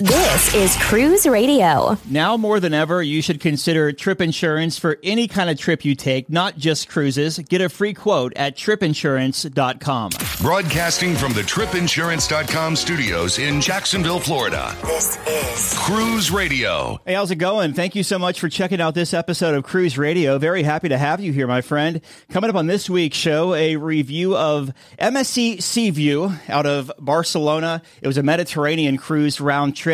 This 0.00 0.54
is 0.54 0.76
Cruise 0.78 1.26
Radio. 1.26 1.98
Now 2.08 2.38
more 2.38 2.58
than 2.58 2.72
ever, 2.72 3.02
you 3.02 3.20
should 3.20 3.38
consider 3.38 3.92
trip 3.92 4.22
insurance 4.22 4.78
for 4.78 4.98
any 5.02 5.28
kind 5.28 5.50
of 5.50 5.58
trip 5.58 5.84
you 5.84 5.94
take, 5.94 6.30
not 6.30 6.56
just 6.56 6.88
cruises. 6.88 7.38
Get 7.38 7.60
a 7.60 7.68
free 7.68 7.92
quote 7.92 8.32
at 8.34 8.56
tripinsurance.com. 8.56 10.12
Broadcasting 10.40 11.14
from 11.16 11.34
the 11.34 11.42
tripinsurance.com 11.42 12.76
studios 12.76 13.38
in 13.38 13.60
Jacksonville, 13.60 14.20
Florida. 14.20 14.74
This 14.84 15.18
is 15.26 15.78
Cruise 15.78 16.30
Radio. 16.30 16.98
Hey, 17.04 17.12
how's 17.12 17.30
it 17.30 17.36
going? 17.36 17.74
Thank 17.74 17.94
you 17.94 18.02
so 18.02 18.18
much 18.18 18.40
for 18.40 18.48
checking 18.48 18.80
out 18.80 18.94
this 18.94 19.12
episode 19.12 19.54
of 19.54 19.64
Cruise 19.64 19.98
Radio. 19.98 20.38
Very 20.38 20.62
happy 20.62 20.88
to 20.88 20.96
have 20.96 21.20
you 21.20 21.30
here, 21.30 21.46
my 21.46 21.60
friend. 21.60 22.00
Coming 22.30 22.48
up 22.48 22.56
on 22.56 22.68
this 22.68 22.88
week's 22.88 23.18
show, 23.18 23.52
a 23.52 23.76
review 23.76 24.34
of 24.34 24.72
MSC 24.98 25.62
Seaview 25.62 26.30
out 26.48 26.64
of 26.64 26.90
Barcelona. 26.98 27.82
It 28.00 28.06
was 28.06 28.16
a 28.16 28.22
Mediterranean 28.22 28.96
cruise 28.96 29.42
round 29.42 29.76
trip. 29.76 29.89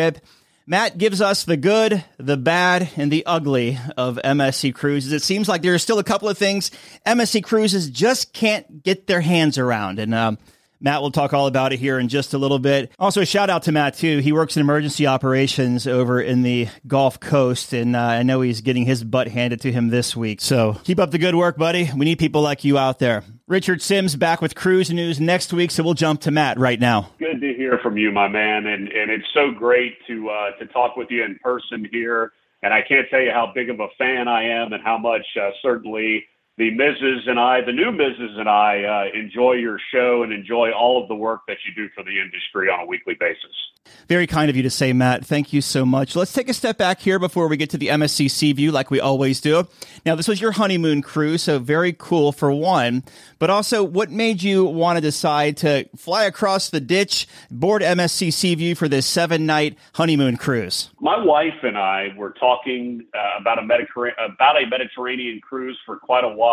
Matt 0.69 0.97
gives 0.97 1.21
us 1.21 1.45
the 1.45 1.55
good, 1.55 2.03
the 2.17 2.35
bad, 2.35 2.89
and 2.97 3.09
the 3.09 3.25
ugly 3.25 3.79
of 3.95 4.19
MSC 4.23 4.75
Cruises. 4.75 5.13
It 5.13 5.23
seems 5.23 5.47
like 5.47 5.61
there 5.61 5.73
are 5.73 5.79
still 5.79 5.97
a 5.97 6.03
couple 6.03 6.27
of 6.27 6.37
things 6.37 6.71
MSC 7.05 7.41
Cruises 7.41 7.89
just 7.89 8.33
can't 8.33 8.83
get 8.83 9.07
their 9.07 9.21
hands 9.21 9.57
around. 9.57 9.97
And 9.97 10.13
um, 10.13 10.37
Matt 10.81 11.01
will 11.01 11.11
talk 11.11 11.33
all 11.33 11.47
about 11.47 11.71
it 11.71 11.79
here 11.79 11.97
in 11.97 12.09
just 12.09 12.33
a 12.33 12.37
little 12.37 12.59
bit. 12.59 12.91
Also, 12.99 13.21
a 13.21 13.25
shout 13.25 13.49
out 13.49 13.63
to 13.63 13.71
Matt, 13.71 13.95
too. 13.95 14.19
He 14.19 14.33
works 14.33 14.57
in 14.57 14.61
emergency 14.61 15.07
operations 15.07 15.87
over 15.87 16.19
in 16.21 16.43
the 16.43 16.67
Gulf 16.85 17.19
Coast, 17.21 17.71
and 17.71 17.95
uh, 17.95 17.99
I 17.99 18.23
know 18.23 18.41
he's 18.41 18.59
getting 18.59 18.85
his 18.85 19.05
butt 19.05 19.29
handed 19.29 19.61
to 19.61 19.71
him 19.71 19.87
this 19.87 20.17
week. 20.17 20.41
So 20.41 20.73
keep 20.83 20.99
up 20.99 21.11
the 21.11 21.17
good 21.17 21.35
work, 21.35 21.57
buddy. 21.57 21.89
We 21.95 22.03
need 22.03 22.19
people 22.19 22.41
like 22.41 22.65
you 22.65 22.77
out 22.77 22.99
there. 22.99 23.23
Richard 23.47 23.81
Sims 23.81 24.17
back 24.17 24.41
with 24.41 24.55
Cruise 24.55 24.91
News 24.91 25.21
next 25.21 25.53
week, 25.53 25.71
so 25.71 25.81
we'll 25.81 25.93
jump 25.93 26.19
to 26.21 26.31
Matt 26.31 26.59
right 26.59 26.81
now. 26.81 27.11
Good 27.17 27.39
to 27.39 27.53
hear 27.53 27.79
from 27.81 27.97
you, 27.97 28.11
my 28.11 28.27
man, 28.27 28.65
and 28.65 28.89
and 28.89 29.09
it's 29.09 29.27
so 29.33 29.51
great 29.51 29.93
to 30.07 30.29
uh, 30.29 30.51
to 30.59 30.65
talk 30.65 30.97
with 30.97 31.09
you 31.09 31.23
in 31.23 31.39
person 31.41 31.87
here. 31.89 32.33
And 32.61 32.73
I 32.73 32.81
can't 32.81 33.07
tell 33.09 33.21
you 33.21 33.31
how 33.31 33.53
big 33.55 33.69
of 33.69 33.79
a 33.79 33.87
fan 33.97 34.27
I 34.27 34.43
am, 34.43 34.73
and 34.73 34.83
how 34.83 34.97
much 34.97 35.25
uh, 35.41 35.51
certainly 35.61 36.25
the 36.57 36.71
Mrs. 36.71 37.29
and 37.29 37.39
I, 37.39 37.61
the 37.61 37.71
new 37.71 37.91
Mrs. 37.91 38.39
and 38.39 38.49
I, 38.49 38.83
uh, 38.83 39.17
enjoy 39.19 39.53
your 39.53 39.79
show 39.91 40.23
and 40.23 40.33
enjoy 40.33 40.71
all 40.71 41.01
of 41.01 41.07
the 41.07 41.15
work 41.15 41.41
that 41.47 41.57
you 41.65 41.73
do 41.75 41.87
for 41.93 42.03
the 42.03 42.19
industry 42.19 42.67
on 42.67 42.79
a 42.79 42.85
weekly 42.85 43.13
basis. 43.13 43.53
Very 44.07 44.25
kind 44.25 44.49
of 44.49 44.55
you 44.55 44.63
to 44.63 44.69
say, 44.69 44.91
Matt. 44.91 45.25
Thank 45.25 45.53
you 45.53 45.61
so 45.61 45.85
much. 45.85 46.15
Let's 46.15 46.33
take 46.33 46.49
a 46.49 46.53
step 46.53 46.77
back 46.77 46.99
here 46.99 47.19
before 47.19 47.47
we 47.47 47.57
get 47.57 47.69
to 47.69 47.77
the 47.77 47.87
MSC 47.87 48.29
Seaview, 48.29 48.71
like 48.71 48.89
we 48.89 48.99
always 48.99 49.39
do. 49.39 49.67
Now, 50.05 50.15
this 50.15 50.27
was 50.27 50.41
your 50.41 50.53
honeymoon 50.53 51.01
cruise, 51.01 51.43
so 51.43 51.59
very 51.59 51.93
cool 51.93 52.31
for 52.31 52.51
one. 52.51 53.03
But 53.39 53.49
also, 53.49 53.83
what 53.83 54.09
made 54.09 54.41
you 54.41 54.65
want 54.65 54.97
to 54.97 55.01
decide 55.01 55.57
to 55.57 55.87
fly 55.95 56.25
across 56.25 56.69
the 56.69 56.79
ditch, 56.79 57.27
board 57.51 57.81
MSC 57.81 58.33
Seaview 58.33 58.75
for 58.75 58.87
this 58.87 59.05
seven 59.05 59.45
night 59.45 59.77
honeymoon 59.93 60.37
cruise? 60.37 60.89
My 60.99 61.23
wife 61.23 61.63
and 61.63 61.77
I 61.77 62.09
were 62.17 62.31
talking 62.31 63.05
uh, 63.13 63.39
about 63.39 63.59
a 63.59 63.61
Mediterranean 63.61 64.17
about 64.19 64.61
a 64.61 64.65
Mediterranean 64.67 65.39
cruise 65.41 65.77
for 65.85 65.97
quite 65.97 66.23
a 66.23 66.29
while 66.29 66.46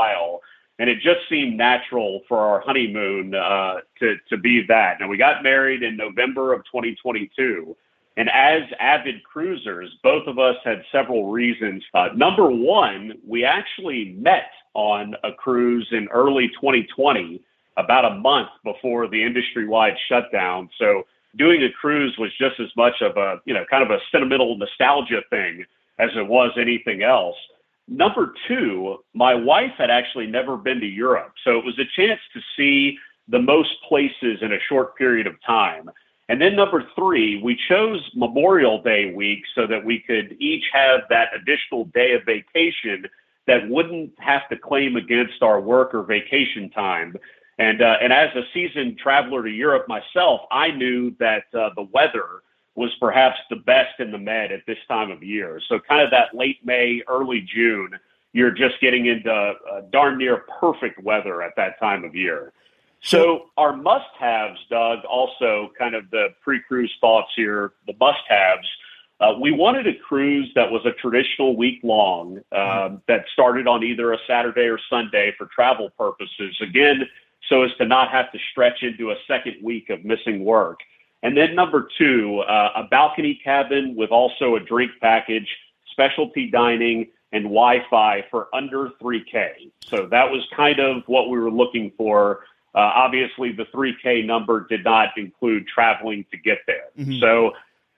and 0.78 0.90
it 0.90 0.96
just 0.96 1.20
seemed 1.28 1.56
natural 1.56 2.22
for 2.28 2.38
our 2.38 2.60
honeymoon 2.60 3.34
uh, 3.34 3.76
to 4.00 4.16
to 4.28 4.36
be 4.36 4.64
that. 4.68 4.98
Now 5.00 5.08
we 5.08 5.16
got 5.16 5.42
married 5.42 5.82
in 5.82 5.96
November 5.96 6.52
of 6.52 6.64
2022, 6.64 7.76
and 8.16 8.28
as 8.30 8.62
avid 8.80 9.22
cruisers, 9.24 9.90
both 10.02 10.26
of 10.26 10.38
us 10.38 10.56
had 10.64 10.82
several 10.90 11.30
reasons. 11.30 11.82
Uh, 11.94 12.08
number 12.14 12.50
one, 12.50 13.14
we 13.26 13.44
actually 13.44 14.16
met 14.18 14.50
on 14.74 15.14
a 15.22 15.32
cruise 15.32 15.86
in 15.92 16.08
early 16.08 16.48
2020, 16.48 17.40
about 17.76 18.04
a 18.04 18.14
month 18.16 18.48
before 18.64 19.08
the 19.08 19.22
industry-wide 19.22 19.96
shutdown. 20.08 20.68
So 20.78 21.04
doing 21.36 21.62
a 21.62 21.70
cruise 21.70 22.16
was 22.18 22.30
just 22.38 22.58
as 22.60 22.68
much 22.76 23.00
of 23.00 23.16
a 23.16 23.40
you 23.44 23.54
know 23.54 23.64
kind 23.70 23.82
of 23.82 23.90
a 23.90 23.98
sentimental 24.10 24.56
nostalgia 24.56 25.22
thing 25.30 25.64
as 25.98 26.10
it 26.16 26.26
was 26.26 26.50
anything 26.58 27.02
else. 27.02 27.36
Number 27.86 28.32
two, 28.48 28.98
my 29.12 29.34
wife 29.34 29.72
had 29.76 29.90
actually 29.90 30.26
never 30.26 30.56
been 30.56 30.80
to 30.80 30.86
Europe. 30.86 31.34
So 31.44 31.58
it 31.58 31.64
was 31.64 31.78
a 31.78 31.84
chance 31.96 32.20
to 32.32 32.40
see 32.56 32.98
the 33.28 33.38
most 33.38 33.70
places 33.86 34.38
in 34.42 34.52
a 34.52 34.60
short 34.68 34.96
period 34.96 35.26
of 35.26 35.34
time. 35.46 35.90
And 36.28 36.40
then 36.40 36.56
number 36.56 36.86
three, 36.96 37.42
we 37.42 37.58
chose 37.68 38.00
Memorial 38.14 38.80
Day 38.82 39.12
week 39.14 39.44
so 39.54 39.66
that 39.66 39.84
we 39.84 40.00
could 40.00 40.36
each 40.40 40.64
have 40.72 41.02
that 41.10 41.28
additional 41.34 41.84
day 41.86 42.12
of 42.12 42.24
vacation 42.24 43.06
that 43.46 43.68
wouldn't 43.68 44.12
have 44.18 44.48
to 44.48 44.56
claim 44.56 44.96
against 44.96 45.42
our 45.42 45.60
work 45.60 45.94
or 45.94 46.02
vacation 46.02 46.70
time. 46.70 47.14
And 47.58 47.82
uh, 47.82 47.98
and 48.00 48.12
as 48.12 48.34
a 48.34 48.42
seasoned 48.54 48.98
traveler 48.98 49.42
to 49.42 49.50
Europe 49.50 49.86
myself, 49.86 50.40
I 50.50 50.70
knew 50.70 51.14
that 51.20 51.44
uh, 51.54 51.70
the 51.76 51.86
weather 51.92 52.42
was 52.74 52.90
perhaps 53.00 53.38
the 53.50 53.56
best 53.56 54.00
in 54.00 54.10
the 54.10 54.18
Med 54.18 54.52
at 54.52 54.66
this 54.66 54.78
time 54.88 55.10
of 55.10 55.22
year. 55.22 55.60
So, 55.68 55.78
kind 55.78 56.02
of 56.02 56.10
that 56.10 56.34
late 56.34 56.64
May, 56.64 57.02
early 57.08 57.40
June, 57.40 57.90
you're 58.32 58.50
just 58.50 58.80
getting 58.80 59.06
into 59.06 59.30
uh, 59.30 59.82
darn 59.92 60.18
near 60.18 60.44
perfect 60.60 61.02
weather 61.02 61.42
at 61.42 61.54
that 61.56 61.78
time 61.78 62.04
of 62.04 62.14
year. 62.14 62.52
So, 63.00 63.50
our 63.56 63.76
must 63.76 64.10
haves, 64.18 64.58
Doug, 64.70 65.04
also 65.04 65.70
kind 65.78 65.94
of 65.94 66.10
the 66.10 66.28
pre 66.42 66.60
cruise 66.60 66.92
thoughts 67.00 67.30
here, 67.36 67.72
the 67.86 67.94
must 68.00 68.22
haves. 68.28 68.66
Uh, 69.20 69.34
we 69.40 69.52
wanted 69.52 69.86
a 69.86 69.94
cruise 69.94 70.50
that 70.54 70.68
was 70.68 70.84
a 70.84 70.92
traditional 70.92 71.56
week 71.56 71.80
long 71.84 72.40
uh, 72.50 72.96
that 73.06 73.24
started 73.32 73.68
on 73.68 73.84
either 73.84 74.12
a 74.12 74.18
Saturday 74.26 74.66
or 74.66 74.78
Sunday 74.90 75.32
for 75.38 75.46
travel 75.54 75.90
purposes. 75.96 76.56
Again, 76.60 77.08
so 77.48 77.62
as 77.62 77.70
to 77.78 77.86
not 77.86 78.10
have 78.10 78.32
to 78.32 78.38
stretch 78.50 78.82
into 78.82 79.10
a 79.10 79.16
second 79.28 79.56
week 79.62 79.90
of 79.90 80.04
missing 80.04 80.44
work. 80.44 80.80
And 81.24 81.34
then 81.34 81.54
number 81.54 81.88
two, 81.96 82.40
uh, 82.40 82.72
a 82.76 82.82
balcony 82.84 83.40
cabin 83.42 83.94
with 83.96 84.10
also 84.10 84.56
a 84.56 84.60
drink 84.60 84.92
package, 85.00 85.48
specialty 85.90 86.50
dining, 86.50 87.08
and 87.32 87.44
Wi-Fi 87.44 88.26
for 88.30 88.54
under 88.54 88.90
3K. 89.02 89.72
So 89.86 90.06
that 90.10 90.30
was 90.30 90.46
kind 90.54 90.78
of 90.78 91.02
what 91.06 91.30
we 91.30 91.38
were 91.38 91.50
looking 91.50 91.92
for. 91.96 92.40
Uh, 92.74 92.92
obviously, 92.94 93.52
the 93.52 93.64
3K 93.74 94.26
number 94.26 94.66
did 94.68 94.84
not 94.84 95.16
include 95.16 95.66
traveling 95.66 96.26
to 96.30 96.36
get 96.36 96.58
there. 96.66 96.90
Mm-hmm. 96.98 97.18
So 97.20 97.52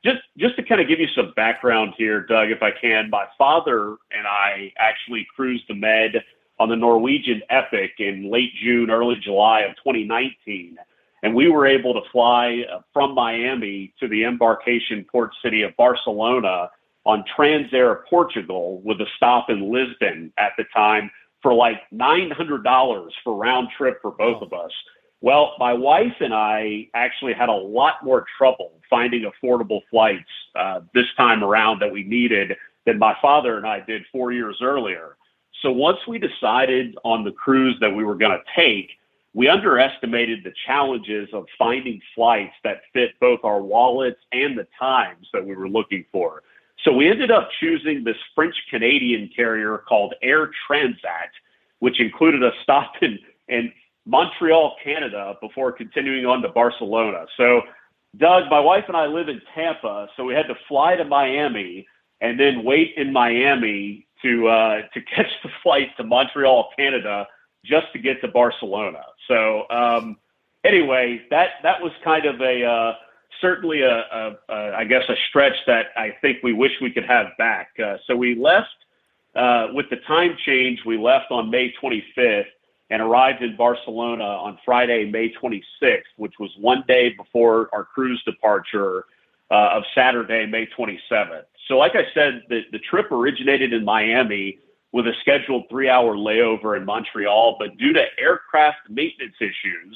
just 0.05 0.21
just 0.39 0.55
to 0.57 0.63
kind 0.63 0.81
of 0.81 0.87
give 0.87 1.01
you 1.01 1.09
some 1.17 1.33
background 1.35 1.95
here, 1.99 2.21
Doug, 2.21 2.51
if 2.51 2.63
I 2.63 2.71
can, 2.71 3.11
my 3.11 3.27
father 3.37 3.97
and 4.13 4.25
I 4.25 4.73
actually 4.79 5.27
cruised 5.35 5.65
the 5.69 5.75
Med 5.75 6.23
on 6.61 6.69
the 6.69 6.77
Norwegian 6.77 7.43
Epic 7.51 7.95
in 7.99 8.31
late 8.31 8.53
June, 8.63 8.89
early 8.89 9.17
July 9.17 9.63
of 9.63 9.75
2019 9.77 10.79
and 11.23 11.35
we 11.35 11.49
were 11.49 11.67
able 11.67 11.95
to 11.95 12.09
fly 12.11 12.65
uh, 12.73 12.81
from 12.93 13.15
Miami 13.15 13.93
to 14.01 14.09
the 14.09 14.25
embarkation 14.25 15.05
port 15.11 15.31
city 15.43 15.63
of 15.63 15.77
Barcelona 15.77 16.71
on 17.05 17.25
TAP 17.37 17.73
Air 17.73 18.05
Portugal 18.09 18.81
with 18.85 19.01
a 19.01 19.07
stop 19.17 19.49
in 19.49 19.73
Lisbon 19.73 20.33
at 20.39 20.53
the 20.59 20.65
time 20.75 21.11
for 21.43 21.55
like 21.55 21.81
$900 21.93 23.11
for 23.23 23.37
round 23.37 23.69
trip 23.77 23.99
for 24.03 24.11
both 24.11 24.43
of 24.43 24.53
us. 24.53 24.73
Well, 25.21 25.55
my 25.59 25.73
wife 25.73 26.15
and 26.21 26.35
I 26.35 26.89
actually 26.95 27.33
had 27.33 27.49
a 27.49 27.55
lot 27.55 28.05
more 28.05 28.25
trouble 28.37 28.73
finding 28.91 29.31
affordable 29.31 29.81
flights 29.91 30.29
uh, 30.55 30.81
this 30.95 31.07
time 31.17 31.43
around 31.43 31.81
that 31.81 31.91
we 31.91 32.05
needed 32.05 32.57
than 32.85 32.99
my 32.99 33.17
father 33.23 33.57
and 33.57 33.67
I 33.67 33.81
did 33.81 34.03
four 34.13 34.33
years 34.33 34.59
earlier. 34.63 35.17
So 35.63 35.73
once 35.73 35.99
we 36.07 36.19
decided 36.19 36.97
on 37.05 37.25
the 37.25 37.33
cruise 37.33 37.77
that 37.81 37.95
we 37.95 38.05
were 38.05 38.15
going 38.15 38.33
to 38.33 38.43
take, 38.55 38.91
we 39.37 39.51
underestimated 39.51 40.43
the 40.45 40.53
challenges 40.67 41.29
of 41.35 41.45
finding 41.59 42.01
flights 42.15 42.55
that 42.65 42.81
fit 42.95 43.11
both 43.21 43.39
our 43.45 43.61
wallets 43.61 44.19
and 44.33 44.57
the 44.57 44.67
times 44.81 45.29
that 45.35 45.47
we 45.47 45.55
were 45.55 45.69
looking 45.69 46.07
for. 46.11 46.43
So 46.83 46.91
we 46.91 47.11
ended 47.11 47.31
up 47.31 47.51
choosing 47.61 48.03
this 48.03 48.17
French 48.35 48.55
Canadian 48.71 49.29
carrier 49.37 49.85
called 49.87 50.15
Air 50.23 50.51
Transat, 50.67 51.29
which 51.81 52.01
included 52.01 52.43
a 52.43 52.51
stop 52.63 52.95
in, 53.03 53.19
in 53.49 53.71
Montreal, 54.07 54.77
Canada, 54.83 55.35
before 55.43 55.71
continuing 55.71 56.25
on 56.25 56.41
to 56.41 56.49
Barcelona. 56.49 57.27
So, 57.37 57.61
Doug, 58.17 58.45
my 58.51 58.61
wife 58.61 58.85
and 58.89 58.97
I 58.97 59.05
live 59.05 59.29
in 59.29 59.43
Tampa, 59.55 60.09
so 60.17 60.25
we 60.25 60.33
had 60.33 60.47
to 60.47 60.55
fly 60.67 60.97
to 60.97 61.05
Miami 61.05 61.87
and 62.23 62.41
then 62.41 62.65
wait 62.65 62.95
in 62.97 63.13
Miami 63.13 64.07
to 64.23 64.49
uh, 64.49 64.77
to 64.95 65.01
catch 65.15 65.31
the 65.43 65.51
flight 65.63 65.89
to 65.99 66.05
Montreal, 66.05 66.71
Canada, 66.75 67.27
just 67.67 67.93
to 67.93 67.99
get 67.99 68.21
to 68.23 68.29
Barcelona. 68.29 69.03
So 69.29 69.69
um, 69.71 70.17
anyway, 70.65 71.23
that 71.31 71.51
that 71.63 71.83
was 71.83 71.93
kind 72.05 72.27
of 72.27 72.41
a 72.41 72.65
uh, 72.65 72.95
certainly 73.41 73.83
a, 73.83 73.99
a, 73.99 74.37
a, 74.49 74.75
I 74.77 74.85
guess, 74.85 75.03
a 75.09 75.15
stretch 75.29 75.57
that 75.67 75.87
I 75.97 76.17
think 76.21 76.39
we 76.43 76.53
wish 76.53 76.73
we 76.81 76.91
could 76.91 77.07
have 77.07 77.29
back. 77.39 77.71
Uh, 77.83 77.97
so 78.07 78.17
we 78.17 78.35
left 78.35 78.69
uh, 79.35 79.69
with 79.73 79.91
the 79.91 79.97
time 80.07 80.37
change. 80.45 80.81
We 80.85 80.99
left 80.99 81.31
on 81.31 81.51
May 81.51 81.73
25th 81.83 82.47
and 82.91 83.03
arrived 83.03 83.43
in 83.43 83.57
Barcelona 83.57 84.25
on 84.25 84.59
Friday, 84.65 85.11
May 85.11 85.33
26th, 85.33 86.03
which 86.17 86.35
was 86.39 86.51
one 86.59 86.85
day 86.87 87.11
before 87.11 87.69
our 87.73 87.85
cruise 87.85 88.23
departure 88.25 89.05
uh, 89.51 89.71
of 89.73 89.83
Saturday, 89.95 90.47
May 90.47 90.67
27th. 90.67 91.45
So, 91.69 91.79
like 91.79 91.97
I 91.97 92.05
said, 92.15 92.43
the, 92.49 92.63
the 92.71 92.79
trip 92.79 93.11
originated 93.11 93.73
in 93.73 93.85
Miami 93.85 94.59
with 94.97 95.07
a 95.07 95.13
scheduled 95.21 95.69
three 95.69 95.91
hour 95.91 96.17
layover 96.17 96.75
in 96.75 96.87
Montreal, 96.87 97.57
but 97.59 97.77
due 97.77 97.93
to 97.93 98.03
aircraft 98.19 98.89
maintenance 98.89 99.35
issues, 99.43 99.95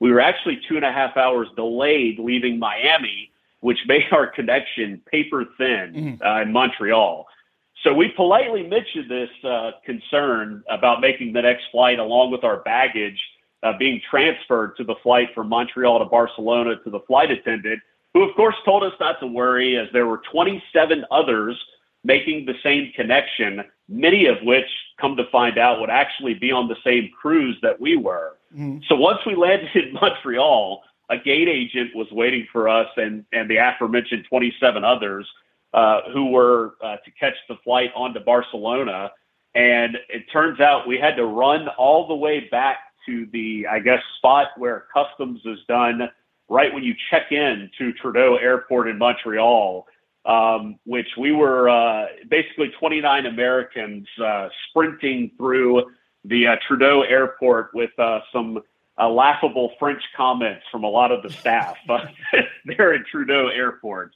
we 0.00 0.10
were 0.10 0.18
actually 0.18 0.60
two 0.68 0.74
and 0.74 0.84
a 0.84 0.90
half 0.90 1.16
hours 1.16 1.46
delayed 1.54 2.18
leaving 2.18 2.58
Miami, 2.58 3.30
which 3.60 3.78
made 3.86 4.06
our 4.10 4.26
connection 4.26 5.00
paper 5.08 5.44
thin 5.56 5.92
mm-hmm. 5.94 6.26
uh, 6.26 6.42
in 6.42 6.52
Montreal. 6.52 7.28
So 7.84 7.94
we 7.94 8.08
politely 8.08 8.66
mentioned 8.66 9.08
this 9.08 9.30
uh, 9.44 9.70
concern 9.86 10.64
about 10.68 11.00
making 11.00 11.32
the 11.32 11.42
next 11.42 11.66
flight 11.70 12.00
along 12.00 12.32
with 12.32 12.42
our 12.42 12.56
baggage 12.64 13.20
uh, 13.62 13.78
being 13.78 14.00
transferred 14.10 14.76
to 14.78 14.82
the 14.82 14.96
flight 15.04 15.28
from 15.32 15.48
Montreal 15.48 16.00
to 16.00 16.06
Barcelona 16.06 16.74
to 16.82 16.90
the 16.90 17.00
flight 17.06 17.30
attendant, 17.30 17.78
who 18.14 18.28
of 18.28 18.34
course 18.34 18.56
told 18.64 18.82
us 18.82 18.94
not 18.98 19.20
to 19.20 19.28
worry 19.28 19.78
as 19.78 19.86
there 19.92 20.08
were 20.08 20.20
27 20.32 21.04
others 21.12 21.56
making 22.04 22.46
the 22.46 22.54
same 22.62 22.92
connection, 22.94 23.62
many 23.88 24.26
of 24.26 24.36
which 24.42 24.66
come 25.00 25.16
to 25.16 25.24
find 25.30 25.58
out 25.58 25.80
would 25.80 25.90
actually 25.90 26.34
be 26.34 26.50
on 26.50 26.68
the 26.68 26.76
same 26.84 27.10
cruise 27.20 27.58
that 27.62 27.80
we 27.80 27.96
were. 27.96 28.38
Mm-hmm. 28.54 28.78
So 28.88 28.94
once 28.94 29.18
we 29.26 29.34
landed 29.34 29.74
in 29.74 29.92
Montreal, 30.00 30.82
a 31.10 31.18
gate 31.18 31.48
agent 31.48 31.94
was 31.94 32.06
waiting 32.12 32.46
for 32.52 32.68
us 32.68 32.88
and, 32.96 33.24
and 33.32 33.50
the 33.50 33.56
aforementioned 33.56 34.24
27 34.28 34.84
others 34.84 35.26
uh, 35.74 36.02
who 36.12 36.30
were 36.30 36.74
uh, 36.82 36.96
to 37.04 37.10
catch 37.18 37.34
the 37.48 37.56
flight 37.64 37.90
on 37.94 38.14
to 38.14 38.20
Barcelona. 38.20 39.10
And 39.54 39.96
it 40.08 40.24
turns 40.32 40.60
out 40.60 40.86
we 40.86 40.98
had 40.98 41.16
to 41.16 41.26
run 41.26 41.68
all 41.76 42.06
the 42.06 42.14
way 42.14 42.48
back 42.48 42.78
to 43.06 43.26
the, 43.32 43.66
I 43.68 43.80
guess, 43.80 44.00
spot 44.18 44.48
where 44.56 44.86
customs 44.94 45.40
is 45.44 45.58
done 45.68 46.08
right 46.48 46.72
when 46.72 46.82
you 46.82 46.94
check 47.10 47.32
in 47.32 47.70
to 47.78 47.92
Trudeau 47.94 48.36
Airport 48.36 48.88
in 48.88 48.98
Montreal 48.98 49.86
um, 50.24 50.78
which 50.84 51.08
we 51.18 51.32
were 51.32 51.68
uh, 51.68 52.06
basically 52.28 52.70
29 52.78 53.26
Americans 53.26 54.06
uh, 54.22 54.48
sprinting 54.68 55.30
through 55.36 55.84
the 56.24 56.46
uh, 56.46 56.56
Trudeau 56.66 57.02
airport 57.02 57.70
with 57.74 57.90
uh, 57.98 58.20
some 58.32 58.60
uh, 58.98 59.08
laughable 59.08 59.72
French 59.78 60.02
comments 60.14 60.64
from 60.70 60.84
a 60.84 60.88
lot 60.88 61.10
of 61.10 61.22
the 61.22 61.30
staff 61.30 61.76
uh, 61.88 62.00
there 62.66 62.92
at 62.92 63.06
Trudeau 63.06 63.48
airport. 63.48 64.12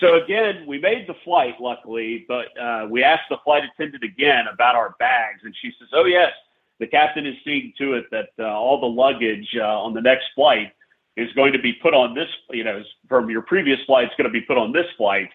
So 0.00 0.20
again, 0.20 0.64
we 0.66 0.80
made 0.80 1.06
the 1.06 1.14
flight, 1.24 1.54
luckily, 1.60 2.24
but 2.26 2.48
we 2.90 3.04
asked 3.04 3.28
the 3.30 3.38
flight 3.44 3.62
attendant 3.62 4.02
again 4.02 4.46
about 4.52 4.74
our 4.74 4.96
bags, 4.98 5.42
and 5.44 5.54
she 5.62 5.70
says, 5.78 5.88
"Oh 5.92 6.04
yes, 6.04 6.32
the 6.80 6.88
captain 6.88 7.24
is 7.24 7.36
seeing 7.44 7.72
to 7.78 7.94
it 7.94 8.06
that 8.10 8.30
all 8.44 8.80
the 8.80 8.88
luggage 8.88 9.56
on 9.56 9.94
the 9.94 10.00
next 10.00 10.26
flight." 10.34 10.72
is 11.16 11.32
going 11.34 11.52
to 11.52 11.60
be 11.60 11.72
put 11.72 11.94
on 11.94 12.12
this, 12.12 12.28
you 12.50 12.64
know, 12.64 12.82
from 13.08 13.30
your 13.30 13.42
previous 13.42 13.78
flight, 13.86 14.06
it's 14.06 14.14
going 14.16 14.24
to 14.24 14.32
be 14.32 14.40
put 14.40 14.58
on 14.58 14.72
this 14.72 14.86
flight. 14.96 15.28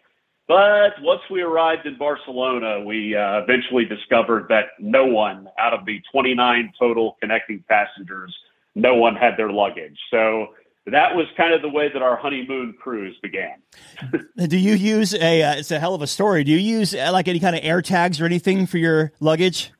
But 0.49 0.99
once 1.01 1.21
we 1.29 1.43
arrived 1.43 1.85
in 1.85 1.95
Barcelona, 1.95 2.83
we 2.83 3.15
uh, 3.15 3.41
eventually 3.43 3.85
discovered 3.85 4.47
that 4.49 4.69
no 4.79 5.05
one 5.05 5.47
out 5.59 5.75
of 5.75 5.85
the 5.85 6.01
29 6.11 6.73
total 6.77 7.17
connecting 7.21 7.63
passengers, 7.69 8.35
no 8.73 8.95
one 8.95 9.15
had 9.15 9.37
their 9.37 9.51
luggage. 9.51 9.95
So 10.09 10.47
that 10.87 11.15
was 11.15 11.27
kind 11.37 11.53
of 11.53 11.61
the 11.61 11.69
way 11.69 11.93
that 11.93 12.01
our 12.01 12.17
honeymoon 12.17 12.73
cruise 12.81 13.15
began. 13.21 13.61
Do 14.47 14.57
you 14.57 14.73
use 14.73 15.13
a? 15.13 15.43
Uh, 15.43 15.55
it's 15.57 15.69
a 15.69 15.79
hell 15.79 15.93
of 15.93 16.01
a 16.01 16.07
story. 16.07 16.43
Do 16.43 16.51
you 16.51 16.57
use 16.57 16.95
uh, 16.95 17.11
like 17.13 17.27
any 17.27 17.39
kind 17.39 17.55
of 17.55 17.61
air 17.63 17.83
tags 17.83 18.19
or 18.19 18.25
anything 18.25 18.65
for 18.65 18.79
your 18.79 19.11
luggage? 19.19 19.71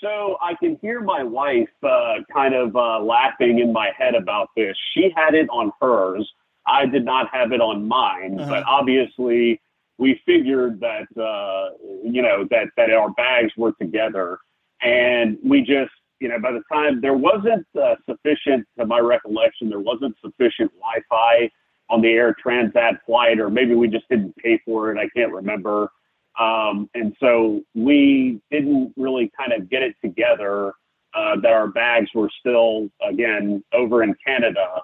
So 0.00 0.36
I 0.42 0.54
can 0.54 0.78
hear 0.82 1.00
my 1.00 1.22
wife 1.22 1.68
uh, 1.84 2.14
kind 2.32 2.56
of 2.56 2.74
uh, 2.74 2.98
laughing 2.98 3.60
in 3.60 3.72
my 3.72 3.92
head 3.96 4.16
about 4.16 4.48
this. 4.56 4.76
She 4.94 5.12
had 5.14 5.34
it 5.36 5.48
on 5.48 5.70
hers 5.80 6.28
I 6.68 6.86
did 6.86 7.04
not 7.04 7.28
have 7.32 7.52
it 7.52 7.60
on 7.60 7.88
mine, 7.88 8.38
uh-huh. 8.38 8.50
but 8.50 8.64
obviously 8.66 9.60
we 9.98 10.20
figured 10.24 10.80
that 10.80 11.06
uh, 11.20 11.76
you 12.04 12.22
know 12.22 12.46
that 12.50 12.68
that 12.76 12.90
our 12.90 13.10
bags 13.10 13.52
were 13.56 13.72
together, 13.72 14.38
and 14.82 15.38
we 15.44 15.60
just 15.60 15.92
you 16.20 16.28
know 16.28 16.38
by 16.38 16.52
the 16.52 16.62
time 16.72 17.00
there 17.00 17.16
wasn't 17.16 17.66
uh, 17.80 17.96
sufficient, 18.08 18.66
to 18.78 18.86
my 18.86 18.98
recollection, 18.98 19.68
there 19.68 19.80
wasn't 19.80 20.14
sufficient 20.24 20.70
Wi-Fi 20.78 21.50
on 21.90 22.02
the 22.02 22.08
Air 22.08 22.36
Transat 22.44 22.98
flight, 23.06 23.40
or 23.40 23.50
maybe 23.50 23.74
we 23.74 23.88
just 23.88 24.08
didn't 24.08 24.36
pay 24.36 24.60
for 24.64 24.92
it. 24.92 24.98
I 24.98 25.08
can't 25.16 25.32
remember. 25.32 25.90
Um, 26.38 26.88
and 26.94 27.16
so 27.18 27.62
we 27.74 28.40
didn't 28.50 28.92
really 28.96 29.32
kind 29.36 29.52
of 29.52 29.68
get 29.68 29.82
it 29.82 29.96
together 30.04 30.72
uh, 31.14 31.34
that 31.40 31.50
our 31.50 31.66
bags 31.66 32.10
were 32.14 32.30
still, 32.38 32.88
again, 33.02 33.64
over 33.72 34.04
in 34.04 34.14
Canada 34.24 34.82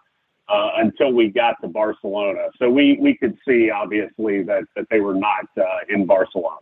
uh, 0.48 0.70
until 0.76 1.12
we 1.12 1.28
got 1.28 1.60
to 1.62 1.68
Barcelona. 1.68 2.48
So 2.58 2.70
we, 2.70 2.98
we 3.00 3.16
could 3.16 3.36
see 3.46 3.70
obviously 3.70 4.42
that, 4.42 4.64
that 4.76 4.86
they 4.90 5.00
were 5.00 5.14
not 5.14 5.46
uh, 5.56 5.62
in 5.88 6.06
Barcelona. 6.06 6.58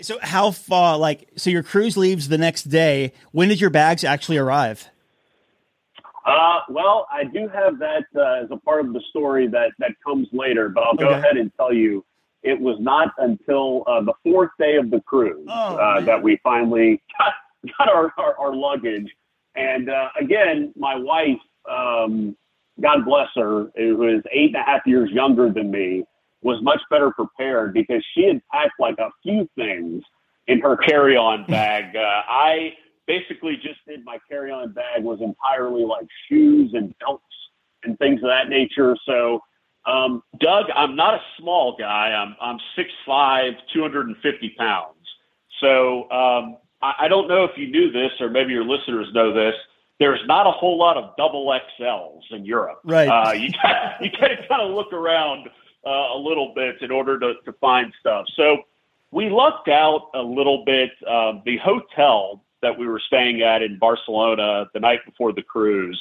So 0.00 0.18
how 0.20 0.50
far, 0.50 0.98
like, 0.98 1.28
so 1.36 1.50
your 1.50 1.62
cruise 1.62 1.96
leaves 1.96 2.28
the 2.28 2.38
next 2.38 2.64
day. 2.64 3.12
When 3.30 3.48
did 3.48 3.60
your 3.60 3.70
bags 3.70 4.04
actually 4.04 4.38
arrive? 4.38 4.88
Uh, 6.24 6.60
well, 6.68 7.06
I 7.10 7.24
do 7.24 7.48
have 7.48 7.78
that 7.80 8.04
uh, 8.16 8.44
as 8.44 8.50
a 8.50 8.56
part 8.56 8.84
of 8.84 8.92
the 8.92 9.00
story 9.10 9.48
that, 9.48 9.72
that 9.78 9.92
comes 10.04 10.28
later, 10.32 10.68
but 10.68 10.84
I'll 10.84 10.94
go 10.94 11.08
okay. 11.08 11.18
ahead 11.18 11.36
and 11.36 11.50
tell 11.56 11.72
you 11.72 12.04
it 12.42 12.58
was 12.58 12.76
not 12.80 13.12
until 13.18 13.84
uh, 13.86 14.00
the 14.02 14.14
fourth 14.24 14.50
day 14.58 14.76
of 14.76 14.90
the 14.90 15.00
cruise 15.00 15.46
oh, 15.48 15.76
uh, 15.76 16.00
that 16.00 16.22
we 16.22 16.38
finally 16.42 17.00
got, 17.18 17.32
got 17.78 17.88
our, 17.88 18.12
our, 18.18 18.38
our 18.38 18.54
luggage. 18.54 19.10
And 19.54 19.90
uh, 19.90 20.08
again, 20.20 20.72
my 20.76 20.96
wife, 20.96 21.38
um, 21.70 22.36
God 22.80 23.04
bless 23.04 23.28
her, 23.36 23.70
who 23.76 24.08
is 24.08 24.22
eight 24.32 24.54
and 24.54 24.56
a 24.56 24.62
half 24.62 24.80
years 24.86 25.10
younger 25.10 25.50
than 25.52 25.70
me, 25.70 26.04
was 26.42 26.60
much 26.62 26.80
better 26.90 27.10
prepared 27.10 27.72
because 27.74 28.04
she 28.14 28.24
had 28.24 28.40
packed 28.52 28.80
like 28.80 28.98
a 28.98 29.10
few 29.22 29.48
things 29.56 30.02
in 30.48 30.60
her 30.60 30.76
carry-on 30.76 31.46
bag. 31.48 31.94
Uh, 31.96 32.22
I 32.28 32.74
basically 33.06 33.56
just 33.56 33.80
did 33.86 34.04
my 34.04 34.18
carry-on 34.28 34.72
bag 34.72 35.02
was 35.02 35.20
entirely 35.20 35.84
like 35.84 36.06
shoes 36.28 36.72
and 36.74 36.94
belts 36.98 37.24
and 37.84 37.98
things 37.98 38.20
of 38.22 38.28
that 38.28 38.48
nature. 38.48 38.96
So, 39.06 39.40
um, 39.86 40.22
Doug, 40.38 40.66
I'm 40.74 40.96
not 40.96 41.14
a 41.14 41.20
small 41.38 41.76
guy. 41.78 42.12
I'm 42.12 42.36
I'm 42.40 42.58
six 42.76 42.90
five, 43.04 43.54
two 43.72 43.82
hundred 43.82 44.06
and 44.06 44.16
fifty 44.22 44.54
pounds. 44.56 44.96
So 45.60 46.10
um, 46.10 46.56
I, 46.80 46.92
I 47.00 47.08
don't 47.08 47.28
know 47.28 47.44
if 47.44 47.50
you 47.56 47.68
knew 47.68 47.90
this, 47.90 48.12
or 48.20 48.30
maybe 48.30 48.52
your 48.52 48.64
listeners 48.64 49.08
know 49.12 49.32
this 49.32 49.54
there's 50.02 50.26
not 50.26 50.48
a 50.48 50.50
whole 50.50 50.76
lot 50.76 50.96
of 50.96 51.14
double 51.16 51.46
XLs 51.46 52.22
in 52.32 52.44
Europe. 52.44 52.80
Right. 52.82 53.06
Uh, 53.06 53.32
you 53.32 53.50
got 53.62 54.02
you 54.02 54.10
got 54.10 54.28
to 54.28 54.36
kind 54.48 54.62
of 54.62 54.72
look 54.72 54.92
around 54.92 55.48
uh, 55.86 55.90
a 55.90 56.18
little 56.18 56.52
bit 56.54 56.82
in 56.82 56.90
order 56.90 57.20
to, 57.20 57.34
to 57.44 57.52
find 57.60 57.92
stuff. 58.00 58.26
So 58.34 58.58
we 59.12 59.30
lucked 59.30 59.68
out 59.68 60.10
a 60.14 60.22
little 60.22 60.64
bit. 60.64 60.90
Uh, 61.06 61.34
the 61.44 61.56
hotel 61.58 62.42
that 62.62 62.76
we 62.76 62.88
were 62.88 63.00
staying 63.06 63.42
at 63.42 63.62
in 63.62 63.78
Barcelona 63.78 64.66
the 64.74 64.80
night 64.80 65.00
before 65.04 65.32
the 65.32 65.42
cruise, 65.42 66.00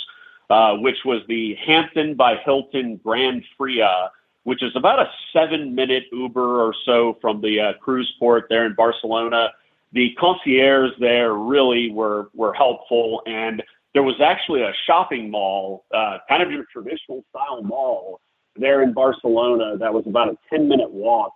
uh, 0.49 0.75
which 0.77 0.97
was 1.05 1.21
the 1.27 1.55
Hampton 1.55 2.15
by 2.15 2.37
Hilton 2.37 2.97
Grand 3.03 3.43
Fria, 3.55 4.09
which 4.43 4.63
is 4.63 4.75
about 4.75 4.99
a 4.99 5.11
seven 5.31 5.75
minute 5.75 6.05
Uber 6.11 6.61
or 6.61 6.73
so 6.85 7.17
from 7.21 7.41
the 7.41 7.59
uh, 7.59 7.73
cruise 7.73 8.11
port 8.17 8.47
there 8.49 8.65
in 8.65 8.73
Barcelona. 8.73 9.49
The 9.93 10.15
concierge 10.19 10.91
there 10.99 11.33
really 11.35 11.91
were 11.91 12.29
were 12.33 12.53
helpful 12.53 13.21
and 13.27 13.61
there 13.93 14.03
was 14.03 14.15
actually 14.21 14.61
a 14.61 14.71
shopping 14.85 15.29
mall, 15.29 15.85
uh, 15.93 16.19
kind 16.29 16.41
of 16.41 16.51
your 16.51 16.65
traditional 16.71 17.23
style 17.29 17.61
mall 17.63 18.21
there 18.55 18.81
in 18.83 18.93
Barcelona 18.93 19.77
that 19.77 19.93
was 19.93 20.05
about 20.07 20.29
a 20.29 20.37
10 20.49 20.67
minute 20.67 20.91
walk. 20.91 21.33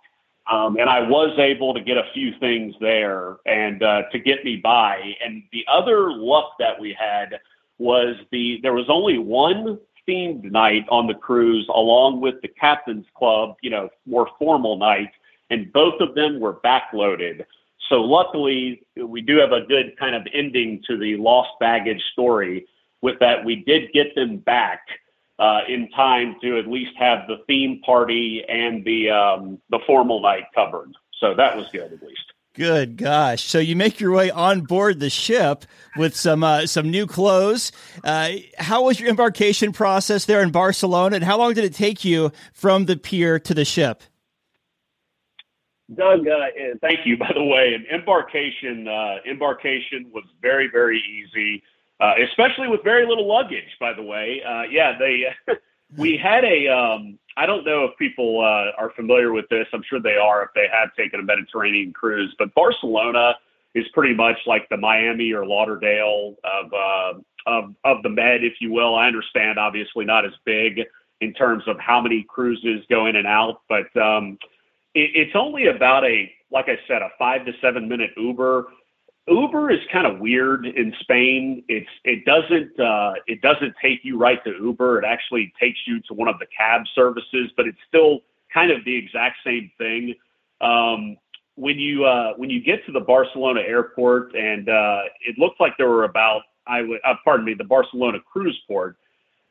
Um, 0.50 0.76
and 0.78 0.88
I 0.88 1.00
was 1.00 1.36
able 1.38 1.74
to 1.74 1.80
get 1.80 1.96
a 1.96 2.04
few 2.14 2.32
things 2.38 2.74
there 2.80 3.36
and 3.46 3.82
uh, 3.82 4.02
to 4.12 4.18
get 4.18 4.44
me 4.44 4.56
by. 4.56 5.14
And 5.24 5.42
the 5.52 5.64
other 5.70 6.12
luck 6.12 6.52
that 6.60 6.78
we 6.78 6.96
had 6.98 7.40
was 7.78 8.16
the 8.30 8.60
there 8.62 8.72
was 8.72 8.86
only 8.88 9.18
one 9.18 9.78
themed 10.08 10.44
night 10.50 10.86
on 10.88 11.08
the 11.08 11.14
cruise 11.14 11.68
along 11.74 12.20
with 12.20 12.40
the 12.42 12.48
captain's 12.48 13.06
club, 13.16 13.56
you 13.60 13.70
know, 13.70 13.88
more 14.06 14.28
formal 14.38 14.76
night, 14.76 15.10
and 15.50 15.72
both 15.72 16.00
of 16.00 16.14
them 16.14 16.38
were 16.38 16.54
backloaded. 16.54 17.44
So 17.88 17.96
luckily, 17.96 18.82
we 18.96 19.20
do 19.20 19.36
have 19.38 19.52
a 19.52 19.60
good 19.60 19.96
kind 19.98 20.14
of 20.14 20.26
ending 20.32 20.82
to 20.88 20.96
the 20.98 21.16
lost 21.16 21.50
baggage 21.60 22.02
story. 22.12 22.66
With 23.02 23.18
that, 23.20 23.44
we 23.44 23.56
did 23.56 23.92
get 23.92 24.14
them 24.14 24.38
back 24.38 24.80
uh, 25.38 25.60
in 25.68 25.88
time 25.90 26.36
to 26.42 26.58
at 26.58 26.66
least 26.66 26.92
have 26.98 27.26
the 27.28 27.38
theme 27.46 27.80
party 27.84 28.42
and 28.48 28.84
the 28.84 29.10
um, 29.10 29.60
the 29.70 29.78
formal 29.86 30.20
night 30.20 30.44
covered. 30.54 30.92
So 31.20 31.34
that 31.34 31.56
was 31.56 31.68
good, 31.72 31.92
at 31.92 32.02
least. 32.02 32.32
Good 32.54 32.96
gosh! 32.96 33.44
So 33.44 33.58
you 33.58 33.76
make 33.76 34.00
your 34.00 34.12
way 34.12 34.30
on 34.30 34.62
board 34.62 34.98
the 34.98 35.10
ship 35.10 35.66
with 35.96 36.16
some 36.16 36.42
uh, 36.42 36.66
some 36.66 36.90
new 36.90 37.06
clothes. 37.06 37.70
Uh, 38.02 38.30
how 38.58 38.84
was 38.84 38.98
your 38.98 39.10
embarkation 39.10 39.72
process 39.72 40.24
there 40.24 40.42
in 40.42 40.50
Barcelona, 40.50 41.16
and 41.16 41.24
how 41.24 41.36
long 41.36 41.52
did 41.52 41.64
it 41.64 41.74
take 41.74 42.04
you 42.04 42.32
from 42.54 42.86
the 42.86 42.96
pier 42.96 43.38
to 43.38 43.52
the 43.52 43.66
ship? 43.66 44.02
Doug, 45.94 46.26
uh, 46.26 46.46
thank 46.80 47.00
you. 47.06 47.16
By 47.18 47.30
the 47.34 47.44
way, 47.44 47.74
an 47.74 47.86
embarkation 47.92 48.88
uh, 48.88 49.16
embarkation 49.28 50.10
was 50.12 50.24
very 50.42 50.68
very 50.68 50.98
easy, 51.00 51.62
uh, 52.00 52.14
especially 52.28 52.68
with 52.68 52.82
very 52.82 53.06
little 53.06 53.26
luggage. 53.26 53.76
By 53.78 53.92
the 53.92 54.02
way, 54.02 54.42
uh, 54.42 54.62
yeah, 54.70 54.98
they 54.98 55.26
we 55.96 56.16
had 56.16 56.44
a. 56.44 56.68
Um, 56.68 57.18
I 57.38 57.44
don't 57.44 57.66
know 57.66 57.84
if 57.84 57.96
people 57.98 58.40
uh, 58.40 58.80
are 58.80 58.90
familiar 58.96 59.30
with 59.30 59.46
this. 59.50 59.66
I'm 59.72 59.82
sure 59.88 60.00
they 60.00 60.16
are 60.16 60.42
if 60.44 60.50
they 60.54 60.66
have 60.72 60.94
taken 60.94 61.20
a 61.20 61.22
Mediterranean 61.22 61.92
cruise. 61.92 62.34
But 62.38 62.54
Barcelona 62.54 63.34
is 63.74 63.84
pretty 63.92 64.14
much 64.14 64.38
like 64.46 64.66
the 64.70 64.78
Miami 64.78 65.32
or 65.32 65.44
Lauderdale 65.46 66.36
of 66.44 66.72
uh, 66.72 67.18
of 67.46 67.74
of 67.84 68.02
the 68.02 68.08
Med, 68.08 68.42
if 68.42 68.54
you 68.60 68.72
will. 68.72 68.94
I 68.94 69.06
understand, 69.06 69.58
obviously 69.58 70.04
not 70.04 70.24
as 70.24 70.32
big 70.44 70.80
in 71.20 71.32
terms 71.32 71.62
of 71.66 71.78
how 71.78 72.00
many 72.00 72.24
cruises 72.28 72.84
go 72.90 73.06
in 73.06 73.16
and 73.16 73.26
out, 73.26 73.62
but 73.68 73.94
um, 73.96 74.38
it, 74.96 75.10
it's 75.14 75.36
only 75.36 75.66
about 75.68 76.04
a 76.04 76.32
like 76.50 76.66
I 76.68 76.78
said, 76.88 77.02
a 77.02 77.08
five 77.18 77.44
to 77.46 77.52
seven 77.60 77.88
minute 77.88 78.10
Uber 78.16 78.66
Uber 79.28 79.70
is 79.72 79.80
kind 79.92 80.06
of 80.06 80.20
weird 80.20 80.66
in 80.66 80.94
Spain. 81.00 81.64
It's 81.68 81.88
it 82.04 82.24
doesn't 82.24 82.78
uh, 82.78 83.14
it 83.26 83.40
doesn't 83.42 83.74
take 83.82 84.00
you 84.04 84.16
right 84.16 84.42
to 84.44 84.50
Uber. 84.50 85.00
It 85.00 85.04
actually 85.04 85.52
takes 85.60 85.78
you 85.86 86.00
to 86.02 86.14
one 86.14 86.28
of 86.28 86.38
the 86.38 86.46
cab 86.56 86.82
services, 86.94 87.50
but 87.56 87.66
it's 87.66 87.78
still 87.88 88.20
kind 88.54 88.70
of 88.70 88.84
the 88.84 88.96
exact 88.96 89.38
same 89.44 89.70
thing. 89.78 90.14
Um, 90.60 91.16
when 91.56 91.78
you 91.78 92.04
uh, 92.04 92.34
when 92.36 92.50
you 92.50 92.62
get 92.62 92.86
to 92.86 92.92
the 92.92 93.00
Barcelona 93.00 93.62
airport, 93.62 94.34
and 94.36 94.68
uh, 94.68 95.00
it 95.20 95.38
looked 95.38 95.60
like 95.60 95.72
there 95.76 95.88
were 95.88 96.04
about 96.04 96.42
I 96.68 96.82
would 96.82 97.00
uh, 97.04 97.14
pardon 97.24 97.44
me 97.44 97.54
the 97.54 97.64
Barcelona 97.64 98.18
cruise 98.20 98.58
port. 98.68 98.96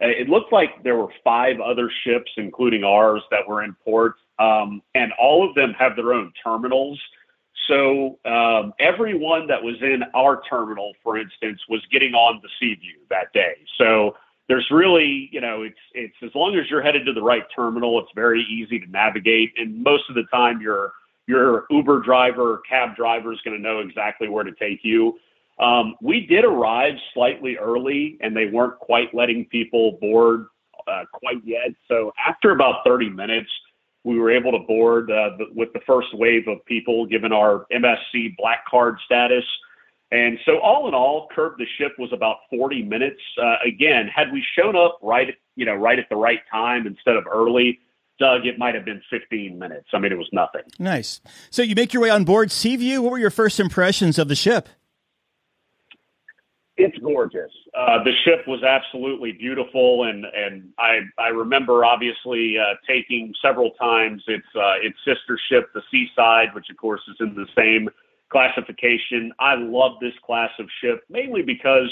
Uh, 0.01 0.07
it 0.07 0.29
looked 0.29 0.53
like 0.53 0.83
there 0.83 0.95
were 0.95 1.09
five 1.21 1.59
other 1.59 1.91
ships, 2.05 2.31
including 2.37 2.85
ours, 2.85 3.21
that 3.31 3.45
were 3.45 3.63
in 3.63 3.75
port, 3.83 4.15
um, 4.39 4.82
and 4.94 5.12
all 5.13 5.48
of 5.48 5.56
them 5.56 5.74
have 5.74 5.96
their 5.96 6.13
own 6.13 6.32
terminals. 6.44 7.00
So 7.68 8.20
um, 8.25 8.74
everyone 8.80 9.48
that 9.48 9.63
was 9.63 9.75
in 9.82 10.04
our 10.13 10.42
terminal, 10.50 10.94
for 11.04 11.18
instance, 11.18 11.62
was 11.70 11.82
getting 11.92 12.13
on 12.13 12.39
the 12.44 12.50
Seaview 12.60 13.00
that 13.10 13.34
day. 13.34 13.56
So 13.77 14.15
there's 14.48 14.68
really, 14.70 15.30
you 15.32 15.42
know, 15.42 15.63
it's 15.63 15.80
it's 15.94 16.15
as 16.22 16.30
long 16.36 16.56
as 16.56 16.70
you're 16.70 16.82
headed 16.82 17.06
to 17.08 17.13
the 17.13 17.22
right 17.22 17.44
terminal, 17.56 18.00
it's 18.00 18.12
very 18.13 18.44
easy 18.44 18.80
to 18.80 18.88
navigate, 18.88 19.54
and 19.58 19.84
most 19.84 20.04
of 20.10 20.15
the 20.15 20.25
time 20.32 20.62
your 20.62 20.94
your 21.27 21.65
Uber 21.72 22.01
driver, 22.01 22.62
cab 22.70 22.96
driver 22.96 23.34
is 23.34 23.39
going 23.44 23.58
to 23.58 23.62
know 23.62 23.80
exactly 23.80 24.30
where 24.30 24.44
to 24.44 24.51
take 24.51 24.82
you. 24.84 25.18
Um, 25.58 25.96
we 26.01 26.25
did 26.27 26.46
arrive 26.46 26.94
slightly 27.13 27.58
early, 27.58 28.18
and 28.22 28.36
they 28.36 28.48
weren't 28.48 28.77
quite 28.77 29.13
letting 29.15 29.46
people 29.46 29.94
board 30.01 30.48
uh, 30.88 31.06
quite 31.12 31.42
yet. 31.44 31.70
So 31.88 32.13
after 32.24 32.51
about 32.51 32.84
30 32.86 33.10
minutes, 33.10 33.50
we 34.05 34.19
were 34.19 34.31
able 34.31 34.51
to 34.51 34.59
board 34.59 35.12
uh, 35.12 35.31
with 35.53 35.74
the 35.74 35.81
first 35.85 36.07
wave 36.13 36.47
of 36.47 36.63
people 36.65 37.07
given 37.07 37.33
our 37.33 37.65
MSC 37.74 38.38
black 38.38 38.65
card 38.69 38.97
status. 39.03 39.43
And 40.12 40.38
so, 40.45 40.59
all 40.59 40.88
in 40.88 40.93
all, 40.93 41.27
curb 41.35 41.57
the 41.57 41.65
ship 41.77 41.93
was 41.97 42.13
about 42.13 42.38
40 42.51 42.83
minutes. 42.83 43.19
Uh, 43.41 43.55
again, 43.65 44.07
had 44.07 44.31
we 44.31 44.45
shown 44.57 44.75
up 44.75 45.00
right, 45.01 45.35
you 45.55 45.65
know, 45.65 45.74
right 45.74 45.97
at 45.97 46.07
the 46.09 46.15
right 46.15 46.41
time 46.51 46.85
instead 46.85 47.15
of 47.15 47.25
early, 47.25 47.79
Doug, 48.19 48.45
it 48.45 48.59
might 48.59 48.75
have 48.75 48.85
been 48.85 49.01
15 49.09 49.57
minutes. 49.57 49.88
I 49.91 49.97
mean, 49.97 50.12
it 50.12 50.17
was 50.17 50.29
nothing. 50.31 50.62
Nice. 50.77 51.19
So 51.50 51.63
you 51.63 51.75
make 51.75 51.91
your 51.91 52.03
way 52.03 52.12
on 52.12 52.24
board 52.24 52.51
Seaview. 52.51 53.01
What 53.01 53.12
were 53.12 53.17
your 53.17 53.31
first 53.31 53.59
impressions 53.59 54.19
of 54.19 54.27
the 54.27 54.35
ship? 54.35 54.69
It's 56.77 56.98
gorgeous. 56.98 57.51
Uh, 57.74 58.03
the 58.03 58.12
ship 58.25 58.46
was 58.48 58.62
absolutely 58.63 59.32
beautiful, 59.32 60.03
and 60.03 60.25
and 60.25 60.70
I 60.77 61.00
I 61.17 61.29
remember 61.29 61.86
obviously 61.86 62.58
uh, 62.58 62.75
taking 62.86 63.34
several 63.41 63.72
times 63.72 64.22
its 64.27 64.46
uh, 64.55 64.75
its 64.82 64.98
sister 65.05 65.39
ship, 65.50 65.70
the 65.74 65.82
Seaside, 65.89 66.53
which 66.53 66.70
of 66.70 66.75
course 66.75 67.01
is 67.08 67.15
in 67.22 67.34
the 67.34 67.48
same 67.55 67.89
classification. 68.29 69.32
I 69.39 69.55
love 69.55 69.94
this 70.01 70.13
class 70.25 70.51
of 70.60 70.67
ship 70.82 71.03
mainly 71.10 71.44
because 71.44 71.89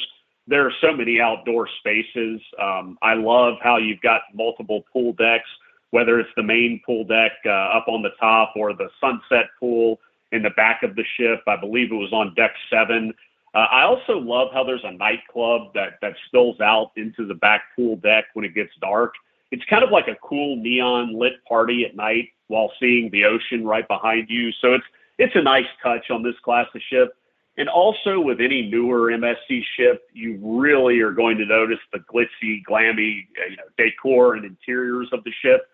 there 0.47 0.65
are 0.65 0.73
so 0.81 0.93
many 0.93 1.21
outdoor 1.21 1.69
spaces. 1.79 2.41
Um, 2.61 2.97
I 3.01 3.13
love 3.13 3.55
how 3.61 3.77
you've 3.77 4.01
got 4.01 4.21
multiple 4.33 4.83
pool 4.91 5.13
decks, 5.13 5.47
whether 5.91 6.19
it's 6.19 6.29
the 6.35 6.43
main 6.43 6.81
pool 6.85 7.05
deck 7.05 7.31
uh, 7.45 7.49
up 7.49 7.87
on 7.87 8.01
the 8.01 8.11
top 8.19 8.53
or 8.57 8.73
the 8.73 8.89
sunset 8.99 9.45
pool 9.59 9.99
in 10.33 10.41
the 10.43 10.49
back 10.49 10.83
of 10.83 10.95
the 10.95 11.05
ship. 11.17 11.41
I 11.47 11.55
believe 11.55 11.91
it 11.91 11.95
was 11.95 12.11
on 12.11 12.33
deck 12.35 12.51
seven. 12.69 13.13
Uh, 13.53 13.67
I 13.71 13.83
also 13.83 14.17
love 14.17 14.49
how 14.51 14.63
there's 14.63 14.83
a 14.83 14.91
nightclub 14.91 15.73
that 15.75 15.99
that 16.01 16.13
spills 16.27 16.59
out 16.59 16.91
into 16.95 17.27
the 17.27 17.35
back 17.35 17.61
pool 17.75 17.97
deck 17.97 18.25
when 18.33 18.45
it 18.45 18.55
gets 18.55 18.71
dark. 18.81 19.13
It's 19.51 19.63
kind 19.69 19.83
of 19.83 19.91
like 19.91 20.07
a 20.07 20.15
cool 20.23 20.55
neon 20.55 21.17
lit 21.17 21.33
party 21.47 21.85
at 21.85 21.95
night 21.95 22.29
while 22.47 22.71
seeing 22.79 23.11
the 23.11 23.25
ocean 23.25 23.65
right 23.65 23.87
behind 23.87 24.27
you. 24.29 24.51
So 24.53 24.73
it's 24.73 24.85
it's 25.19 25.35
a 25.35 25.41
nice 25.41 25.67
touch 25.83 26.09
on 26.09 26.23
this 26.23 26.35
class 26.43 26.67
of 26.73 26.81
ship. 26.89 27.15
And 27.55 27.69
also 27.69 28.19
with 28.19 28.41
any 28.41 28.67
newer 28.67 29.11
MSC 29.11 29.61
ship, 29.77 30.09
you 30.11 30.39
really 30.41 30.99
are 31.01 31.11
going 31.11 31.37
to 31.37 31.45
notice 31.45 31.77
the 31.91 31.99
glitzy, 31.99 32.63
glammy, 32.67 33.27
uh, 33.39 33.45
you 33.51 33.57
know, 33.57 33.63
decor 33.77 34.33
and 34.33 34.43
interiors 34.43 35.09
of 35.13 35.23
the 35.23 35.31
ship. 35.43 35.69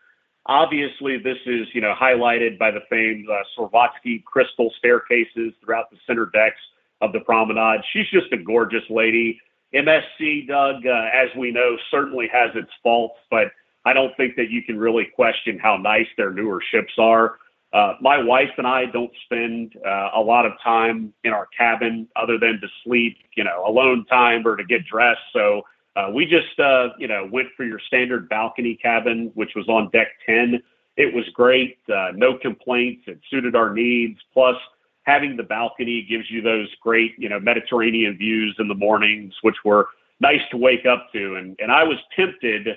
Obviously, 0.47 1.17
this 1.17 1.37
is 1.45 1.67
you 1.73 1.79
know 1.79 1.95
highlighted 1.97 2.57
by 2.57 2.71
the 2.71 2.81
famed 2.89 3.29
uh, 3.29 3.87
crystal 4.25 4.73
staircases 4.77 5.53
throughout 5.63 5.89
the 5.89 5.97
center 6.05 6.25
decks 6.25 6.59
of 7.01 7.13
the 7.13 7.19
promenade. 7.21 7.81
She's 7.93 8.09
just 8.11 8.31
a 8.33 8.37
gorgeous 8.37 8.83
lady. 8.89 9.39
MSC, 9.73 10.47
Doug, 10.47 10.85
uh, 10.85 11.09
as 11.13 11.29
we 11.37 11.51
know, 11.51 11.77
certainly 11.91 12.27
has 12.31 12.51
its 12.55 12.71
faults, 12.81 13.19
but 13.29 13.47
I 13.85 13.93
don't 13.93 14.15
think 14.17 14.35
that 14.35 14.49
you 14.49 14.63
can 14.63 14.77
really 14.77 15.05
question 15.05 15.59
how 15.59 15.77
nice 15.77 16.07
their 16.17 16.31
newer 16.31 16.61
ships 16.71 16.93
are. 16.97 17.37
Uh, 17.71 17.93
my 18.01 18.21
wife 18.21 18.49
and 18.57 18.65
I 18.65 18.85
don't 18.85 19.11
spend 19.25 19.73
uh, 19.85 20.09
a 20.15 20.21
lot 20.21 20.45
of 20.45 20.53
time 20.63 21.13
in 21.23 21.33
our 21.33 21.47
cabin 21.55 22.07
other 22.15 22.39
than 22.39 22.59
to 22.61 22.67
sleep, 22.83 23.17
you 23.35 23.43
know, 23.43 23.63
alone 23.65 24.05
time 24.05 24.45
or 24.45 24.55
to 24.55 24.63
get 24.63 24.85
dressed. 24.85 25.21
So 25.33 25.61
uh, 25.95 26.09
we 26.13 26.25
just, 26.25 26.59
uh, 26.59 26.89
you 26.97 27.07
know, 27.07 27.29
went 27.31 27.49
for 27.55 27.65
your 27.65 27.79
standard 27.87 28.27
balcony 28.27 28.75
cabin, 28.81 29.31
which 29.35 29.51
was 29.55 29.67
on 29.69 29.89
deck 29.91 30.07
10. 30.25 30.63
It 30.97 31.13
was 31.13 31.25
great. 31.33 31.77
Uh, 31.93 32.09
no 32.15 32.37
complaints. 32.37 33.03
It 33.07 33.19
suited 33.29 33.55
our 33.55 33.71
needs. 33.71 34.19
Plus, 34.33 34.55
having 35.03 35.37
the 35.37 35.43
balcony 35.43 36.05
gives 36.07 36.29
you 36.29 36.41
those 36.41 36.67
great, 36.81 37.13
you 37.17 37.29
know, 37.29 37.39
Mediterranean 37.39 38.17
views 38.17 38.55
in 38.59 38.67
the 38.67 38.75
mornings, 38.75 39.33
which 39.41 39.55
were 39.65 39.89
nice 40.19 40.41
to 40.51 40.57
wake 40.57 40.85
up 40.85 41.07
to. 41.13 41.35
And 41.35 41.55
and 41.59 41.71
I 41.71 41.83
was 41.83 41.97
tempted, 42.15 42.67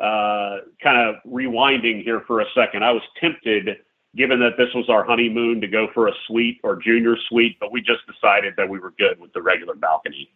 uh, 0.00 0.58
kind 0.82 1.08
of 1.08 1.16
rewinding 1.26 2.02
here 2.02 2.22
for 2.26 2.40
a 2.40 2.46
second. 2.54 2.84
I 2.84 2.92
was 2.92 3.02
tempted, 3.20 3.78
given 4.16 4.40
that 4.40 4.56
this 4.56 4.68
was 4.74 4.88
our 4.88 5.04
honeymoon, 5.04 5.60
to 5.60 5.66
go 5.66 5.88
for 5.92 6.08
a 6.08 6.12
suite 6.26 6.60
or 6.62 6.76
junior 6.76 7.16
suite, 7.28 7.58
but 7.60 7.70
we 7.70 7.80
just 7.80 8.00
decided 8.06 8.54
that 8.56 8.68
we 8.68 8.78
were 8.78 8.92
good 8.98 9.20
with 9.20 9.32
the 9.32 9.42
regular 9.42 9.74
balcony. 9.74 10.30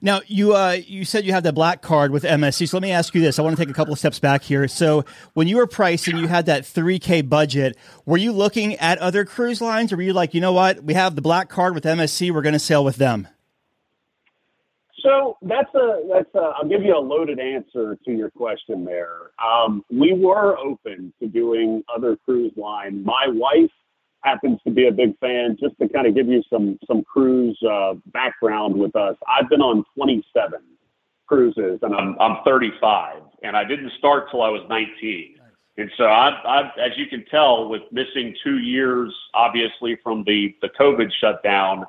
Now 0.00 0.20
you 0.26 0.54
uh, 0.54 0.78
you 0.86 1.04
said 1.04 1.24
you 1.24 1.32
had 1.32 1.42
the 1.42 1.52
black 1.52 1.82
card 1.82 2.10
with 2.10 2.22
MSC. 2.22 2.68
So 2.68 2.76
let 2.76 2.82
me 2.82 2.92
ask 2.92 3.14
you 3.14 3.20
this. 3.20 3.38
I 3.38 3.42
want 3.42 3.56
to 3.56 3.62
take 3.62 3.70
a 3.70 3.74
couple 3.74 3.92
of 3.92 3.98
steps 3.98 4.18
back 4.18 4.42
here. 4.42 4.68
So 4.68 5.04
when 5.34 5.48
you 5.48 5.56
were 5.56 5.66
pricing, 5.66 6.16
you 6.16 6.28
had 6.28 6.46
that 6.46 6.62
3K 6.62 7.28
budget. 7.28 7.76
Were 8.04 8.18
you 8.18 8.32
looking 8.32 8.74
at 8.76 8.98
other 8.98 9.24
cruise 9.24 9.60
lines, 9.60 9.92
or 9.92 9.96
were 9.96 10.02
you 10.02 10.12
like, 10.12 10.34
you 10.34 10.40
know 10.40 10.52
what, 10.52 10.84
we 10.84 10.94
have 10.94 11.16
the 11.16 11.22
black 11.22 11.48
card 11.48 11.74
with 11.74 11.84
MSC, 11.84 12.30
we're 12.30 12.42
going 12.42 12.52
to 12.52 12.58
sail 12.58 12.84
with 12.84 12.96
them? 12.96 13.28
So 15.06 15.38
that's 15.42 15.72
a 15.76 16.02
that's 16.12 16.34
a, 16.34 16.54
I'll 16.56 16.68
give 16.68 16.82
you 16.82 16.96
a 16.96 16.98
loaded 16.98 17.38
answer 17.38 17.96
to 18.04 18.10
your 18.10 18.28
question 18.30 18.84
there. 18.84 19.30
Um, 19.44 19.84
we 19.88 20.12
were 20.12 20.58
open 20.58 21.12
to 21.20 21.28
doing 21.28 21.84
other 21.94 22.16
cruise 22.16 22.52
line. 22.56 23.04
My 23.04 23.26
wife 23.28 23.70
happens 24.22 24.58
to 24.64 24.72
be 24.72 24.88
a 24.88 24.90
big 24.90 25.16
fan. 25.20 25.56
Just 25.60 25.78
to 25.78 25.88
kind 25.88 26.08
of 26.08 26.16
give 26.16 26.26
you 26.26 26.42
some 26.50 26.76
some 26.88 27.04
cruise 27.04 27.56
uh, 27.62 27.94
background 28.06 28.74
with 28.74 28.96
us, 28.96 29.14
I've 29.28 29.48
been 29.48 29.60
on 29.60 29.84
27 29.94 30.58
cruises, 31.28 31.78
and 31.82 31.94
I'm 31.94 32.16
I'm 32.18 32.38
35, 32.44 33.22
and 33.44 33.56
I 33.56 33.62
didn't 33.62 33.92
start 33.98 34.28
till 34.32 34.42
I 34.42 34.48
was 34.48 34.62
19. 34.68 35.36
And 35.78 35.90
so 35.98 36.06
I've, 36.06 36.44
I've, 36.46 36.70
as 36.78 36.96
you 36.96 37.06
can 37.06 37.24
tell, 37.26 37.68
with 37.68 37.82
missing 37.92 38.34
two 38.42 38.58
years, 38.58 39.14
obviously 39.34 39.98
from 40.02 40.24
the 40.24 40.56
the 40.62 40.70
COVID 40.70 41.12
shutdown, 41.20 41.84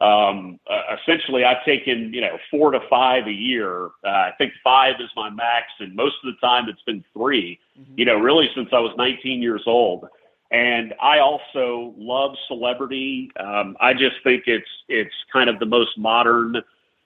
um, 0.00 0.60
uh, 0.70 0.96
essentially 1.00 1.44
I've 1.44 1.64
taken 1.64 2.12
you 2.12 2.20
know 2.20 2.38
four 2.50 2.70
to 2.70 2.80
five 2.88 3.26
a 3.26 3.32
year. 3.32 3.86
Uh, 4.04 4.08
I 4.08 4.32
think 4.38 4.52
five 4.62 4.94
is 5.00 5.10
my 5.16 5.30
max, 5.30 5.66
and 5.80 5.94
most 5.94 6.16
of 6.24 6.32
the 6.32 6.46
time 6.46 6.68
it's 6.68 6.82
been 6.82 7.04
3 7.12 7.58
mm-hmm. 7.78 7.92
You 7.96 8.04
know, 8.04 8.16
really 8.16 8.48
since 8.54 8.68
I 8.72 8.78
was 8.78 8.92
19 8.96 9.42
years 9.42 9.62
old. 9.66 10.06
And 10.50 10.94
I 11.02 11.18
also 11.18 11.94
love 11.98 12.34
celebrity. 12.46 13.30
Um, 13.38 13.76
I 13.80 13.92
just 13.92 14.16
think 14.24 14.44
it's 14.46 14.68
it's 14.88 15.14
kind 15.32 15.50
of 15.50 15.58
the 15.58 15.66
most 15.66 15.98
modern 15.98 16.56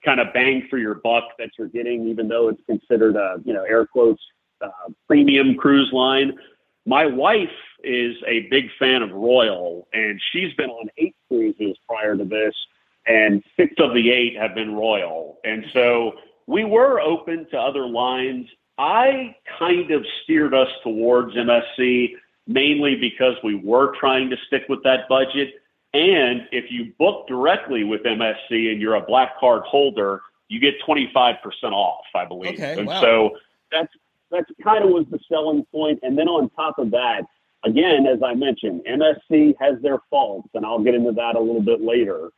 kind 0.05 0.19
of 0.19 0.33
bang 0.33 0.67
for 0.69 0.77
your 0.77 0.95
buck 0.95 1.23
that 1.39 1.49
you're 1.57 1.67
getting, 1.67 2.07
even 2.07 2.27
though 2.27 2.49
it's 2.49 2.61
considered 2.65 3.15
a 3.15 3.37
you 3.43 3.53
know 3.53 3.63
air 3.63 3.85
quotes 3.85 4.21
uh, 4.61 4.69
premium 5.07 5.55
cruise 5.55 5.89
line. 5.91 6.33
My 6.85 7.05
wife 7.05 7.49
is 7.83 8.15
a 8.27 8.47
big 8.49 8.65
fan 8.79 9.01
of 9.01 9.11
Royal, 9.11 9.87
and 9.93 10.21
she's 10.31 10.53
been 10.53 10.69
on 10.69 10.87
eight 10.97 11.15
cruises 11.27 11.77
prior 11.87 12.15
to 12.15 12.25
this, 12.25 12.53
and 13.07 13.43
six 13.57 13.73
of 13.79 13.93
the 13.93 14.11
eight 14.11 14.37
have 14.37 14.55
been 14.55 14.75
Royal. 14.75 15.39
And 15.43 15.65
so 15.73 16.13
we 16.47 16.63
were 16.63 16.99
open 16.99 17.47
to 17.51 17.57
other 17.59 17.85
lines. 17.87 18.47
I 18.77 19.35
kind 19.59 19.91
of 19.91 20.05
steered 20.23 20.53
us 20.53 20.69
towards 20.83 21.35
MSC 21.35 22.13
mainly 22.47 22.95
because 22.95 23.35
we 23.43 23.55
were 23.55 23.93
trying 23.99 24.29
to 24.29 24.37
stick 24.47 24.63
with 24.69 24.83
that 24.83 25.07
budget. 25.07 25.53
And 25.93 26.47
if 26.51 26.71
you 26.71 26.93
book 26.97 27.27
directly 27.27 27.83
with 27.83 28.01
MSC 28.03 28.71
and 28.71 28.81
you're 28.81 28.95
a 28.95 29.01
black 29.01 29.39
card 29.39 29.63
holder, 29.63 30.21
you 30.47 30.59
get 30.59 30.75
25% 30.87 31.37
off, 31.71 32.05
I 32.15 32.25
believe. 32.25 32.55
Okay, 32.55 32.77
and 32.77 32.87
wow. 32.87 33.01
so 33.01 33.37
that's 33.71 33.93
that's 34.31 34.49
kind 34.63 34.83
of 34.83 34.89
was 34.89 35.05
the 35.11 35.19
selling 35.29 35.63
point. 35.71 35.99
And 36.01 36.17
then 36.17 36.27
on 36.27 36.49
top 36.51 36.79
of 36.79 36.89
that, 36.91 37.21
again, 37.63 38.07
as 38.07 38.19
I 38.23 38.33
mentioned, 38.33 38.81
MSC 38.89 39.53
has 39.59 39.79
their 39.81 39.99
faults, 40.09 40.49
and 40.55 40.65
I'll 40.65 40.83
get 40.83 40.95
into 40.95 41.11
that 41.11 41.35
a 41.35 41.39
little 41.39 41.61
bit 41.61 41.81
later. 41.81 42.29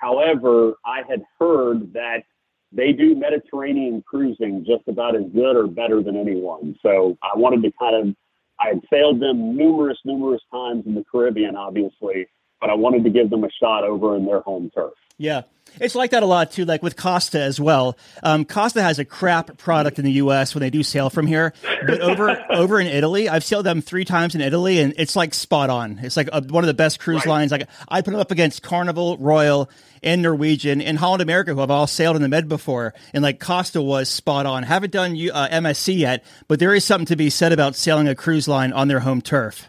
However, 0.00 0.74
I 0.84 1.02
had 1.08 1.22
heard 1.38 1.92
that 1.92 2.24
they 2.72 2.92
do 2.92 3.14
Mediterranean 3.14 4.02
cruising 4.06 4.64
just 4.64 4.88
about 4.88 5.14
as 5.14 5.24
good 5.34 5.56
or 5.56 5.66
better 5.66 6.02
than 6.02 6.16
anyone. 6.16 6.76
So 6.82 7.18
I 7.22 7.36
wanted 7.36 7.62
to 7.64 7.72
kind 7.78 7.96
of, 7.96 8.16
I 8.58 8.68
had 8.68 8.80
sailed 8.90 9.20
them 9.20 9.56
numerous, 9.56 9.98
numerous 10.04 10.42
times 10.52 10.86
in 10.86 10.94
the 10.94 11.04
Caribbean, 11.10 11.56
obviously, 11.56 12.26
but 12.60 12.70
I 12.70 12.74
wanted 12.74 13.04
to 13.04 13.10
give 13.10 13.28
them 13.28 13.44
a 13.44 13.50
shot 13.50 13.84
over 13.84 14.16
in 14.16 14.24
their 14.24 14.40
home 14.40 14.70
turf. 14.74 14.92
Yeah. 15.20 15.42
It's 15.78 15.94
like 15.94 16.12
that 16.12 16.22
a 16.22 16.26
lot 16.26 16.50
too, 16.50 16.64
like 16.64 16.82
with 16.82 16.96
Costa 16.96 17.40
as 17.40 17.60
well. 17.60 17.98
Um, 18.22 18.46
Costa 18.46 18.82
has 18.82 18.98
a 18.98 19.04
crap 19.04 19.58
product 19.58 19.98
in 19.98 20.04
the 20.06 20.12
U.S. 20.12 20.54
when 20.54 20.62
they 20.62 20.70
do 20.70 20.82
sail 20.82 21.10
from 21.10 21.26
here, 21.26 21.52
but 21.86 22.00
over 22.00 22.42
over 22.50 22.80
in 22.80 22.86
Italy, 22.86 23.28
I've 23.28 23.44
sailed 23.44 23.66
them 23.66 23.82
three 23.82 24.06
times 24.06 24.34
in 24.34 24.40
Italy, 24.40 24.80
and 24.80 24.94
it's 24.96 25.14
like 25.14 25.34
spot 25.34 25.68
on. 25.68 26.00
It's 26.02 26.16
like 26.16 26.30
a, 26.32 26.42
one 26.42 26.64
of 26.64 26.68
the 26.68 26.74
best 26.74 26.98
cruise 26.98 27.26
lines. 27.26 27.52
Like 27.52 27.68
I 27.86 28.00
put 28.00 28.12
them 28.12 28.20
up 28.20 28.30
against 28.30 28.62
Carnival, 28.62 29.18
Royal, 29.18 29.70
and 30.02 30.22
Norwegian, 30.22 30.80
and 30.80 30.98
Holland 30.98 31.22
America, 31.22 31.52
who 31.52 31.60
have 31.60 31.70
all 31.70 31.86
sailed 31.86 32.16
in 32.16 32.22
the 32.22 32.28
Med 32.28 32.48
before, 32.48 32.94
and 33.12 33.22
like 33.22 33.38
Costa 33.38 33.80
was 33.82 34.08
spot 34.08 34.46
on. 34.46 34.62
Haven't 34.62 34.90
done 34.90 35.12
uh, 35.12 35.48
MSC 35.52 35.98
yet, 35.98 36.24
but 36.48 36.58
there 36.58 36.74
is 36.74 36.84
something 36.84 37.06
to 37.06 37.16
be 37.16 37.30
said 37.30 37.52
about 37.52 37.76
sailing 37.76 38.08
a 38.08 38.14
cruise 38.14 38.48
line 38.48 38.72
on 38.72 38.88
their 38.88 39.00
home 39.00 39.20
turf. 39.20 39.68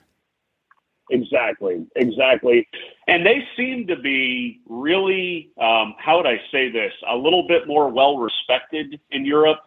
Exactly, 1.11 1.85
exactly. 1.95 2.67
And 3.07 3.25
they 3.25 3.43
seem 3.57 3.87
to 3.87 3.95
be 3.95 4.61
really, 4.67 5.49
um, 5.59 5.95
how 5.97 6.17
would 6.17 6.27
I 6.27 6.39
say 6.51 6.69
this, 6.69 6.93
a 7.09 7.15
little 7.15 7.47
bit 7.47 7.67
more 7.67 7.89
well 7.89 8.17
respected 8.17 8.99
in 9.09 9.25
Europe. 9.25 9.59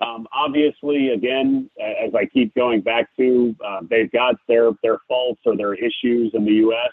Um, 0.00 0.26
obviously, 0.32 1.10
again, 1.10 1.70
as 1.78 2.14
I 2.14 2.26
keep 2.26 2.54
going 2.54 2.80
back 2.80 3.08
to, 3.16 3.54
uh, 3.64 3.80
they've 3.88 4.10
got 4.10 4.36
their 4.48 4.72
their 4.82 4.98
faults 5.06 5.40
or 5.44 5.56
their 5.56 5.74
issues 5.74 6.32
in 6.34 6.44
the 6.44 6.52
U.S. 6.52 6.92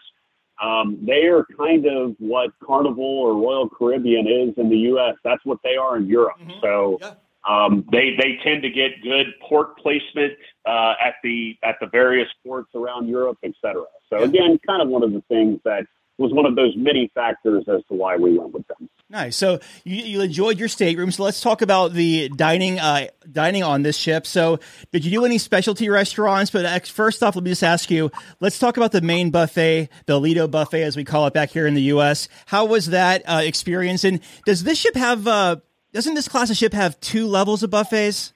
Um, 0.62 1.00
they 1.02 1.26
are 1.28 1.46
kind 1.58 1.86
of 1.86 2.16
what 2.20 2.52
Carnival 2.64 3.04
or 3.04 3.34
Royal 3.34 3.70
Caribbean 3.70 4.28
is 4.28 4.54
in 4.58 4.70
the 4.70 4.78
U.S. 4.92 5.16
That's 5.24 5.44
what 5.46 5.60
they 5.64 5.78
are 5.78 5.98
in 5.98 6.06
Europe. 6.08 6.40
Mm-hmm. 6.40 6.60
So. 6.62 6.98
Yeah. 7.02 7.14
Um, 7.48 7.86
they 7.92 8.16
they 8.20 8.38
tend 8.44 8.64
to 8.64 8.70
get 8.70 9.02
good 9.02 9.28
port 9.48 9.78
placement 9.78 10.34
uh, 10.66 10.94
at 11.04 11.16
the 11.24 11.58
at 11.64 11.76
the 11.80 11.88
various 11.88 12.28
ports 12.46 12.70
around 12.76 13.08
Europe, 13.08 13.38
et 13.44 13.54
cetera. 13.62 13.86
So 14.10 14.24
again, 14.24 14.60
kind 14.68 14.82
of 14.82 14.90
one 14.90 15.04
of 15.04 15.14
the 15.14 15.24
things 15.30 15.60
that 15.64 15.86
was 16.18 16.34
one 16.34 16.46
of 16.46 16.56
those 16.56 16.74
many 16.76 17.12
factors 17.14 17.64
as 17.68 17.82
to 17.90 17.94
why 17.94 18.18
we 18.18 18.38
went 18.38 18.52
with 18.52 18.68
them. 18.68 18.90
Nice. 19.10 19.36
So 19.36 19.60
you, 19.84 20.04
you 20.04 20.22
enjoyed 20.22 20.60
your 20.60 20.68
stateroom. 20.68 21.12
So 21.12 21.24
let's 21.24 21.40
talk 21.40 21.62
about 21.62 21.94
the 21.94 22.30
dining 22.30 22.80
uh, 22.80 23.08
dining 23.32 23.64
on 23.64 23.84
this 23.84 23.96
ship. 23.96 24.26
So 24.28 24.60
did 24.92 25.06
you 25.06 25.12
do 25.12 25.26
any 25.26 25.38
specialty 25.38 25.90
restaurants? 25.90 26.52
But 26.52 26.88
first 26.88 27.24
off, 27.24 27.36
let 27.36 27.44
me 27.44 27.52
just 27.52 27.64
ask 27.64 27.90
you. 27.90 28.12
Let's 28.40 28.60
talk 28.60 28.78
about 28.78 28.92
the 28.92 29.02
main 29.02 29.32
buffet, 29.32 29.90
the 30.06 30.20
Lido 30.20 30.48
buffet, 30.48 30.84
as 30.84 30.98
we 30.98 31.06
call 31.06 31.28
it 31.28 31.34
back 31.34 31.52
here 31.52 31.68
in 31.68 31.76
the 31.76 31.84
U.S. 31.84 32.28
How 32.48 32.66
was 32.66 32.88
that 32.88 33.22
uh, 33.28 33.42
experience? 33.44 34.04
And 34.04 34.20
does 34.46 34.64
this 34.64 34.78
ship 34.80 34.96
have? 34.96 35.28
Uh, 35.28 35.58
doesn't 35.98 36.14
this 36.14 36.28
class 36.28 36.52
of 36.52 36.56
ship 36.56 36.74
have 36.74 37.00
two 37.00 37.26
levels 37.26 37.64
of 37.64 37.72
buffets? 37.72 38.32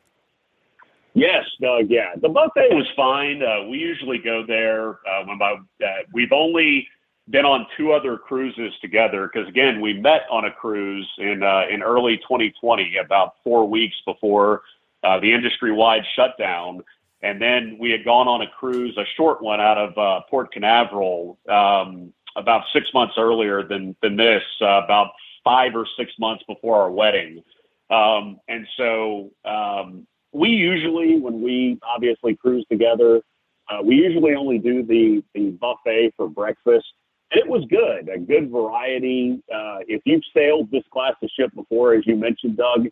Yes, 1.14 1.46
Doug. 1.62 1.92
Yeah, 1.92 2.16
the 2.20 2.28
buffet 2.28 2.74
was 2.74 2.88
fine. 2.96 3.44
Uh, 3.44 3.68
we 3.68 3.78
usually 3.78 4.18
go 4.18 4.44
there 4.44 4.94
uh, 5.08 5.24
when 5.26 5.38
my 5.38 5.58
uh, 5.80 5.88
we've 6.12 6.32
only 6.32 6.88
been 7.30 7.46
on 7.46 7.68
two 7.78 7.92
other 7.92 8.18
cruises 8.18 8.74
together 8.82 9.30
because 9.32 9.48
again 9.48 9.80
we 9.80 9.94
met 9.94 10.22
on 10.32 10.46
a 10.46 10.52
cruise 10.52 11.08
in 11.20 11.44
uh, 11.44 11.66
in 11.70 11.84
early 11.84 12.18
2020 12.18 12.98
about 12.98 13.36
four 13.44 13.70
weeks 13.70 13.96
before 14.08 14.64
uh, 15.04 15.20
the 15.20 15.32
industry 15.32 15.72
wide 15.72 16.02
shutdown 16.16 16.84
and 17.22 17.40
then 17.40 17.78
we 17.80 17.92
had 17.92 18.04
gone 18.04 18.28
on 18.28 18.42
a 18.42 18.48
cruise 18.48 18.98
a 18.98 19.06
short 19.16 19.40
one 19.44 19.62
out 19.62 19.78
of 19.78 19.96
uh, 20.00 20.22
Port 20.32 20.52
Canaveral 20.52 21.38
um, 21.48 22.12
about 22.36 22.64
six 22.74 22.88
months 22.92 23.14
earlier 23.20 23.62
than 23.62 23.96
than 24.02 24.16
this 24.16 24.42
about 24.60 25.12
five 25.44 25.76
or 25.76 25.86
six 25.98 26.12
months 26.20 26.44
before 26.48 26.82
our 26.82 26.92
wedding 26.92 27.44
um, 27.92 28.40
and 28.48 28.68
so 28.78 29.32
um, 29.46 30.08
we 30.34 30.50
usually 30.50 31.20
when 31.20 31.42
we 31.42 31.80
obviously 31.84 32.36
cruise 32.36 32.66
together 32.72 33.22
uh, 33.70 33.82
we 33.84 33.96
usually 33.96 34.36
only 34.36 34.58
do 34.58 34.84
the 34.84 35.24
the 35.36 35.52
buffet 35.52 36.14
for 36.18 36.28
breakfast 36.28 36.86
And 37.32 37.40
it 37.42 37.48
was 37.48 37.64
good, 37.70 38.10
a 38.10 38.20
good 38.20 38.52
variety. 38.52 39.42
Uh, 39.54 39.80
if 39.88 40.02
you've 40.06 40.24
sailed 40.34 40.70
this 40.72 40.84
class 40.92 41.14
of 41.24 41.30
ship 41.38 41.52
before, 41.56 41.94
as 41.94 42.06
you 42.06 42.16
mentioned, 42.16 42.58
Doug, 42.58 42.88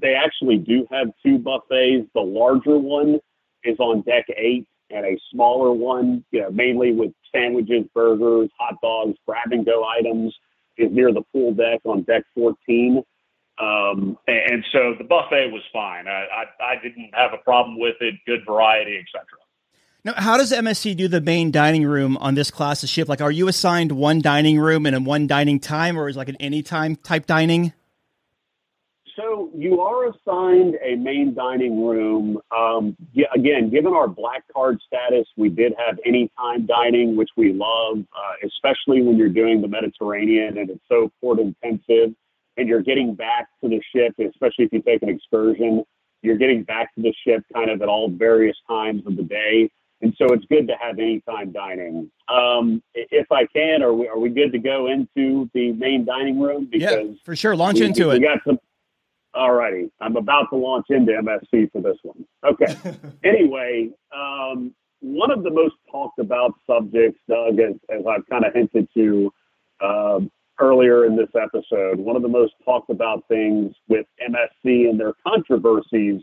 they 0.00 0.14
actually 0.14 0.58
do 0.58 0.86
have 0.90 1.08
two 1.24 1.38
buffets. 1.38 2.08
The 2.14 2.20
larger 2.20 2.78
one 2.78 3.20
is 3.62 3.78
on 3.78 4.02
deck 4.02 4.26
eight, 4.36 4.66
and 4.90 5.04
a 5.06 5.18
smaller 5.30 5.72
one, 5.72 6.24
you 6.30 6.40
know, 6.40 6.50
mainly 6.50 6.92
with 6.92 7.12
sandwiches, 7.34 7.86
burgers, 7.94 8.50
hot 8.58 8.76
dogs, 8.82 9.16
grab 9.26 9.52
and 9.52 9.64
go 9.64 9.84
items, 9.84 10.34
is 10.76 10.90
near 10.92 11.12
the 11.12 11.22
pool 11.32 11.52
deck 11.54 11.80
on 11.84 12.02
deck 12.02 12.24
14. 12.34 13.02
Um, 13.58 14.18
and 14.26 14.64
so 14.72 14.94
the 14.98 15.04
buffet 15.04 15.50
was 15.52 15.62
fine. 15.72 16.08
I, 16.08 16.26
I, 16.60 16.72
I 16.72 16.82
didn't 16.82 17.10
have 17.14 17.32
a 17.32 17.38
problem 17.38 17.78
with 17.78 17.96
it. 18.00 18.14
Good 18.26 18.44
variety, 18.46 18.96
etc. 18.96 19.24
Now, 20.04 20.14
how 20.16 20.36
does 20.36 20.52
MSC 20.52 20.96
do 20.96 21.08
the 21.08 21.20
main 21.20 21.50
dining 21.50 21.84
room 21.84 22.16
on 22.18 22.34
this 22.34 22.50
class 22.50 22.82
of 22.82 22.90
ship? 22.90 23.08
Like, 23.08 23.22
are 23.22 23.30
you 23.30 23.48
assigned 23.48 23.92
one 23.92 24.20
dining 24.20 24.58
room 24.58 24.84
and 24.84 24.94
a 24.94 25.00
one 25.00 25.26
dining 25.26 25.60
time, 25.60 25.98
or 25.98 26.08
is 26.08 26.16
it 26.16 26.18
like 26.18 26.28
an 26.28 26.36
anytime 26.36 26.96
type 26.96 27.26
dining? 27.26 27.72
So 29.16 29.50
you 29.54 29.80
are 29.80 30.08
assigned 30.08 30.74
a 30.84 30.96
main 30.96 31.34
dining 31.34 31.86
room. 31.86 32.38
Um, 32.54 32.96
again, 33.34 33.70
given 33.70 33.92
our 33.94 34.08
black 34.08 34.42
card 34.52 34.80
status, 34.86 35.26
we 35.36 35.48
did 35.48 35.72
have 35.78 35.98
anytime 36.04 36.66
dining, 36.66 37.16
which 37.16 37.30
we 37.36 37.52
love, 37.52 37.98
uh, 37.98 38.46
especially 38.46 39.02
when 39.02 39.16
you're 39.16 39.28
doing 39.28 39.62
the 39.62 39.68
Mediterranean 39.68 40.58
and 40.58 40.68
it's 40.68 40.84
so 40.88 41.12
port 41.20 41.38
intensive, 41.38 42.14
and 42.56 42.68
you're 42.68 42.82
getting 42.82 43.14
back 43.14 43.48
to 43.62 43.68
the 43.68 43.80
ship, 43.94 44.14
especially 44.18 44.66
if 44.66 44.72
you 44.72 44.82
take 44.82 45.02
an 45.02 45.08
excursion. 45.08 45.84
You're 46.22 46.38
getting 46.38 46.62
back 46.62 46.94
to 46.94 47.02
the 47.02 47.14
ship 47.26 47.42
kind 47.52 47.70
of 47.70 47.82
at 47.82 47.88
all 47.88 48.08
various 48.08 48.56
times 48.68 49.02
of 49.06 49.16
the 49.16 49.22
day. 49.22 49.70
And 50.00 50.14
so 50.18 50.32
it's 50.32 50.44
good 50.46 50.66
to 50.68 50.74
have 50.80 50.98
anytime 50.98 51.52
dining. 51.52 52.10
Um, 52.28 52.82
if 52.94 53.30
I 53.30 53.46
can, 53.46 53.82
are 53.82 53.92
we, 53.92 54.08
are 54.08 54.18
we 54.18 54.30
good 54.30 54.52
to 54.52 54.58
go 54.58 54.88
into 54.88 55.48
the 55.54 55.72
main 55.72 56.04
dining 56.04 56.40
room? 56.40 56.68
yeah, 56.72 57.02
for 57.24 57.36
sure. 57.36 57.56
Launch 57.56 57.80
we, 57.80 57.86
into 57.86 58.08
we 58.08 58.16
it. 58.16 58.20
got 58.20 58.38
some. 58.46 58.58
All 59.34 59.52
righty. 59.52 59.90
I'm 60.00 60.16
about 60.16 60.50
to 60.50 60.56
launch 60.56 60.86
into 60.90 61.12
MSC 61.12 61.72
for 61.72 61.80
this 61.80 61.96
one. 62.02 62.24
Okay. 62.46 62.76
anyway, 63.24 63.90
um, 64.14 64.74
one 65.00 65.30
of 65.30 65.42
the 65.42 65.50
most 65.50 65.74
talked 65.90 66.18
about 66.18 66.54
subjects, 66.66 67.18
Doug, 67.28 67.58
as, 67.58 67.74
as 67.90 68.04
I've 68.06 68.26
kind 68.28 68.44
of 68.44 68.54
hinted 68.54 68.88
to 68.94 69.32
uh, 69.80 70.20
earlier 70.58 71.06
in 71.06 71.16
this 71.16 71.28
episode, 71.34 71.98
one 71.98 72.16
of 72.16 72.22
the 72.22 72.28
most 72.28 72.54
talked 72.64 72.90
about 72.90 73.26
things 73.28 73.74
with 73.88 74.06
MSC 74.28 74.88
and 74.88 74.98
their 74.98 75.14
controversies 75.26 76.22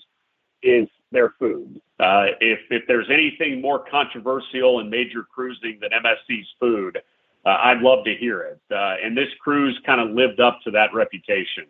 is 0.64 0.88
their 1.12 1.34
food. 1.40 1.82
Uh, 2.00 2.28
if 2.40 2.60
if 2.70 2.84
there's 2.88 3.10
anything 3.12 3.62
more 3.62 3.84
controversial 3.90 4.80
in 4.80 4.90
major 4.90 5.24
cruising 5.24 5.80
than 5.82 5.92
MSC's 5.92 6.48
food, 6.60 6.98
uh, 7.46 7.58
I'd 7.64 7.82
love 7.82 8.06
to 8.06 8.16
hear 8.16 8.42
it. 8.42 8.62
Uh, 8.72 8.96
and 9.04 9.18
this 9.18 9.30
cruise 9.40 9.80
kind 9.86 10.00
of 10.00 10.16
lived 10.16 10.40
up 10.40 10.60
to 10.64 10.72
that 10.72 10.94
reputation. 10.94 11.66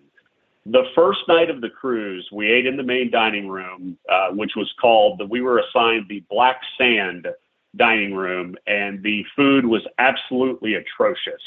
The 0.68 0.84
first 0.94 1.22
night 1.28 1.50
of 1.50 1.62
the 1.62 1.70
cruise, 1.70 2.28
we 2.32 2.52
ate 2.52 2.68
in 2.68 2.78
the 2.78 2.84
main 2.84 3.10
dining 3.10 3.48
room, 3.48 3.98
uh, 4.10 4.30
which 4.30 4.52
was 4.56 4.72
called. 4.80 5.22
We 5.30 5.42
were 5.42 5.60
assigned 5.60 6.06
the 6.08 6.24
Black 6.30 6.62
Sand 6.78 7.28
dining 7.76 8.14
room, 8.14 8.56
and 8.68 9.02
the 9.02 9.26
food 9.36 9.66
was 9.66 9.82
absolutely 9.98 10.76
atrocious, 10.76 11.42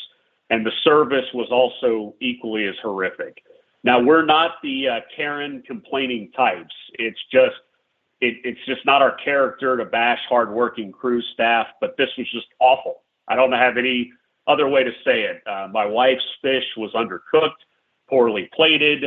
and 0.55 0.65
the 0.65 0.73
service 0.85 1.27
was 1.35 1.49
also 1.51 2.15
equally 2.21 2.67
as 2.69 2.77
horrific. 2.81 3.43
Now 3.83 4.01
we're 4.01 4.25
not 4.25 4.53
the 4.63 4.89
uh, 4.89 5.01
Karen 5.15 5.65
complaining 5.67 6.31
types. 6.31 6.75
It's 6.95 7.19
just 7.33 7.57
it, 8.21 8.37
it's 8.45 8.61
just 8.65 8.87
not 8.87 9.03
our 9.03 9.17
character 9.17 9.77
to 9.77 9.85
bash 9.85 10.21
hardworking 10.29 10.93
crew 10.93 11.21
staff. 11.35 11.67
But 11.81 11.97
this 11.99 12.09
was 12.17 12.31
just 12.31 12.47
awful. 12.61 13.03
I 13.27 13.35
don't 13.35 13.51
have 13.51 13.77
any 13.77 14.13
other 14.47 14.69
way 14.69 14.85
to 14.85 14.93
say 15.05 15.23
it. 15.23 15.43
Uh, 15.45 15.69
my 15.73 15.87
wife's 15.87 16.23
fish 16.41 16.65
was 16.77 16.93
undercooked, 16.93 17.63
poorly 18.09 18.49
plated. 18.55 19.05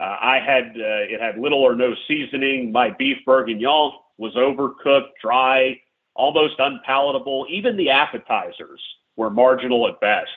Uh, 0.00 0.16
I 0.20 0.40
had 0.44 0.64
uh, 0.70 1.14
it 1.14 1.20
had 1.20 1.38
little 1.38 1.62
or 1.62 1.76
no 1.76 1.94
seasoning. 2.08 2.72
My 2.72 2.90
beef 2.90 3.18
bourguignon 3.24 3.92
was 4.16 4.34
overcooked, 4.34 5.10
dry, 5.22 5.80
almost 6.16 6.56
unpalatable. 6.58 7.46
Even 7.48 7.76
the 7.76 7.90
appetizers 7.90 8.82
were 9.14 9.30
marginal 9.30 9.86
at 9.86 10.00
best. 10.00 10.30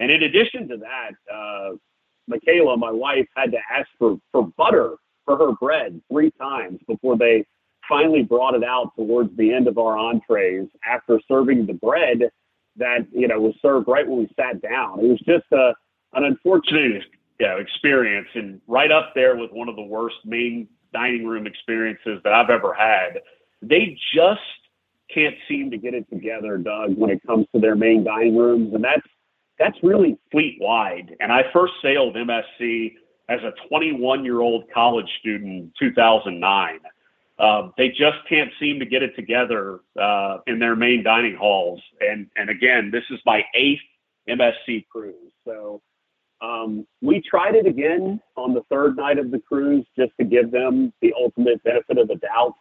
And 0.00 0.10
in 0.10 0.22
addition 0.22 0.68
to 0.68 0.76
that, 0.78 1.32
uh, 1.32 1.76
Michaela, 2.26 2.76
my 2.76 2.90
wife, 2.90 3.26
had 3.36 3.50
to 3.52 3.58
ask 3.70 3.88
for, 3.98 4.18
for 4.32 4.48
butter 4.56 4.96
for 5.24 5.36
her 5.36 5.52
bread 5.52 6.00
three 6.10 6.30
times 6.32 6.78
before 6.86 7.16
they 7.16 7.44
finally 7.88 8.22
brought 8.22 8.54
it 8.54 8.64
out 8.64 8.94
towards 8.96 9.34
the 9.36 9.52
end 9.52 9.66
of 9.66 9.78
our 9.78 9.96
entrees 9.96 10.68
after 10.86 11.20
serving 11.26 11.66
the 11.66 11.72
bread 11.72 12.30
that 12.76 13.06
you 13.12 13.26
know 13.26 13.40
was 13.40 13.54
served 13.60 13.88
right 13.88 14.06
when 14.06 14.20
we 14.20 14.28
sat 14.36 14.60
down. 14.62 15.00
It 15.00 15.08
was 15.08 15.20
just 15.20 15.46
a 15.52 15.74
an 16.14 16.24
unfortunate 16.24 17.02
you 17.38 17.46
know, 17.46 17.58
experience 17.58 18.28
and 18.34 18.60
right 18.66 18.90
up 18.90 19.12
there 19.14 19.36
with 19.36 19.50
one 19.52 19.68
of 19.68 19.76
the 19.76 19.82
worst 19.82 20.16
main 20.24 20.68
dining 20.92 21.26
room 21.26 21.46
experiences 21.46 22.20
that 22.24 22.32
I've 22.32 22.50
ever 22.50 22.74
had. 22.74 23.20
They 23.62 23.96
just 24.14 24.40
can't 25.12 25.34
seem 25.48 25.70
to 25.70 25.78
get 25.78 25.94
it 25.94 26.08
together, 26.10 26.58
Doug, 26.58 26.96
when 26.96 27.10
it 27.10 27.20
comes 27.26 27.46
to 27.54 27.60
their 27.60 27.76
main 27.76 28.04
dining 28.04 28.36
rooms, 28.36 28.74
and 28.74 28.82
that's 28.82 29.06
that's 29.58 29.76
really 29.82 30.18
fleet 30.30 30.58
wide. 30.60 31.16
And 31.20 31.32
I 31.32 31.44
first 31.52 31.74
sailed 31.82 32.14
MSC 32.14 32.94
as 33.28 33.40
a 33.42 33.52
21 33.68 34.24
year 34.24 34.40
old 34.40 34.64
college 34.72 35.08
student 35.20 35.50
in 35.50 35.72
2009. 35.78 36.78
Um, 37.38 37.72
they 37.78 37.88
just 37.88 38.18
can't 38.28 38.50
seem 38.58 38.80
to 38.80 38.86
get 38.86 39.02
it 39.02 39.14
together 39.14 39.80
uh, 40.00 40.38
in 40.46 40.58
their 40.58 40.74
main 40.74 41.04
dining 41.04 41.36
halls. 41.36 41.80
And 42.00 42.28
and 42.36 42.50
again, 42.50 42.90
this 42.90 43.04
is 43.10 43.20
my 43.24 43.44
eighth 43.54 43.82
MSC 44.28 44.86
cruise, 44.88 45.32
so 45.44 45.80
um, 46.40 46.86
we 47.00 47.20
tried 47.20 47.54
it 47.54 47.66
again 47.66 48.20
on 48.36 48.54
the 48.54 48.62
third 48.70 48.96
night 48.96 49.18
of 49.18 49.30
the 49.30 49.40
cruise 49.40 49.86
just 49.98 50.12
to 50.18 50.24
give 50.24 50.50
them 50.50 50.92
the 51.00 51.12
ultimate 51.18 51.62
benefit 51.64 51.98
of 51.98 52.08
the 52.08 52.16
doubt, 52.16 52.54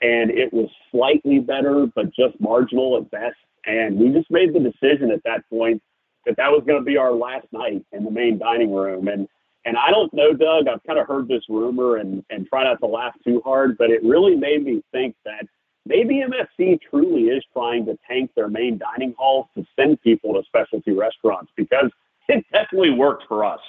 and 0.00 0.30
it 0.30 0.52
was 0.52 0.68
slightly 0.90 1.40
better, 1.40 1.86
but 1.94 2.06
just 2.14 2.40
marginal 2.40 2.96
at 2.96 3.10
best. 3.10 3.36
And 3.64 3.98
we 3.98 4.10
just 4.10 4.30
made 4.30 4.54
the 4.54 4.60
decision 4.60 5.10
at 5.10 5.22
that 5.24 5.48
point 5.50 5.82
that 6.26 6.36
that 6.36 6.50
was 6.50 6.62
going 6.66 6.78
to 6.78 6.84
be 6.84 6.96
our 6.96 7.12
last 7.12 7.46
night 7.52 7.84
in 7.92 8.04
the 8.04 8.10
main 8.10 8.38
dining 8.38 8.72
room. 8.72 9.08
And 9.08 9.28
and 9.64 9.76
I 9.76 9.90
don't 9.90 10.12
know, 10.14 10.32
Doug. 10.32 10.68
I've 10.68 10.82
kind 10.84 10.98
of 10.98 11.08
heard 11.08 11.28
this 11.28 11.42
rumor 11.48 11.96
and 11.96 12.24
and 12.30 12.46
try 12.46 12.64
not 12.64 12.78
to 12.80 12.86
laugh 12.86 13.14
too 13.24 13.40
hard, 13.44 13.78
but 13.78 13.90
it 13.90 14.02
really 14.02 14.36
made 14.36 14.64
me 14.64 14.82
think 14.92 15.16
that 15.24 15.46
maybe 15.86 16.22
MSC 16.22 16.80
truly 16.90 17.24
is 17.24 17.44
trying 17.52 17.86
to 17.86 17.98
tank 18.08 18.30
their 18.36 18.48
main 18.48 18.78
dining 18.78 19.14
halls 19.16 19.46
to 19.56 19.64
send 19.76 20.00
people 20.02 20.34
to 20.34 20.42
specialty 20.46 20.92
restaurants 20.92 21.50
because 21.56 21.90
it 22.28 22.44
definitely 22.52 22.90
worked 22.90 23.24
for 23.28 23.44
us. 23.44 23.60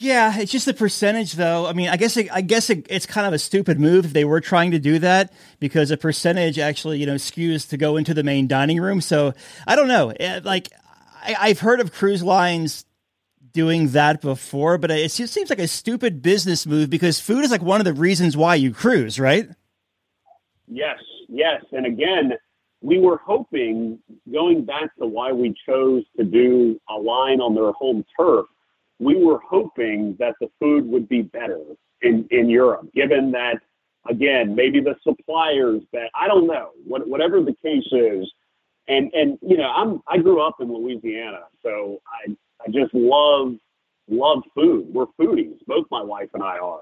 Yeah, 0.00 0.38
it's 0.38 0.50
just 0.50 0.64
the 0.64 0.72
percentage, 0.72 1.34
though. 1.34 1.66
I 1.66 1.74
mean, 1.74 1.90
I 1.90 1.98
guess 1.98 2.16
it, 2.16 2.32
I 2.32 2.40
guess 2.40 2.70
it, 2.70 2.86
it's 2.88 3.04
kind 3.04 3.26
of 3.26 3.34
a 3.34 3.38
stupid 3.38 3.78
move 3.78 4.06
if 4.06 4.12
they 4.14 4.24
were 4.24 4.40
trying 4.40 4.70
to 4.70 4.78
do 4.78 4.98
that 5.00 5.30
because 5.58 5.90
a 5.90 5.98
percentage 5.98 6.58
actually, 6.58 6.98
you 6.98 7.04
know, 7.04 7.16
skews 7.16 7.68
to 7.68 7.76
go 7.76 7.98
into 7.98 8.14
the 8.14 8.22
main 8.22 8.48
dining 8.48 8.80
room. 8.80 9.02
So 9.02 9.34
I 9.66 9.76
don't 9.76 9.88
know. 9.88 10.10
Eh, 10.18 10.40
like 10.42 10.70
I, 11.22 11.36
I've 11.38 11.60
heard 11.60 11.80
of 11.80 11.92
cruise 11.92 12.22
lines 12.22 12.84
doing 13.52 13.88
that 13.88 14.20
before, 14.20 14.78
but 14.78 14.90
it 14.90 15.10
just 15.10 15.32
seems 15.32 15.50
like 15.50 15.58
a 15.58 15.68
stupid 15.68 16.22
business 16.22 16.66
move 16.66 16.90
because 16.90 17.20
food 17.20 17.44
is 17.44 17.50
like 17.50 17.62
one 17.62 17.80
of 17.80 17.84
the 17.84 17.92
reasons 17.92 18.36
why 18.36 18.54
you 18.54 18.72
cruise, 18.72 19.18
right? 19.18 19.48
Yes, 20.68 20.98
yes, 21.28 21.64
and 21.72 21.86
again, 21.86 22.32
we 22.82 22.98
were 22.98 23.18
hoping, 23.24 23.98
going 24.32 24.64
back 24.64 24.94
to 24.96 25.06
why 25.06 25.32
we 25.32 25.54
chose 25.66 26.04
to 26.16 26.24
do 26.24 26.80
a 26.88 26.94
line 26.94 27.40
on 27.40 27.54
their 27.54 27.72
home 27.72 28.04
turf, 28.18 28.46
we 28.98 29.16
were 29.16 29.40
hoping 29.48 30.16
that 30.18 30.34
the 30.40 30.48
food 30.58 30.86
would 30.86 31.08
be 31.08 31.22
better 31.22 31.60
in, 32.02 32.26
in 32.30 32.48
Europe, 32.48 32.88
given 32.94 33.32
that, 33.32 33.56
again, 34.08 34.54
maybe 34.54 34.80
the 34.80 34.94
suppliers 35.02 35.82
that, 35.92 36.10
I 36.14 36.26
don't 36.26 36.46
know, 36.46 36.70
what, 36.86 37.06
whatever 37.08 37.42
the 37.42 37.54
case 37.62 37.86
is. 37.92 38.30
And, 38.88 39.12
and, 39.14 39.38
you 39.40 39.56
know, 39.56 39.70
I'm, 39.70 40.02
I 40.08 40.18
grew 40.18 40.40
up 40.40 40.56
in 40.60 40.72
Louisiana, 40.72 41.42
so 41.62 42.00
I, 42.06 42.32
I 42.60 42.70
just 42.70 42.92
love, 42.92 43.54
love 44.08 44.42
food. 44.54 44.92
We're 44.92 45.06
foodies. 45.18 45.58
Both 45.66 45.86
my 45.90 46.02
wife 46.02 46.30
and 46.34 46.42
I 46.42 46.58
are. 46.58 46.80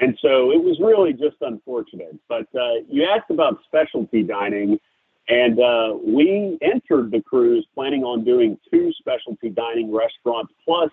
And 0.00 0.18
so 0.20 0.50
it 0.50 0.62
was 0.62 0.78
really 0.80 1.12
just 1.12 1.36
unfortunate. 1.40 2.18
But 2.28 2.46
uh, 2.54 2.82
you 2.88 3.04
asked 3.04 3.30
about 3.30 3.60
specialty 3.64 4.22
dining. 4.22 4.78
And 5.28 5.58
uh, 5.58 5.94
we 6.04 6.58
entered 6.60 7.10
the 7.10 7.22
cruise 7.22 7.66
planning 7.74 8.04
on 8.04 8.24
doing 8.24 8.58
two 8.70 8.92
specialty 8.98 9.48
dining 9.48 9.94
restaurants. 9.94 10.52
Plus, 10.66 10.90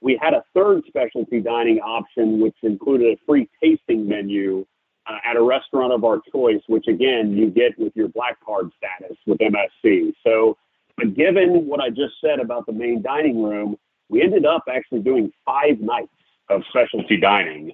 we 0.00 0.18
had 0.22 0.32
a 0.32 0.44
third 0.54 0.84
specialty 0.86 1.40
dining 1.40 1.80
option, 1.80 2.40
which 2.40 2.56
included 2.62 3.08
a 3.08 3.20
free 3.26 3.48
tasting 3.62 4.08
menu 4.08 4.64
uh, 5.06 5.18
at 5.24 5.36
a 5.36 5.42
restaurant 5.42 5.92
of 5.92 6.04
our 6.04 6.20
choice, 6.32 6.62
which 6.66 6.86
again, 6.88 7.36
you 7.36 7.50
get 7.50 7.78
with 7.78 7.92
your 7.94 8.08
black 8.08 8.38
card 8.44 8.70
status 8.76 9.16
with 9.26 9.38
MSC. 9.38 10.12
So, 10.24 10.56
but 10.96 11.14
given 11.14 11.66
what 11.66 11.80
I 11.80 11.90
just 11.90 12.14
said 12.20 12.40
about 12.40 12.66
the 12.66 12.72
main 12.72 13.02
dining 13.02 13.42
room, 13.42 13.76
we 14.08 14.22
ended 14.22 14.46
up 14.46 14.64
actually 14.72 15.00
doing 15.00 15.32
five 15.44 15.80
nights 15.80 16.12
of 16.48 16.62
specialty 16.70 17.16
dining. 17.16 17.72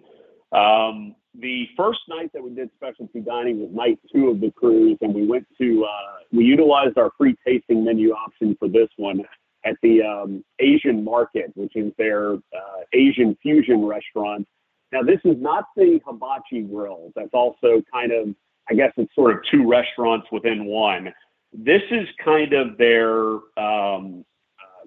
Um, 0.53 1.15
the 1.39 1.67
first 1.77 2.01
night 2.09 2.33
that 2.33 2.43
we 2.43 2.51
did 2.51 2.71
specialty 2.77 3.21
dining 3.21 3.61
was 3.61 3.71
night 3.73 3.99
two 4.13 4.29
of 4.29 4.41
the 4.41 4.51
cruise, 4.51 4.99
and 5.01 5.15
we 5.15 5.27
went 5.27 5.47
to 5.59 5.85
uh, 5.85 6.19
we 6.33 6.45
utilized 6.45 6.99
our 6.99 7.11
free 7.17 7.37
tasting 7.47 7.85
menu 7.85 8.13
option 8.13 8.57
for 8.59 8.69
this 8.69 8.89
one 8.97 9.25
at 9.65 9.77
the 9.83 10.03
um, 10.03 10.45
Asian 10.59 11.05
Market, 11.05 11.53
which 11.55 11.77
is 11.77 11.93
their 11.99 12.35
uh, 12.35 12.81
Asian 12.93 13.37
fusion 13.43 13.85
restaurant. 13.85 14.47
Now, 14.93 15.03
this 15.03 15.21
is 15.25 15.37
not 15.39 15.67
the 15.77 16.01
Hibachi 16.05 16.63
Grill. 16.63 17.13
That's 17.15 17.33
also 17.33 17.83
kind 17.93 18.13
of, 18.13 18.35
I 18.69 18.75
guess, 18.75 18.93
it's 18.97 19.15
sort 19.15 19.33
of 19.33 19.43
two 19.51 19.69
restaurants 19.69 20.27
within 20.33 20.67
one. 20.67 21.13
This 21.53 21.83
is 21.91 22.07
kind 22.25 22.53
of 22.53 22.77
their 22.79 23.39
um, 23.57 24.25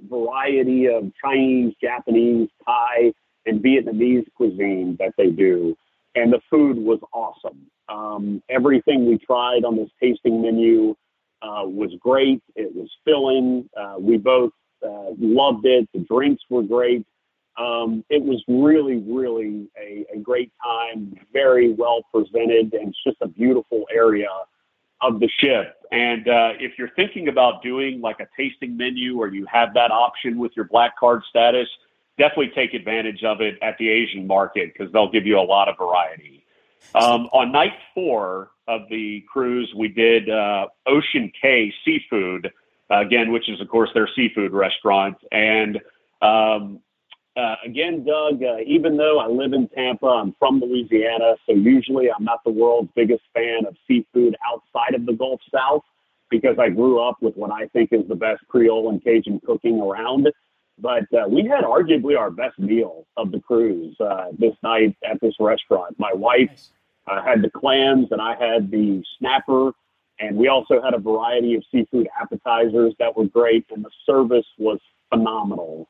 variety 0.09 0.87
of 0.87 1.11
Chinese, 1.23 1.73
Japanese, 1.81 2.49
Thai, 2.65 3.13
and 3.45 3.61
Vietnamese 3.61 4.25
cuisine 4.35 4.95
that 4.99 5.13
they 5.17 5.29
do 5.29 5.75
and 6.15 6.31
the 6.31 6.41
food 6.49 6.77
was 6.77 6.99
awesome. 7.13 7.67
Um, 7.89 8.43
everything 8.49 9.07
we 9.07 9.17
tried 9.17 9.65
on 9.65 9.75
this 9.75 9.89
tasting 10.01 10.41
menu 10.41 10.95
uh, 11.41 11.63
was 11.65 11.91
great. 11.99 12.41
It 12.55 12.73
was 12.75 12.89
filling. 13.03 13.69
Uh, 13.75 13.95
we 13.99 14.17
both 14.17 14.51
uh, 14.85 15.11
loved 15.19 15.65
it. 15.65 15.89
The 15.93 15.99
drinks 15.99 16.43
were 16.49 16.63
great. 16.63 17.05
Um, 17.57 18.03
it 18.09 18.23
was 18.23 18.43
really, 18.47 18.97
really 18.97 19.67
a, 19.79 20.05
a, 20.15 20.17
great 20.17 20.51
time. 20.63 21.13
Very 21.31 21.73
well 21.73 22.01
presented, 22.11 22.73
and 22.73 22.89
it's 22.89 23.03
just 23.05 23.17
a 23.21 23.27
beautiful 23.27 23.85
area 23.93 24.29
of 25.01 25.19
the 25.19 25.29
ship. 25.39 25.75
And 25.91 26.27
uh, 26.27 26.53
if 26.59 26.79
you're 26.79 26.89
thinking 26.95 27.27
about 27.27 27.61
doing 27.61 28.01
like 28.01 28.19
a 28.19 28.27
tasting 28.35 28.75
menu, 28.75 29.19
or 29.19 29.27
you 29.27 29.45
have 29.45 29.73
that 29.75 29.91
option 29.91 30.39
with 30.39 30.53
your 30.55 30.65
black 30.65 30.97
card 30.97 31.21
status, 31.29 31.67
definitely 32.17 32.51
take 32.55 32.73
advantage 32.73 33.23
of 33.23 33.41
it 33.41 33.59
at 33.61 33.77
the 33.77 33.89
Asian 33.89 34.25
market 34.25 34.73
because 34.73 34.91
they'll 34.91 35.11
give 35.11 35.27
you 35.27 35.37
a 35.37 35.41
lot 35.41 35.69
of 35.69 35.77
variety. 35.77 36.43
Um, 36.95 37.29
on 37.33 37.51
night 37.51 37.73
four 37.93 38.51
of 38.67 38.81
the 38.89 39.23
cruise, 39.31 39.71
we 39.75 39.87
did 39.87 40.29
uh, 40.29 40.67
Ocean 40.87 41.31
Cay 41.39 41.73
Seafood, 41.85 42.51
again, 42.89 43.31
which 43.31 43.49
is, 43.49 43.59
of 43.61 43.67
course, 43.67 43.89
their 43.93 44.09
seafood 44.15 44.53
restaurant. 44.53 45.17
And 45.31 45.79
um, 46.21 46.79
uh, 47.35 47.55
again, 47.65 48.03
Doug, 48.03 48.43
uh, 48.43 48.57
even 48.65 48.97
though 48.97 49.19
I 49.19 49.27
live 49.27 49.53
in 49.53 49.67
Tampa, 49.69 50.05
I'm 50.05 50.35
from 50.37 50.59
Louisiana, 50.59 51.35
so 51.47 51.55
usually 51.55 52.11
I'm 52.11 52.23
not 52.23 52.43
the 52.43 52.51
world's 52.51 52.91
biggest 52.95 53.23
fan 53.33 53.65
of 53.67 53.75
seafood 53.87 54.35
outside 54.45 54.93
of 54.93 55.05
the 55.05 55.13
Gulf 55.13 55.41
South 55.51 55.83
because 56.29 56.57
I 56.59 56.69
grew 56.69 56.99
up 56.99 57.17
with 57.21 57.35
what 57.35 57.51
I 57.51 57.67
think 57.67 57.91
is 57.91 58.07
the 58.07 58.15
best 58.15 58.41
Creole 58.47 58.89
and 58.89 59.03
Cajun 59.03 59.39
cooking 59.45 59.79
around. 59.79 60.29
But 60.79 61.03
uh, 61.13 61.27
we 61.27 61.45
had 61.45 61.63
arguably 61.63 62.17
our 62.17 62.31
best 62.31 62.57
meal 62.57 63.05
of 63.17 63.31
the 63.31 63.39
cruise 63.39 63.95
uh, 63.99 64.27
this 64.37 64.55
night 64.63 64.95
at 65.07 65.19
this 65.21 65.35
restaurant. 65.39 65.95
My 65.99 66.13
wife 66.13 66.49
uh, 67.07 67.23
had 67.23 67.41
the 67.41 67.49
clams, 67.49 68.07
and 68.11 68.21
I 68.21 68.35
had 68.35 68.71
the 68.71 69.03
snapper, 69.19 69.71
and 70.19 70.37
we 70.37 70.47
also 70.47 70.81
had 70.81 70.93
a 70.93 70.99
variety 70.99 71.55
of 71.55 71.63
seafood 71.71 72.07
appetizers 72.19 72.93
that 72.99 73.15
were 73.15 73.25
great, 73.25 73.65
and 73.71 73.83
the 73.83 73.91
service 74.05 74.45
was 74.57 74.79
phenomenal. 75.09 75.87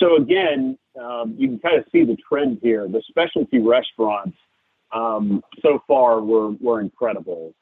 So 0.00 0.16
again, 0.16 0.78
um, 1.00 1.34
you 1.36 1.48
can 1.48 1.58
kind 1.58 1.78
of 1.78 1.84
see 1.92 2.04
the 2.04 2.16
trend 2.16 2.58
here. 2.62 2.88
The 2.88 3.02
specialty 3.08 3.58
restaurants 3.58 4.36
um, 4.92 5.42
so 5.62 5.82
far 5.86 6.20
were 6.20 6.50
were 6.52 6.80
incredible. 6.80 7.54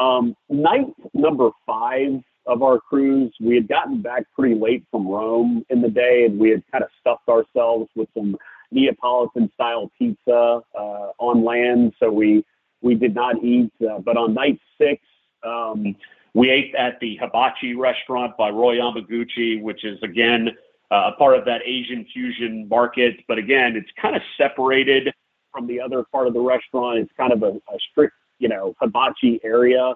Um, 0.00 0.34
night 0.48 0.86
number 1.12 1.50
five 1.66 2.22
of 2.46 2.62
our 2.62 2.80
cruise. 2.80 3.32
We 3.40 3.54
had 3.54 3.68
gotten 3.68 4.02
back 4.02 4.24
pretty 4.36 4.54
late 4.54 4.84
from 4.90 5.06
Rome 5.06 5.64
in 5.70 5.80
the 5.80 5.88
day, 5.88 6.24
and 6.24 6.38
we 6.38 6.50
had 6.50 6.62
kind 6.72 6.82
of 6.82 6.90
stuffed 6.98 7.28
ourselves 7.28 7.88
with 7.94 8.08
some 8.14 8.36
Neapolitan 8.72 9.50
style 9.54 9.92
pizza 9.98 10.60
uh, 10.76 11.08
on 11.18 11.44
land. 11.44 11.92
So 12.00 12.10
we 12.10 12.44
we 12.80 12.94
did 12.94 13.14
not 13.14 13.42
eat. 13.44 13.70
Uh, 13.80 13.98
but 13.98 14.16
on 14.16 14.34
night 14.34 14.58
six, 14.78 15.02
um, 15.44 15.94
we 16.34 16.50
ate 16.50 16.74
at 16.74 16.98
the 17.00 17.18
Hibachi 17.20 17.74
restaurant 17.74 18.36
by 18.38 18.48
Roy 18.48 18.76
Yamaguchi, 18.76 19.62
which 19.62 19.84
is 19.84 20.02
again 20.02 20.50
a 20.94 21.12
part 21.12 21.38
of 21.38 21.44
that 21.44 21.60
Asian 21.64 22.06
fusion 22.12 22.68
market. 22.68 23.16
But 23.28 23.38
again, 23.38 23.76
it's 23.76 23.90
kind 24.00 24.16
of 24.16 24.22
separated 24.36 25.12
from 25.52 25.66
the 25.66 25.80
other 25.80 26.04
part 26.10 26.26
of 26.26 26.34
the 26.34 26.40
restaurant. 26.40 26.98
It's 26.98 27.12
kind 27.16 27.32
of 27.32 27.42
a, 27.42 27.48
a 27.48 27.78
strict, 27.90 28.14
you 28.38 28.48
know, 28.48 28.74
hibachi 28.80 29.40
area. 29.44 29.94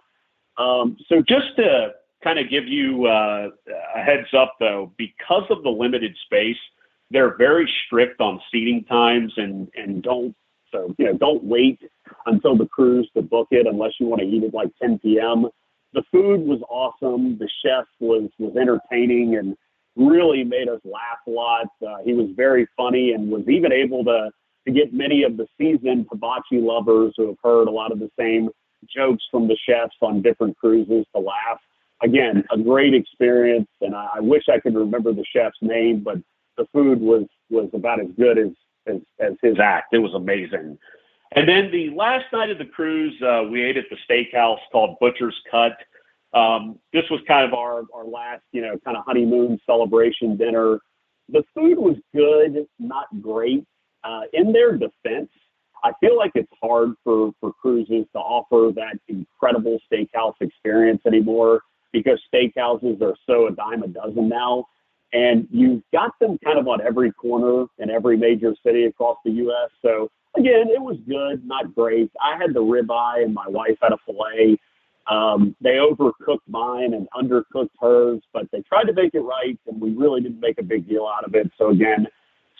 Um, 0.58 0.96
so 1.08 1.22
just 1.26 1.56
to 1.56 1.92
kind 2.24 2.38
of 2.38 2.48
give 2.48 2.66
you 2.66 3.06
uh, 3.06 3.50
a 3.94 4.02
heads 4.02 4.28
up 4.36 4.54
though, 4.58 4.92
because 4.96 5.44
of 5.50 5.62
the 5.62 5.70
limited 5.70 6.16
space, 6.24 6.56
they're 7.10 7.36
very 7.36 7.70
strict 7.86 8.20
on 8.20 8.40
seating 8.50 8.84
times 8.84 9.32
and 9.36 9.68
and 9.76 10.02
don't 10.02 10.34
so 10.72 10.94
you 10.98 11.06
know 11.06 11.16
don't 11.16 11.44
wait 11.44 11.80
until 12.26 12.56
the 12.56 12.66
cruise 12.66 13.08
to 13.14 13.22
book 13.22 13.48
it 13.50 13.66
unless 13.66 13.92
you 14.00 14.06
want 14.06 14.20
to 14.20 14.26
eat 14.26 14.42
at 14.42 14.54
like 14.54 14.70
10 14.82 14.98
p.m. 14.98 15.46
The 15.92 16.02
food 16.10 16.40
was 16.40 16.60
awesome. 16.68 17.38
The 17.38 17.48
chef 17.64 17.84
was 18.00 18.28
was 18.38 18.56
entertaining 18.56 19.36
and 19.36 19.56
really 19.96 20.44
made 20.44 20.68
us 20.68 20.80
laugh 20.84 21.18
a 21.26 21.30
lot. 21.30 21.66
Uh, 21.86 21.96
he 22.04 22.12
was 22.12 22.28
very 22.36 22.66
funny 22.76 23.12
and 23.12 23.30
was 23.30 23.48
even 23.48 23.72
able 23.72 24.04
to 24.04 24.30
to 24.66 24.72
get 24.72 24.92
many 24.92 25.22
of 25.22 25.36
the 25.36 25.46
seasoned 25.56 26.06
hibachi 26.10 26.60
lovers 26.60 27.14
who 27.16 27.28
have 27.28 27.36
heard 27.42 27.68
a 27.68 27.70
lot 27.70 27.92
of 27.92 28.00
the 28.00 28.10
same 28.18 28.48
jokes 28.92 29.22
from 29.30 29.46
the 29.46 29.56
chefs 29.64 29.94
on 30.02 30.22
different 30.22 30.56
cruises 30.58 31.06
to 31.14 31.20
laugh. 31.20 31.60
Again, 32.02 32.44
a 32.50 32.58
great 32.58 32.92
experience, 32.92 33.68
and 33.80 33.94
I, 33.94 34.08
I 34.16 34.20
wish 34.20 34.42
I 34.52 34.58
could 34.58 34.74
remember 34.74 35.12
the 35.12 35.24
chef's 35.24 35.56
name, 35.62 36.00
but 36.00 36.18
the 36.56 36.66
food 36.72 37.00
was 37.00 37.24
was 37.48 37.70
about 37.72 38.00
as 38.00 38.08
good 38.18 38.38
as 38.38 38.50
as, 38.86 39.00
as 39.20 39.32
his 39.42 39.58
act. 39.60 39.94
It 39.94 39.98
was 39.98 40.14
amazing. 40.14 40.78
And 41.32 41.48
then 41.48 41.70
the 41.72 41.90
last 41.90 42.26
night 42.32 42.50
of 42.50 42.58
the 42.58 42.64
cruise, 42.64 43.20
uh, 43.22 43.44
we 43.50 43.64
ate 43.64 43.76
at 43.76 43.86
the 43.90 43.96
steakhouse 44.08 44.60
called 44.70 44.96
Butcher's 45.00 45.38
Cut. 45.50 45.76
Um, 46.34 46.78
this 46.92 47.04
was 47.10 47.20
kind 47.26 47.46
of 47.46 47.54
our, 47.54 47.82
our 47.94 48.04
last, 48.04 48.42
you 48.52 48.60
know, 48.60 48.78
kind 48.84 48.96
of 48.96 49.04
honeymoon 49.06 49.58
celebration 49.66 50.36
dinner. 50.36 50.80
The 51.28 51.42
food 51.54 51.78
was 51.78 51.96
good, 52.14 52.66
not 52.78 53.06
great. 53.20 53.64
Uh, 54.04 54.22
in 54.32 54.52
their 54.52 54.72
defense, 54.72 55.30
I 55.82 55.92
feel 56.00 56.16
like 56.16 56.32
it's 56.34 56.50
hard 56.62 56.90
for, 57.04 57.32
for 57.40 57.52
cruises 57.52 58.06
to 58.12 58.18
offer 58.18 58.72
that 58.74 58.98
incredible 59.08 59.78
steakhouse 59.90 60.34
experience 60.40 61.02
anymore 61.06 61.60
because 61.92 62.20
steakhouses 62.32 63.00
are 63.02 63.14
so 63.26 63.46
a 63.46 63.52
dime 63.52 63.82
a 63.82 63.88
dozen 63.88 64.28
now. 64.28 64.66
And 65.12 65.46
you've 65.50 65.82
got 65.92 66.12
them 66.20 66.38
kind 66.44 66.58
of 66.58 66.66
on 66.68 66.80
every 66.80 67.12
corner 67.12 67.66
in 67.78 67.90
every 67.90 68.16
major 68.16 68.54
city 68.64 68.84
across 68.84 69.16
the 69.24 69.30
U.S. 69.32 69.70
So 69.80 70.10
again, 70.36 70.68
it 70.68 70.80
was 70.80 70.96
good, 71.08 71.46
not 71.46 71.74
great. 71.74 72.10
I 72.20 72.36
had 72.36 72.52
the 72.52 72.60
ribeye 72.60 73.24
and 73.24 73.32
my 73.32 73.46
wife 73.48 73.78
had 73.80 73.92
a 73.92 73.98
filet. 74.04 74.58
Um, 75.08 75.54
they 75.60 75.78
overcooked 75.78 76.46
mine 76.48 76.94
and 76.94 77.08
undercooked 77.16 77.70
hers, 77.80 78.20
but 78.32 78.50
they 78.50 78.62
tried 78.62 78.84
to 78.84 78.92
make 78.92 79.14
it 79.14 79.20
right, 79.20 79.58
and 79.66 79.80
we 79.80 79.90
really 79.90 80.20
didn't 80.20 80.40
make 80.40 80.58
a 80.58 80.64
big 80.64 80.88
deal 80.88 81.06
out 81.06 81.24
of 81.24 81.34
it. 81.34 81.50
So 81.58 81.70
again, 81.70 82.06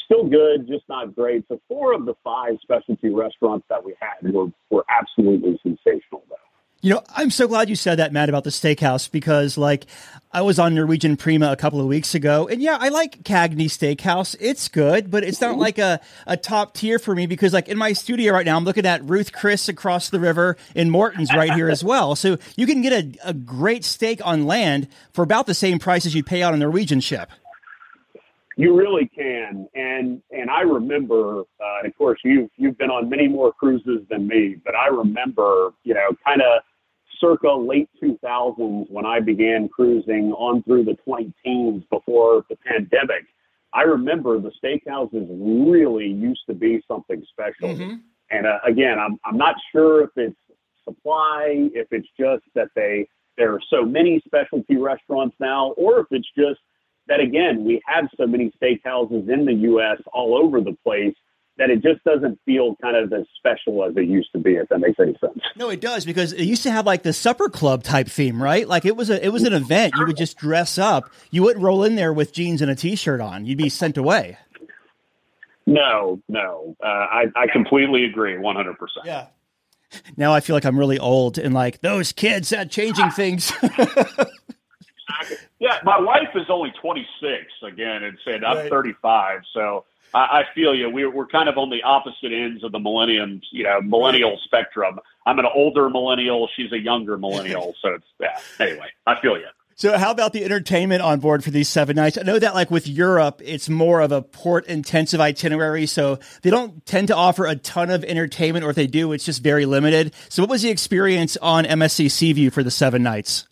still 0.05 0.29
good, 0.29 0.69
just 0.69 0.85
not 0.89 1.15
great. 1.15 1.45
So 1.49 1.61
four 1.69 1.93
of 1.93 2.07
the 2.07 2.15
five 2.23 2.55
specialty 2.63 3.11
restaurants 3.11 3.67
that 3.69 3.85
we 3.85 3.95
had 4.01 4.33
were 4.33 4.47
were 4.71 4.85
absolutely 4.89 5.59
sensational, 5.63 6.23
though. 6.29 6.46
You 6.83 6.91
know, 6.91 7.03
I'm 7.17 7.31
so 7.31 7.49
glad 7.49 7.69
you 7.69 7.75
said 7.75 7.97
that, 7.97 8.13
Matt, 8.13 8.29
about 8.29 8.45
the 8.45 8.51
steakhouse 8.51 9.11
because, 9.11 9.57
like, 9.57 9.87
I 10.31 10.43
was 10.43 10.59
on 10.59 10.75
Norwegian 10.75 11.17
Prima 11.17 11.51
a 11.51 11.57
couple 11.57 11.81
of 11.81 11.87
weeks 11.87 12.15
ago, 12.15 12.47
and 12.47 12.61
yeah, 12.61 12.77
I 12.79 12.91
like 12.91 13.23
Cagney 13.25 13.65
Steakhouse. 13.65 14.37
It's 14.39 14.69
good, 14.69 15.11
but 15.11 15.25
it's 15.25 15.41
not 15.41 15.57
like 15.57 15.79
a, 15.79 16.01
a 16.27 16.37
top 16.37 16.75
tier 16.75 16.99
for 16.99 17.15
me 17.15 17.27
because, 17.27 17.55
like, 17.55 17.69
in 17.69 17.79
my 17.79 17.95
studio 17.95 18.35
right 18.35 18.45
now, 18.45 18.57
I'm 18.57 18.65
looking 18.65 18.85
at 18.85 19.03
Ruth 19.03 19.33
Chris 19.33 19.69
across 19.69 20.11
the 20.11 20.21
river 20.21 20.59
in 20.75 20.91
Morton's 20.91 21.33
right 21.33 21.53
here 21.55 21.71
as 21.71 21.83
well. 21.83 22.15
So 22.15 22.37
you 22.57 22.67
can 22.67 22.83
get 22.83 22.93
a, 22.93 23.31
a 23.31 23.33
great 23.33 23.83
steak 23.83 24.21
on 24.25 24.45
land 24.45 24.89
for 25.15 25.23
about 25.23 25.47
the 25.47 25.55
same 25.55 25.79
price 25.79 26.05
as 26.05 26.15
you'd 26.15 26.27
pay 26.27 26.43
on 26.43 26.53
a 26.53 26.59
Norwegian 26.59 27.01
ship. 27.01 27.31
You 28.59 28.75
really 28.75 29.07
can, 29.15 29.69
and 29.75 30.23
and 30.31 30.51
I 30.51 30.63
remember, 30.63 31.41
uh, 31.41 31.79
and 31.79 31.87
of 31.87 31.97
course 31.97 32.19
you've 32.25 32.49
you've 32.57 32.79
been 32.79 32.91
on 32.91 33.11
many 33.11 33.29
more 33.29 33.53
cruises 33.53 34.01
than 34.09 34.27
me, 34.27 34.57
but 34.65 34.75
I 34.75 34.87
remember, 34.87 35.73
you 35.85 35.93
know, 35.93 36.09
kind 36.25 36.41
of 36.41 36.63
circa 37.21 37.51
late 37.51 37.89
2000s 38.03 38.91
when 38.91 39.07
I 39.07 39.21
began 39.21 39.69
cruising 39.69 40.33
on 40.33 40.63
through 40.63 40.85
the 40.85 40.95
20 41.05 41.33
teens 41.45 41.83
before 41.91 42.45
the 42.49 42.57
pandemic, 42.57 43.25
I 43.73 43.83
remember 43.83 44.39
the 44.39 44.53
steakhouses 44.63 45.27
really 45.31 46.09
used 46.09 46.43
to 46.49 46.55
be 46.55 46.83
something 46.89 47.23
special. 47.31 47.75
Mm-hmm. 47.75 47.97
And 48.31 48.47
uh, 48.47 48.59
again, 48.67 48.99
I'm, 48.99 49.19
I'm 49.25 49.37
not 49.37 49.55
sure 49.73 50.05
if 50.05 50.11
it's 50.17 50.37
supply, 50.85 51.69
if 51.75 51.89
it's 51.91 52.09
just 52.19 52.45
that 52.55 52.69
they 52.75 53.09
there 53.37 53.53
are 53.53 53.61
so 53.69 53.85
many 53.85 54.23
specialty 54.25 54.77
restaurants 54.77 55.37
now, 55.39 55.73
or 55.73 56.01
if 56.01 56.07
it's 56.11 56.29
just 56.37 56.61
that 57.09 57.21
again 57.21 57.65
we 57.65 57.83
have 57.87 58.09
so 58.17 58.27
many 58.27 58.53
steakhouses 58.61 59.29
in 59.29 59.47
the 59.47 59.55
U.S. 59.55 60.01
all 60.13 60.37
over 60.37 60.61
the 60.61 60.77
place 60.85 61.15
that 61.59 61.71
it 61.71 61.83
just 61.83 62.05
doesn't 62.05 62.39
feel 62.45 62.77
kind 62.83 62.97
of 62.97 63.13
as 63.13 63.25
special 63.39 63.85
as 63.85 63.97
it 63.97 64.07
used 64.07 64.31
to 64.33 64.39
be. 64.39 64.57
If 64.57 64.69
that 64.69 64.79
makes 64.79 64.99
any 65.01 65.17
sense. 65.21 65.39
No, 65.57 65.71
it 65.71 65.81
does 65.81 66.05
because 66.05 66.33
it 66.33 66.45
used 66.45 66.63
to 66.65 66.71
have 66.71 66.87
like 66.87 67.03
the 67.03 67.13
supper 67.13 67.49
club 67.49 67.83
type 67.83 68.09
theme, 68.09 68.43
right? 68.43 68.69
Like 68.69 68.85
it 68.85 68.97
was 68.97 69.11
a 69.11 69.25
it 69.25 69.31
was 69.31 69.45
an 69.45 69.53
event. 69.53 69.95
You 69.97 70.07
would 70.07 70.17
just 70.17 70.37
dress 70.37 70.79
up. 70.79 71.11
You 71.31 71.43
wouldn't 71.43 71.65
roll 71.65 71.85
in 71.85 71.97
there 71.97 72.13
with 72.13 72.33
jeans 72.33 72.61
and 72.61 72.71
a 72.71 72.75
t-shirt 72.75 73.21
on. 73.21 73.47
You'd 73.47 73.59
be 73.59 73.69
sent 73.69 73.97
away. 73.97 74.39
No, 75.67 76.21
no, 76.29 76.77
uh, 76.83 76.87
I 76.87 77.25
I 77.35 77.47
completely 77.53 78.05
agree, 78.05 78.39
one 78.39 78.55
hundred 78.55 78.79
percent. 78.79 79.07
Yeah. 79.07 79.27
Now 80.17 80.33
I 80.33 80.41
feel 80.41 80.55
like 80.55 80.65
I'm 80.65 80.79
really 80.79 80.99
old 80.99 81.39
and 81.39 81.55
like 81.55 81.81
those 81.81 82.13
kids 82.13 82.53
at 82.53 82.71
changing 82.71 83.11
things. 83.11 83.53
yeah, 85.59 85.79
my 85.85 86.01
wife 86.01 86.29
is 86.35 86.47
only 86.49 86.73
26 86.81 87.53
again, 87.63 88.05
and 88.05 88.19
said 88.25 88.45
I'm 88.45 88.57
right. 88.57 88.71
35, 88.71 89.43
so 89.53 89.85
I, 90.15 90.19
I 90.19 90.43
feel 90.55 90.75
you. 90.75 90.91
We're 90.91 91.11
we're 91.11 91.27
kind 91.27 91.49
of 91.49 91.59
on 91.59 91.71
the 91.71 91.83
opposite 91.83 92.33
ends 92.33 92.65
of 92.65 92.73
the 92.73 92.79
millennium, 92.79 93.41
you 93.53 93.65
know, 93.65 93.81
millennial 93.81 94.39
spectrum. 94.45 94.99
I'm 95.27 95.39
an 95.39 95.47
older 95.53 95.89
millennial. 95.91 96.49
She's 96.57 96.73
a 96.73 96.79
younger 96.79 97.19
millennial. 97.19 97.75
so 97.83 97.95
it's 97.95 98.07
yeah. 98.21 98.39
Anyway, 98.59 98.89
I 99.07 99.21
feel 99.21 99.37
you. 99.37 99.47
So, 99.79 99.99
how 99.99 100.11
about 100.11 100.33
the 100.33 100.43
entertainment 100.43 101.03
on 101.03 101.21
board 101.21 101.45
for 101.45 101.51
these 101.51 101.69
seven 101.69 101.97
nights? 101.97 102.17
I 102.17 102.23
know 102.23 102.39
that, 102.39 102.55
like 102.55 102.71
with 102.71 102.89
Europe, 102.89 103.43
it's 103.45 103.69
more 103.69 104.01
of 104.01 104.11
a 104.11 104.23
port 104.23 104.65
intensive 104.69 105.21
itinerary. 105.21 105.85
So, 105.85 106.19
they 106.41 106.49
don't 106.49 106.85
tend 106.87 107.09
to 107.09 107.15
offer 107.15 107.45
a 107.45 107.57
ton 107.57 107.91
of 107.91 108.03
entertainment, 108.03 108.65
or 108.65 108.71
if 108.71 108.77
they 108.77 108.87
do, 108.87 109.13
it's 109.13 109.27
just 109.27 109.43
very 109.43 109.67
limited. 109.67 110.15
So, 110.31 110.43
what 110.43 110.49
was 110.49 110.63
the 110.63 110.71
experience 110.71 111.37
on 111.43 111.67
MSC 111.67 112.11
Seaview 112.11 112.49
for 112.49 112.63
the 112.63 112.71
seven 112.71 113.03
nights? 113.03 113.47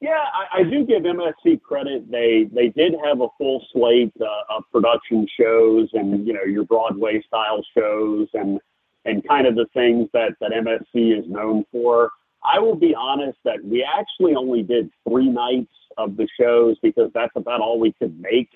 Yeah, 0.00 0.22
I, 0.32 0.60
I 0.60 0.62
do 0.62 0.86
give 0.86 1.02
MSC 1.02 1.60
credit. 1.62 2.08
They 2.10 2.48
they 2.52 2.68
did 2.68 2.94
have 3.04 3.20
a 3.20 3.28
full 3.36 3.64
slate 3.72 4.12
uh, 4.20 4.56
of 4.56 4.62
production 4.70 5.26
shows 5.38 5.88
and 5.92 6.26
you 6.26 6.32
know 6.32 6.44
your 6.44 6.64
Broadway 6.64 7.22
style 7.26 7.64
shows 7.76 8.28
and 8.34 8.60
and 9.04 9.26
kind 9.26 9.46
of 9.46 9.56
the 9.56 9.66
things 9.74 10.08
that 10.12 10.34
that 10.40 10.52
MSC 10.52 11.18
is 11.18 11.24
known 11.28 11.64
for. 11.72 12.10
I 12.44 12.60
will 12.60 12.76
be 12.76 12.94
honest 12.94 13.38
that 13.44 13.64
we 13.64 13.84
actually 13.84 14.36
only 14.36 14.62
did 14.62 14.88
three 15.08 15.28
nights 15.28 15.72
of 15.96 16.16
the 16.16 16.28
shows 16.38 16.76
because 16.80 17.10
that's 17.12 17.34
about 17.34 17.60
all 17.60 17.80
we 17.80 17.92
could 17.92 18.20
make. 18.20 18.50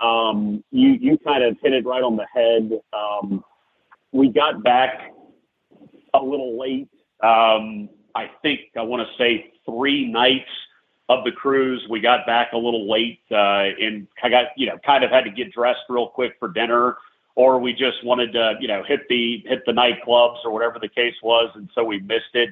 Um, 0.00 0.64
you 0.70 0.90
you 0.92 1.18
kind 1.18 1.44
of 1.44 1.58
hit 1.62 1.74
it 1.74 1.84
right 1.84 2.02
on 2.02 2.16
the 2.16 2.26
head. 2.32 2.80
Um, 2.94 3.44
we 4.12 4.30
got 4.30 4.64
back 4.64 5.12
a 6.14 6.22
little 6.22 6.58
late. 6.58 6.88
Um, 7.22 7.90
I 8.14 8.30
think 8.40 8.60
I 8.74 8.82
want 8.82 9.06
to 9.06 9.22
say 9.22 9.52
three 9.66 10.10
nights 10.10 10.48
of 11.08 11.24
the 11.24 11.32
cruise. 11.32 11.84
We 11.88 12.00
got 12.00 12.26
back 12.26 12.52
a 12.52 12.56
little 12.56 12.90
late, 12.90 13.20
uh, 13.30 13.72
and 13.80 14.06
I 14.22 14.28
got 14.28 14.46
you 14.56 14.66
know 14.66 14.78
kind 14.84 15.04
of 15.04 15.10
had 15.10 15.24
to 15.24 15.30
get 15.30 15.52
dressed 15.52 15.80
real 15.88 16.08
quick 16.08 16.34
for 16.38 16.48
dinner, 16.48 16.96
or 17.34 17.58
we 17.58 17.72
just 17.72 18.04
wanted 18.04 18.32
to 18.32 18.54
you 18.60 18.68
know 18.68 18.82
hit 18.86 19.08
the 19.08 19.42
hit 19.46 19.64
the 19.66 19.72
nightclubs 19.72 20.44
or 20.44 20.52
whatever 20.52 20.78
the 20.78 20.88
case 20.88 21.14
was, 21.22 21.50
and 21.54 21.68
so 21.74 21.84
we 21.84 22.00
missed 22.00 22.34
it. 22.34 22.50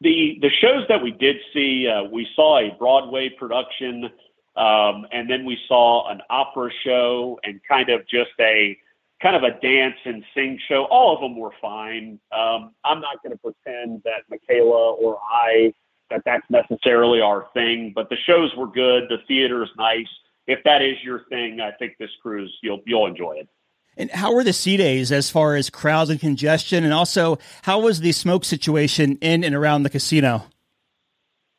The 0.00 0.38
the 0.40 0.50
shows 0.60 0.84
that 0.88 1.02
we 1.02 1.12
did 1.12 1.36
see, 1.52 1.88
uh, 1.88 2.04
we 2.04 2.26
saw 2.34 2.58
a 2.58 2.74
Broadway 2.76 3.28
production, 3.28 4.10
um, 4.56 5.06
and 5.12 5.30
then 5.30 5.44
we 5.44 5.56
saw 5.68 6.10
an 6.10 6.20
opera 6.28 6.70
show, 6.84 7.38
and 7.44 7.60
kind 7.68 7.88
of 7.88 8.00
just 8.08 8.32
a 8.40 8.76
kind 9.22 9.36
of 9.36 9.44
a 9.44 9.60
dance 9.60 9.94
and 10.04 10.24
sing 10.34 10.58
show. 10.68 10.86
All 10.90 11.14
of 11.14 11.20
them 11.20 11.38
were 11.38 11.52
fine. 11.60 12.18
Um, 12.36 12.74
I'm 12.84 13.00
not 13.00 13.22
going 13.22 13.30
to 13.30 13.38
pretend 13.38 14.02
that 14.02 14.24
Michaela 14.28 14.94
or 14.94 15.20
I 15.22 15.72
that 16.12 16.22
that's 16.24 16.48
necessarily 16.50 17.20
our 17.20 17.46
thing, 17.54 17.92
but 17.94 18.08
the 18.10 18.16
shows 18.26 18.52
were 18.56 18.66
good. 18.66 19.04
The 19.08 19.18
theater 19.26 19.62
is 19.62 19.70
nice. 19.76 20.08
If 20.46 20.62
that 20.64 20.82
is 20.82 20.96
your 21.02 21.24
thing, 21.28 21.60
I 21.60 21.70
think 21.72 21.96
this 21.98 22.10
cruise 22.22 22.52
you'll 22.62 22.80
you'll 22.86 23.06
enjoy 23.06 23.36
it. 23.38 23.48
And 23.96 24.10
how 24.10 24.34
were 24.34 24.44
the 24.44 24.52
sea 24.52 24.76
days 24.76 25.12
as 25.12 25.30
far 25.30 25.54
as 25.54 25.70
crowds 25.70 26.10
and 26.10 26.18
congestion, 26.18 26.84
and 26.84 26.92
also 26.92 27.38
how 27.62 27.80
was 27.80 28.00
the 28.00 28.12
smoke 28.12 28.44
situation 28.44 29.18
in 29.20 29.44
and 29.44 29.54
around 29.54 29.82
the 29.82 29.90
casino? 29.90 30.46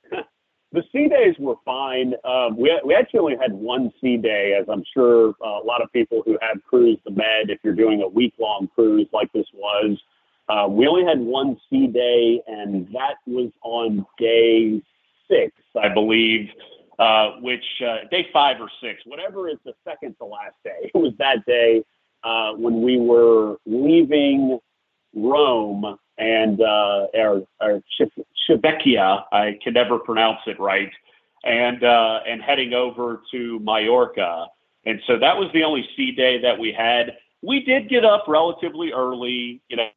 the 0.72 0.84
sea 0.92 1.08
days 1.08 1.36
were 1.40 1.56
fine. 1.66 2.14
Um, 2.24 2.58
we 2.58 2.80
we 2.86 2.96
actually 2.96 3.20
only 3.20 3.38
had 3.40 3.54
one 3.54 3.92
sea 4.02 4.18
day, 4.18 4.58
as 4.60 4.68
I'm 4.70 4.84
sure 4.94 5.36
uh, 5.44 5.62
a 5.62 5.66
lot 5.66 5.82
of 5.82 5.92
people 5.94 6.22
who 6.26 6.38
have 6.42 6.64
cruised 6.64 7.02
the 7.06 7.12
Med, 7.12 7.50
if 7.50 7.60
you're 7.64 7.76
doing 7.76 8.02
a 8.02 8.08
week 8.08 8.34
long 8.40 8.70
cruise 8.76 9.08
like 9.14 9.32
this 9.34 9.48
was, 9.54 9.98
uh, 10.50 10.68
we 10.70 10.88
only 10.88 11.06
had 11.06 11.20
one 11.20 11.58
sea 11.70 11.88
day, 11.88 12.42
and 12.48 12.88
that 12.94 13.16
was 13.26 13.52
on 13.64 14.06
day 14.18 14.82
six, 15.30 15.54
I 15.82 15.90
believe, 15.90 16.50
uh, 17.00 17.32
which 17.42 17.64
uh, 17.82 18.08
day 18.12 18.28
five 18.34 18.60
or 18.60 18.70
six, 18.82 19.02
whatever 19.06 19.50
is 19.50 19.58
the 19.66 19.74
second 19.84 20.16
to 20.18 20.26
last 20.26 20.56
day. 20.64 20.92
It 20.94 20.98
was 20.98 21.14
that 21.20 21.46
day 21.46 21.84
uh, 22.24 22.54
when 22.54 22.82
we 22.82 23.00
were 23.00 23.58
leaving 23.66 24.60
Rome 25.16 25.98
and 26.18 26.62
uh, 26.62 27.08
our, 27.18 27.42
our 27.62 27.82
I 29.32 29.58
can 29.64 29.74
never 29.74 30.00
pronounce 30.00 30.40
it 30.46 30.60
right. 30.60 30.92
and 31.44 31.84
uh, 31.84 32.20
and 32.28 32.42
heading 32.42 32.74
over 32.74 33.22
to 33.32 33.60
Mallorca. 33.60 34.48
And 34.86 35.00
so 35.08 35.18
that 35.20 35.38
was 35.38 35.50
the 35.54 35.64
only 35.64 35.88
sea 35.96 36.12
day 36.12 36.42
that 36.42 36.60
we 36.60 36.74
had. 36.74 37.14
We 37.42 37.64
did 37.64 37.90
get 37.90 38.06
up 38.06 38.26
relatively 38.28 38.92
early, 38.92 39.62
you 39.70 39.78
know, 39.78 39.88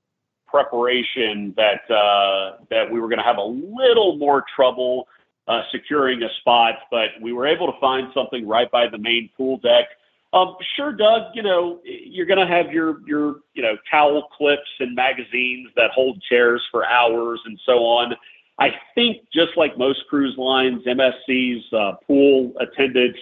preparation 0.47 1.55
that 1.57 1.91
uh, 1.91 2.59
that 2.71 2.91
we 2.91 3.01
were 3.01 3.09
going 3.09 3.19
to 3.19 3.25
have 3.25 3.39
a 3.39 3.43
little 3.43 4.17
more 4.17 4.45
trouble 4.55 5.07
uh, 5.49 5.63
securing 5.71 6.23
a 6.23 6.29
spot, 6.41 6.75
but 6.91 7.11
we 7.21 7.33
were 7.33 7.47
able 7.47 7.73
to 7.73 7.79
find 7.81 8.09
something 8.15 8.47
right 8.47 8.71
by 8.71 8.89
the 8.89 8.99
main 8.99 9.31
pool 9.37 9.59
deck. 9.59 9.87
Um, 10.33 10.57
sure, 10.77 10.93
Doug. 10.93 11.35
You 11.35 11.43
know, 11.43 11.81
you're 11.85 12.27
going 12.27 12.45
to 12.45 12.53
have 12.53 12.73
your 12.73 13.01
your 13.07 13.37
you 13.55 13.63
know 13.63 13.77
towel 13.91 14.29
clips 14.37 14.69
and 14.81 14.95
magazines 14.95 15.69
that 15.77 15.91
hold 15.93 16.23
chairs 16.29 16.63
for 16.71 16.87
hours 16.87 17.41
and 17.45 17.59
so 17.65 17.85
on. 17.85 18.15
I 18.59 18.71
think 18.95 19.19
just 19.33 19.57
like 19.57 19.77
most 19.77 20.01
cruise 20.09 20.35
lines, 20.39 20.83
MSC's 20.85 21.65
uh, 21.73 21.93
pool 22.07 22.53
attendants 22.59 23.19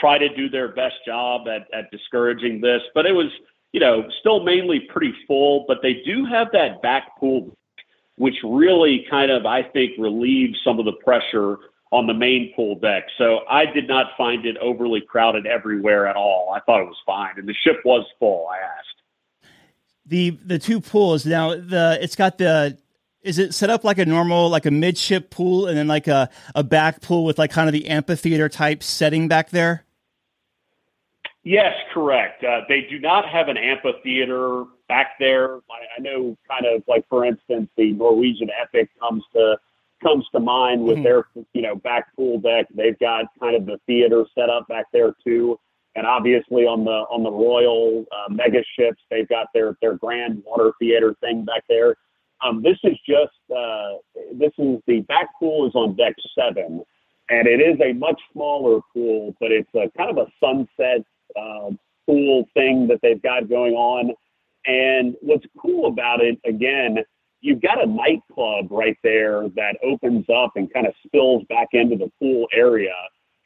try 0.00 0.18
to 0.18 0.28
do 0.34 0.48
their 0.48 0.68
best 0.68 0.94
job 1.04 1.48
at, 1.48 1.66
at 1.76 1.90
discouraging 1.90 2.60
this, 2.60 2.82
but 2.94 3.06
it 3.06 3.12
was 3.12 3.30
you 3.72 3.80
know 3.80 4.08
still 4.20 4.42
mainly 4.42 4.80
pretty 4.80 5.14
full. 5.26 5.64
But 5.68 5.78
they 5.82 6.02
do 6.04 6.24
have 6.24 6.48
that 6.52 6.82
back 6.82 7.18
pool, 7.18 7.56
which 8.16 8.36
really 8.44 9.06
kind 9.10 9.30
of 9.30 9.46
I 9.46 9.62
think 9.62 9.92
relieves 9.98 10.58
some 10.64 10.78
of 10.78 10.84
the 10.84 10.92
pressure 11.04 11.58
on 11.92 12.06
the 12.06 12.14
main 12.14 12.52
pool 12.54 12.78
deck. 12.78 13.04
So 13.16 13.40
I 13.48 13.66
did 13.66 13.88
not 13.88 14.06
find 14.16 14.44
it 14.44 14.56
overly 14.58 15.00
crowded 15.00 15.46
everywhere 15.46 16.06
at 16.06 16.16
all. 16.16 16.52
I 16.54 16.60
thought 16.60 16.80
it 16.80 16.86
was 16.86 16.96
fine, 17.06 17.34
and 17.36 17.48
the 17.48 17.54
ship 17.54 17.76
was 17.84 18.04
full. 18.18 18.48
I 18.48 18.58
asked. 18.58 18.86
The 20.04 20.30
the 20.44 20.58
two 20.58 20.80
pools 20.80 21.26
now 21.26 21.50
the 21.50 21.98
it's 22.00 22.14
got 22.14 22.38
the 22.38 22.78
is 23.22 23.40
it 23.40 23.52
set 23.54 23.70
up 23.70 23.82
like 23.82 23.98
a 23.98 24.06
normal 24.06 24.48
like 24.48 24.66
a 24.66 24.70
midship 24.70 25.30
pool 25.30 25.66
and 25.66 25.76
then 25.76 25.88
like 25.88 26.06
a, 26.06 26.30
a 26.54 26.62
back 26.62 27.02
pool 27.02 27.24
with 27.24 27.38
like 27.38 27.50
kind 27.50 27.68
of 27.68 27.72
the 27.72 27.88
amphitheater 27.88 28.48
type 28.48 28.84
setting 28.84 29.26
back 29.26 29.50
there 29.50 29.85
yes 31.46 31.72
correct 31.94 32.44
uh, 32.44 32.60
they 32.68 32.82
do 32.90 32.98
not 32.98 33.28
have 33.28 33.48
an 33.48 33.56
amphitheater 33.56 34.64
back 34.88 35.12
there 35.18 35.56
I, 35.56 35.96
I, 35.96 36.00
know 36.00 36.36
kind 36.48 36.66
of 36.66 36.82
like 36.86 37.08
for 37.08 37.24
instance 37.24 37.68
the 37.76 37.92
norwegian 37.92 38.50
epic 38.60 38.90
comes 39.00 39.24
to 39.34 39.56
comes 40.02 40.26
to 40.32 40.40
mind 40.40 40.82
with 40.84 40.96
mm-hmm. 40.96 41.04
their 41.04 41.26
you 41.52 41.62
know 41.62 41.76
back 41.76 42.14
pool 42.14 42.38
deck. 42.38 42.66
They've 42.74 42.98
got 42.98 43.26
kind 43.40 43.56
of 43.56 43.66
the 43.66 43.78
theater 43.86 44.24
set 44.34 44.50
up 44.50 44.68
back 44.68 44.86
there 44.92 45.14
too, 45.24 45.58
and 45.94 46.06
obviously 46.06 46.62
on 46.62 46.84
the 46.84 47.04
on 47.10 47.22
the 47.22 47.30
Royal 47.30 48.04
uh, 48.12 48.32
mega 48.32 48.62
ships, 48.78 49.00
they've 49.10 49.28
got 49.28 49.48
their 49.54 49.76
their 49.80 49.96
grand 49.96 50.42
water 50.46 50.72
theater 50.78 51.14
thing 51.20 51.44
back 51.44 51.64
there. 51.68 51.96
Um, 52.44 52.62
this 52.62 52.78
is 52.84 52.96
just 53.08 53.32
uh, 53.56 53.94
this 54.34 54.52
is 54.58 54.80
the 54.86 55.00
back 55.08 55.28
pool 55.38 55.66
is 55.66 55.74
on 55.74 55.96
deck 55.96 56.14
seven, 56.38 56.84
and 57.30 57.48
it 57.48 57.60
is 57.60 57.80
a 57.80 57.92
much 57.94 58.20
smaller 58.32 58.80
pool, 58.92 59.34
but 59.40 59.50
it's 59.50 59.70
a 59.74 59.90
kind 59.96 60.10
of 60.10 60.18
a 60.18 60.30
sunset 60.40 61.04
uh, 61.38 61.70
pool 62.06 62.46
thing 62.54 62.86
that 62.88 62.98
they've 63.02 63.22
got 63.22 63.48
going 63.48 63.74
on. 63.74 64.14
And 64.66 65.14
what's 65.20 65.46
cool 65.60 65.86
about 65.86 66.20
it, 66.20 66.38
again, 66.44 66.98
you've 67.40 67.62
got 67.62 67.82
a 67.82 67.86
nightclub 67.86 68.70
right 68.70 68.96
there 69.02 69.48
that 69.54 69.76
opens 69.84 70.26
up 70.28 70.52
and 70.56 70.72
kind 70.72 70.86
of 70.86 70.94
spills 71.06 71.44
back 71.48 71.68
into 71.72 71.96
the 71.96 72.10
pool 72.18 72.46
area. 72.52 72.94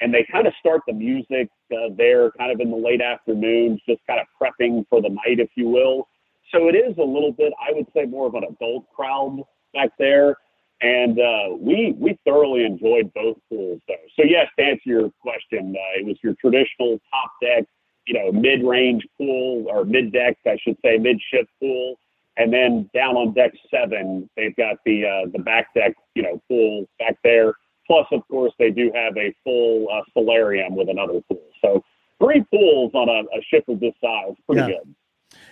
And 0.00 0.14
they 0.14 0.26
kind 0.32 0.46
of 0.46 0.54
start 0.58 0.80
the 0.86 0.94
music 0.94 1.48
uh, 1.72 1.90
there 1.96 2.30
kind 2.32 2.50
of 2.50 2.60
in 2.60 2.70
the 2.70 2.76
late 2.76 3.02
afternoons, 3.02 3.80
just 3.86 4.00
kind 4.06 4.18
of 4.18 4.26
prepping 4.40 4.86
for 4.88 5.02
the 5.02 5.10
night, 5.10 5.38
if 5.40 5.50
you 5.56 5.68
will. 5.68 6.08
So 6.52 6.68
it 6.68 6.74
is 6.74 6.96
a 6.96 7.02
little 7.02 7.32
bit, 7.32 7.52
I 7.60 7.72
would 7.74 7.86
say, 7.94 8.06
more 8.06 8.26
of 8.26 8.34
an 8.34 8.44
adult 8.44 8.86
crowd 8.96 9.42
back 9.74 9.90
there. 9.98 10.36
And 10.80 11.20
uh, 11.20 11.56
we 11.60 11.94
we 11.98 12.18
thoroughly 12.24 12.64
enjoyed 12.64 13.12
both 13.12 13.36
pools, 13.50 13.82
though. 13.86 13.94
So 14.16 14.24
yes, 14.24 14.46
to 14.58 14.64
answer 14.64 14.80
your 14.86 15.10
question, 15.20 15.76
uh, 15.76 16.00
it 16.00 16.06
was 16.06 16.16
your 16.22 16.34
traditional 16.40 16.98
top 17.10 17.30
deck, 17.42 17.64
you 18.10 18.18
know, 18.18 18.32
mid-range 18.32 19.06
pool 19.16 19.66
or 19.68 19.84
mid-deck, 19.84 20.36
I 20.46 20.58
should 20.62 20.76
say, 20.84 20.98
mid-ship 20.98 21.46
pool 21.60 21.96
and 22.40 22.52
then 22.52 22.88
down 22.94 23.16
on 23.16 23.34
deck 23.34 23.52
seven, 23.70 24.28
they've 24.36 24.56
got 24.56 24.76
the 24.86 25.04
uh, 25.04 25.30
the 25.30 25.40
back 25.40 25.74
deck, 25.74 25.94
you 26.14 26.22
know, 26.22 26.40
pool 26.48 26.86
back 26.98 27.18
there. 27.22 27.52
Plus, 27.86 28.06
of 28.12 28.26
course, 28.28 28.52
they 28.58 28.70
do 28.70 28.90
have 28.94 29.16
a 29.16 29.34
full 29.44 29.88
uh, 29.92 30.00
solarium 30.12 30.74
with 30.74 30.88
another 30.88 31.20
pool. 31.28 31.42
So 31.60 31.84
three 32.18 32.44
pools 32.50 32.92
on 32.94 33.08
a, 33.08 33.22
a 33.36 33.42
ship 33.50 33.64
of 33.68 33.80
this 33.80 33.92
size, 34.02 34.34
pretty 34.46 34.62
yeah. 34.62 34.78
good. 34.78 34.94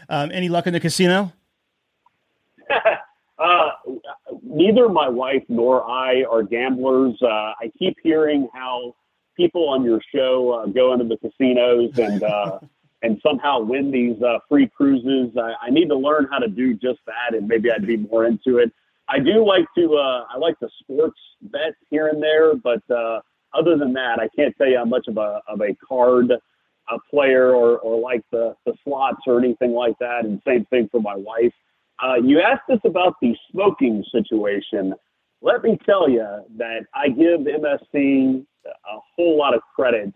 Um, 0.09 0.31
any 0.33 0.49
luck 0.49 0.66
in 0.66 0.73
the 0.73 0.81
casino? 0.81 1.33
uh, 3.38 3.71
neither 4.42 4.88
my 4.88 5.09
wife 5.09 5.42
nor 5.49 5.88
I 5.88 6.25
are 6.31 6.42
gamblers. 6.42 7.18
Uh, 7.21 7.27
I 7.27 7.71
keep 7.79 7.97
hearing 8.03 8.49
how 8.55 8.94
people 9.38 9.70
on 9.70 9.85
your 9.85 10.01
show 10.14 10.53
uh, 10.53 10.66
go 10.66 10.92
into 10.92 11.07
the 11.07 11.16
casinos 11.16 11.98
and 11.98 12.22
uh, 12.22 12.59
and 13.03 13.18
somehow 13.27 13.61
win 13.61 13.90
these 13.90 14.20
uh, 14.22 14.40
free 14.48 14.68
cruises. 14.77 15.35
I, 15.38 15.55
I 15.66 15.70
need 15.70 15.88
to 15.88 15.96
learn 15.96 16.27
how 16.31 16.38
to 16.38 16.48
do 16.48 16.74
just 16.74 16.98
that, 17.07 17.35
and 17.35 17.48
maybe 17.48 17.70
I'd 17.70 17.87
be 17.87 17.96
more 17.96 18.27
into 18.27 18.59
it. 18.59 18.70
I 19.09 19.18
do 19.20 19.46
like 19.46 19.64
to 19.79 19.94
uh, 19.94 20.27
I 20.29 20.37
like 20.37 20.59
the 20.61 20.68
sports 20.81 21.18
bet 21.40 21.74
here 21.88 22.09
and 22.09 22.22
there, 22.22 22.55
but 22.55 22.83
uh, 22.90 23.20
other 23.55 23.79
than 23.79 23.94
that, 23.94 24.18
I 24.20 24.29
can't 24.37 24.55
tell 24.59 24.68
you 24.68 24.77
how 24.77 24.85
much 24.85 25.07
of 25.09 25.16
a 25.16 25.40
of 25.48 25.62
a 25.62 25.74
card 25.88 26.33
a 26.90 26.98
player 27.11 27.55
or, 27.55 27.79
or 27.79 28.01
like 28.01 28.22
the, 28.33 28.55
the 28.66 28.72
slots 28.85 29.20
or 29.27 29.38
anything 29.38 29.72
like 29.72 29.98
that. 30.01 30.24
And 30.24 30.40
same 30.46 30.64
thing 30.66 30.88
for 30.90 31.01
my 31.01 31.14
wife. 31.14 31.53
Uh, 32.03 32.14
you 32.14 32.40
asked 32.40 32.70
us 32.70 32.81
about 32.85 33.14
the 33.20 33.35
smoking 33.51 34.05
situation. 34.12 34.94
Let 35.40 35.62
me 35.62 35.79
tell 35.87 36.09
you 36.09 36.27
that 36.57 36.81
I 36.94 37.09
give 37.09 37.40
MSC 37.40 38.44
a 38.66 38.98
whole 39.16 39.38
lot 39.38 39.55
of 39.55 39.61
credit 39.74 40.12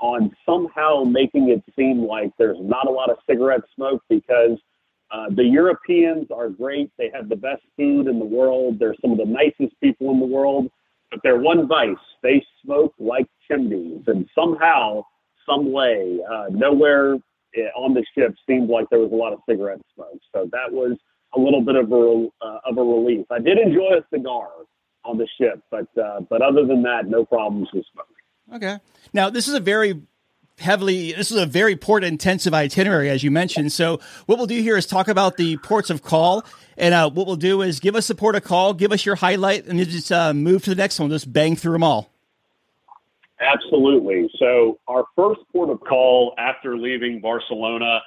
on 0.00 0.34
somehow 0.46 1.04
making 1.04 1.50
it 1.50 1.62
seem 1.76 2.06
like 2.06 2.30
there's 2.38 2.58
not 2.60 2.88
a 2.88 2.90
lot 2.90 3.10
of 3.10 3.18
cigarette 3.28 3.60
smoke 3.74 4.02
because 4.08 4.58
uh, 5.10 5.26
the 5.30 5.44
Europeans 5.44 6.26
are 6.34 6.48
great. 6.48 6.90
They 6.98 7.10
have 7.14 7.28
the 7.28 7.36
best 7.36 7.62
food 7.76 8.08
in 8.08 8.18
the 8.18 8.24
world. 8.24 8.78
They're 8.78 8.96
some 9.00 9.12
of 9.12 9.18
the 9.18 9.26
nicest 9.26 9.78
people 9.80 10.10
in 10.10 10.18
the 10.18 10.26
world. 10.26 10.68
But 11.10 11.20
their 11.22 11.38
one 11.38 11.68
vice, 11.68 11.94
they 12.22 12.44
smoke 12.64 12.94
like 12.98 13.26
chimneys. 13.46 14.02
And 14.06 14.28
somehow, 14.34 15.04
some 15.48 15.72
way, 15.72 16.18
uh, 16.28 16.46
nowhere 16.50 17.14
eh, 17.54 17.68
on 17.76 17.94
the 17.94 18.04
ship 18.16 18.34
seemed 18.48 18.70
like 18.70 18.86
there 18.90 18.98
was 18.98 19.12
a 19.12 19.14
lot 19.14 19.32
of 19.32 19.40
cigarette 19.48 19.80
smoke. 19.94 20.18
So 20.34 20.48
that 20.50 20.72
was 20.72 20.96
a 21.36 21.40
little 21.40 21.62
bit 21.62 21.76
of 21.76 21.90
a 21.92 22.28
uh, 22.40 22.58
of 22.64 22.78
a 22.78 22.82
relief. 22.82 23.26
I 23.30 23.38
did 23.38 23.58
enjoy 23.58 23.98
a 23.98 24.04
cigar 24.14 24.48
on 25.04 25.18
the 25.18 25.28
ship, 25.38 25.62
but 25.70 25.86
uh, 25.98 26.20
but 26.28 26.42
other 26.42 26.64
than 26.64 26.82
that, 26.82 27.08
no 27.08 27.24
problems 27.24 27.68
with 27.72 27.84
smoke. 27.92 28.06
Okay. 28.54 28.78
Now, 29.12 29.30
this 29.30 29.48
is 29.48 29.54
a 29.54 29.60
very 29.60 30.02
heavily 30.58 31.12
this 31.12 31.32
is 31.32 31.36
a 31.36 31.46
very 31.46 31.74
port 31.74 32.04
intensive 32.04 32.54
itinerary 32.54 33.10
as 33.10 33.24
you 33.24 33.30
mentioned 33.30 33.72
so 33.72 33.98
what 34.26 34.38
we'll 34.38 34.46
do 34.46 34.62
here 34.62 34.76
is 34.76 34.86
talk 34.86 35.08
about 35.08 35.36
the 35.36 35.56
ports 35.58 35.90
of 35.90 36.00
call 36.00 36.44
and 36.76 36.94
uh, 36.94 37.10
what 37.10 37.26
we'll 37.26 37.34
do 37.34 37.60
is 37.60 37.80
give 37.80 37.96
us 37.96 38.06
the 38.06 38.14
port 38.14 38.36
of 38.36 38.44
call 38.44 38.72
give 38.72 38.92
us 38.92 39.04
your 39.04 39.16
highlight 39.16 39.66
and 39.66 39.80
then 39.80 39.86
just 39.88 40.12
uh, 40.12 40.32
move 40.32 40.62
to 40.62 40.70
the 40.70 40.76
next 40.76 41.00
one 41.00 41.10
just 41.10 41.32
bang 41.32 41.56
through 41.56 41.72
them 41.72 41.82
all 41.82 42.08
absolutely 43.40 44.30
so 44.38 44.78
our 44.86 45.04
first 45.16 45.40
port 45.52 45.70
of 45.70 45.80
call 45.80 46.34
after 46.38 46.78
leaving 46.78 47.20
barcelona 47.20 48.00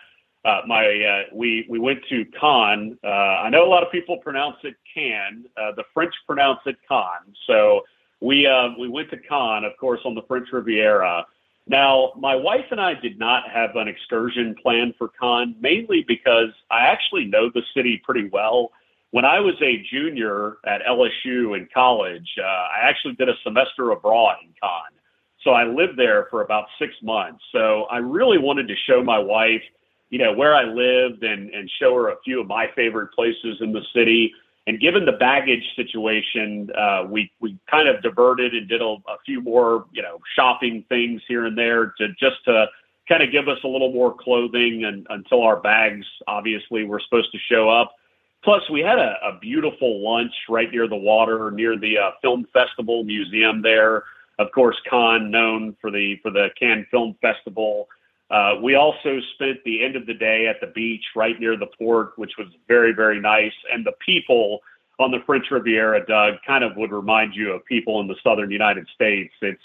uh, 0.48 0.62
my 0.66 0.86
uh, 0.86 1.36
we 1.36 1.68
we 1.70 1.78
went 1.78 2.00
to 2.10 2.24
Cannes. 2.40 2.98
Uh, 3.04 3.08
I 3.08 3.50
know 3.50 3.66
a 3.66 3.70
lot 3.70 3.84
of 3.84 3.92
people 3.92 4.18
pronounce 4.18 4.56
it 4.64 4.76
Can. 4.94 5.44
Uh, 5.58 5.74
the 5.76 5.84
French 5.94 6.14
pronounce 6.26 6.62
it 6.66 6.78
Cannes. 6.88 7.36
So 7.46 7.82
we 8.22 8.48
uh, 8.48 8.70
we 8.80 8.88
went 8.88 9.10
to 9.10 9.18
Cannes, 9.18 9.66
of 9.66 9.74
course, 9.78 10.00
on 10.06 10.16
the 10.16 10.22
French 10.28 10.48
Riviera. 10.54 11.26
Now, 11.68 12.14
my 12.18 12.34
wife 12.34 12.66
and 12.72 12.80
I 12.80 12.94
did 12.94 13.20
not 13.20 13.50
have 13.50 13.76
an 13.76 13.90
excursion 13.90 14.56
planned 14.62 14.96
for 14.98 15.10
Cannes, 15.22 15.56
mainly 15.60 16.06
because 16.08 16.52
I 16.72 16.88
actually 16.88 17.26
know 17.26 17.50
the 17.54 17.64
city 17.76 18.02
pretty 18.06 18.30
well. 18.32 18.72
When 19.12 19.26
I 19.26 19.42
was 19.42 19.56
a 19.62 19.84
junior 19.92 20.58
at 20.66 20.82
LSU 20.86 21.58
in 21.58 21.68
college, 21.74 22.30
uh, 22.42 22.46
I 22.46 22.80
actually 22.84 23.16
did 23.16 23.28
a 23.28 23.36
semester 23.44 23.92
abroad 23.92 24.38
in 24.44 24.54
Cannes. 24.62 24.98
So 25.44 25.52
I 25.52 25.66
lived 25.66 25.98
there 25.98 26.28
for 26.30 26.42
about 26.42 26.68
six 26.80 26.94
months. 27.04 27.44
So 27.52 27.84
I 27.84 27.98
really 27.98 28.38
wanted 28.38 28.68
to 28.70 28.76
show 28.86 29.04
my 29.04 29.20
wife, 29.20 29.64
you 30.10 30.20
know, 30.20 30.34
where 30.34 30.56
I 30.56 30.64
lived 30.64 31.24
and, 31.24 31.50
and 31.50 31.70
show 31.80 31.94
her 31.96 32.10
a 32.10 32.16
few 32.24 32.42
of 32.42 32.48
my 32.48 32.68
favorite 32.76 33.12
places 33.14 33.58
in 33.62 33.74
the 33.74 33.82
city. 33.94 34.34
And 34.66 34.80
given 34.80 35.06
the 35.06 35.14
baggage 35.14 35.64
situation, 35.76 36.70
uh, 36.78 37.06
we 37.10 37.32
we 37.40 37.58
kind 37.70 37.88
of 37.88 38.02
diverted 38.02 38.54
and 38.54 38.68
did 38.68 38.82
a, 38.82 38.86
a 38.86 39.18
few 39.26 39.42
more, 39.42 39.86
you 39.94 40.02
know, 40.02 40.20
shopping 40.36 40.84
things 40.90 41.22
here 41.28 41.46
and 41.46 41.58
there 41.58 41.94
to 41.98 42.10
just 42.20 42.44
to 42.46 42.68
kind 43.08 43.24
of 43.24 43.32
give 43.32 43.48
us 43.48 43.60
a 43.64 43.68
little 43.68 43.92
more 43.92 44.14
clothing 44.14 44.84
and 44.84 45.08
until 45.10 45.42
our 45.42 45.58
bags 45.62 46.06
obviously 46.28 46.84
were 46.84 47.00
supposed 47.00 47.32
to 47.32 47.38
show 47.50 47.70
up. 47.70 47.96
Plus, 48.44 48.62
we 48.70 48.82
had 48.82 49.00
a, 49.00 49.16
a 49.24 49.40
beautiful 49.40 50.04
lunch 50.04 50.34
right 50.50 50.70
near 50.72 50.88
the 50.88 50.96
water, 50.96 51.50
near 51.52 51.78
the 51.78 51.98
uh, 51.98 52.12
film 52.22 52.46
festival 52.54 53.04
museum 53.04 53.62
there. 53.62 54.04
Of 54.40 54.52
course, 54.52 54.76
Cannes 54.90 55.32
known 55.32 55.76
for 55.82 55.92
the 55.92 56.18
for 56.22 56.32
the 56.32 56.50
Cannes 56.60 56.86
Film 56.92 57.16
Festival. 57.22 57.88
Uh, 58.30 58.56
we 58.62 58.76
also 58.76 59.20
spent 59.36 59.58
the 59.64 59.84
end 59.84 59.96
of 59.96 60.06
the 60.06 60.14
day 60.14 60.48
at 60.48 60.60
the 60.60 60.68
beach 60.68 61.04
right 61.16 61.40
near 61.40 61.56
the 61.56 61.68
port, 61.78 62.12
which 62.18 62.34
was 62.38 62.48
very, 62.68 62.92
very 62.92 63.20
nice. 63.22 63.54
And 63.72 63.86
the 63.86 63.94
people 64.06 64.60
on 65.00 65.12
the 65.12 65.20
French 65.26 65.46
Riviera, 65.50 66.06
Doug, 66.06 66.36
kind 66.46 66.64
of 66.64 66.76
would 66.76 66.92
remind 66.92 67.36
you 67.36 67.54
of 67.54 67.64
people 67.66 68.02
in 68.02 68.08
the 68.08 68.16
southern 68.24 68.52
United 68.52 68.88
States. 68.94 69.34
It's 69.42 69.62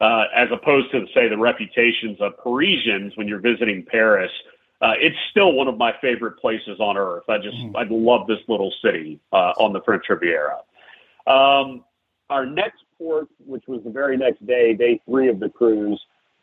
uh, 0.00 0.24
as 0.34 0.48
opposed 0.52 0.90
to, 0.92 1.06
say, 1.14 1.28
the 1.28 1.38
reputations 1.38 2.20
of 2.20 2.36
Parisians 2.38 3.16
when 3.16 3.26
you're 3.26 3.40
visiting 3.40 3.84
Paris. 3.84 4.30
Uh, 4.82 4.92
it's 4.98 5.16
still 5.30 5.52
one 5.52 5.68
of 5.68 5.78
my 5.78 5.94
favorite 6.02 6.38
places 6.38 6.78
on 6.80 6.98
earth. 6.98 7.24
I 7.30 7.38
just, 7.38 7.56
mm. 7.56 7.74
I 7.74 7.84
love 7.88 8.26
this 8.26 8.40
little 8.46 8.72
city 8.84 9.18
uh, 9.32 9.52
on 9.58 9.72
the 9.72 9.80
French 9.80 10.04
Riviera. 10.10 10.58
Um, 11.26 11.82
our 12.28 12.44
next 12.44 12.84
port, 12.98 13.28
which 13.38 13.64
was 13.66 13.82
the 13.84 13.90
very 13.90 14.18
next 14.18 14.46
day, 14.46 14.74
day 14.74 15.00
three 15.08 15.28
of 15.28 15.40
the 15.40 15.48
cruise, 15.48 16.00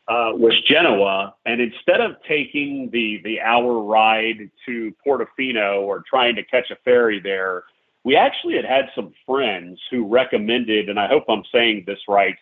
uh, 0.07 0.31
was 0.33 0.53
Genoa. 0.67 1.35
And 1.45 1.61
instead 1.61 2.01
of 2.01 2.15
taking 2.27 2.89
the, 2.91 3.21
the 3.23 3.41
hour 3.41 3.81
ride 3.83 4.49
to 4.65 4.93
Portofino 5.05 5.81
or 5.81 6.03
trying 6.09 6.35
to 6.35 6.43
catch 6.43 6.71
a 6.71 6.75
ferry 6.83 7.19
there, 7.19 7.63
we 8.03 8.15
actually 8.15 8.55
had 8.55 8.65
had 8.65 8.89
some 8.95 9.13
friends 9.25 9.79
who 9.89 10.05
recommended, 10.05 10.89
and 10.89 10.99
I 10.99 11.07
hope 11.07 11.23
I'm 11.29 11.43
saying 11.53 11.85
this 11.87 11.99
right, 12.07 12.35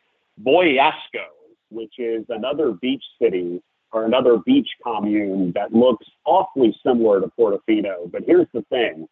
Bogliasco, 0.44 1.28
which 1.70 1.94
is 2.00 2.26
another 2.30 2.72
beach 2.72 3.04
city 3.22 3.62
or 3.92 4.06
another 4.06 4.38
beach 4.38 4.70
commune 4.84 5.52
that 5.54 5.74
looks 5.74 6.08
awfully 6.26 6.76
similar 6.86 7.22
to 7.22 7.28
Portofino. 7.38 8.12
But 8.12 8.24
here's 8.26 8.48
the 8.54 8.64
thing 8.70 9.08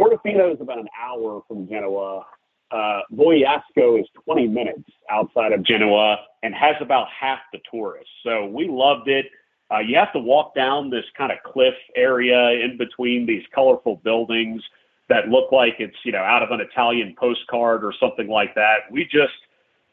Portofino 0.00 0.52
is 0.52 0.60
about 0.60 0.78
an 0.78 0.88
hour 1.00 1.42
from 1.46 1.68
Genoa. 1.68 2.24
Uh, 2.70 3.00
Bogliasco 3.12 4.00
is 4.00 4.06
20 4.24 4.48
minutes 4.48 4.90
outside 5.10 5.52
of 5.52 5.62
Genoa 5.62 6.18
and 6.42 6.54
has 6.54 6.74
about 6.80 7.06
half 7.08 7.38
the 7.52 7.60
tourists. 7.70 8.10
So 8.24 8.46
we 8.46 8.68
loved 8.68 9.08
it. 9.08 9.26
Uh, 9.70 9.78
you 9.78 9.96
have 9.96 10.12
to 10.12 10.18
walk 10.18 10.54
down 10.54 10.90
this 10.90 11.04
kind 11.16 11.32
of 11.32 11.38
cliff 11.44 11.74
area 11.96 12.50
in 12.50 12.76
between 12.76 13.26
these 13.26 13.42
colorful 13.54 14.00
buildings 14.04 14.62
that 15.08 15.28
look 15.28 15.52
like 15.52 15.76
it's, 15.78 15.96
you 16.04 16.12
know, 16.12 16.22
out 16.22 16.42
of 16.42 16.50
an 16.50 16.60
Italian 16.60 17.14
postcard 17.18 17.84
or 17.84 17.92
something 18.00 18.28
like 18.28 18.54
that. 18.54 18.90
We 18.90 19.04
just 19.04 19.34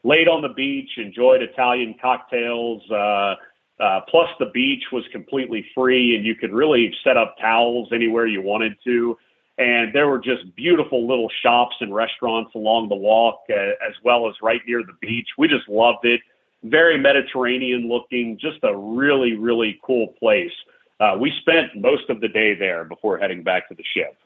laid 0.02 0.28
on 0.28 0.42
the 0.42 0.48
beach, 0.48 0.90
enjoyed 0.96 1.42
Italian 1.42 1.94
cocktails. 2.00 2.82
Uh, 2.90 3.34
uh, 3.80 4.00
plus, 4.08 4.28
the 4.38 4.50
beach 4.52 4.84
was 4.92 5.04
completely 5.10 5.66
free, 5.74 6.14
and 6.16 6.24
you 6.24 6.34
could 6.34 6.52
really 6.52 6.94
set 7.02 7.16
up 7.16 7.36
towels 7.40 7.88
anywhere 7.92 8.26
you 8.26 8.42
wanted 8.42 8.74
to. 8.84 9.16
And 9.56 9.94
there 9.94 10.08
were 10.08 10.18
just 10.18 10.54
beautiful 10.56 11.06
little 11.06 11.30
shops 11.42 11.76
and 11.80 11.94
restaurants 11.94 12.54
along 12.54 12.88
the 12.88 12.96
walk, 12.96 13.42
uh, 13.50 13.54
as 13.54 13.94
well 14.02 14.28
as 14.28 14.34
right 14.42 14.60
near 14.66 14.82
the 14.82 14.96
beach. 15.00 15.28
We 15.38 15.46
just 15.46 15.68
loved 15.68 16.04
it. 16.04 16.20
Very 16.64 16.98
Mediterranean 16.98 17.88
looking, 17.88 18.38
just 18.40 18.58
a 18.64 18.76
really, 18.76 19.34
really 19.36 19.78
cool 19.84 20.08
place. 20.18 20.52
Uh, 20.98 21.16
we 21.20 21.32
spent 21.40 21.76
most 21.76 22.08
of 22.08 22.20
the 22.20 22.28
day 22.28 22.54
there 22.54 22.84
before 22.84 23.18
heading 23.18 23.42
back 23.42 23.68
to 23.68 23.74
the 23.74 23.84
ship. 23.94 24.16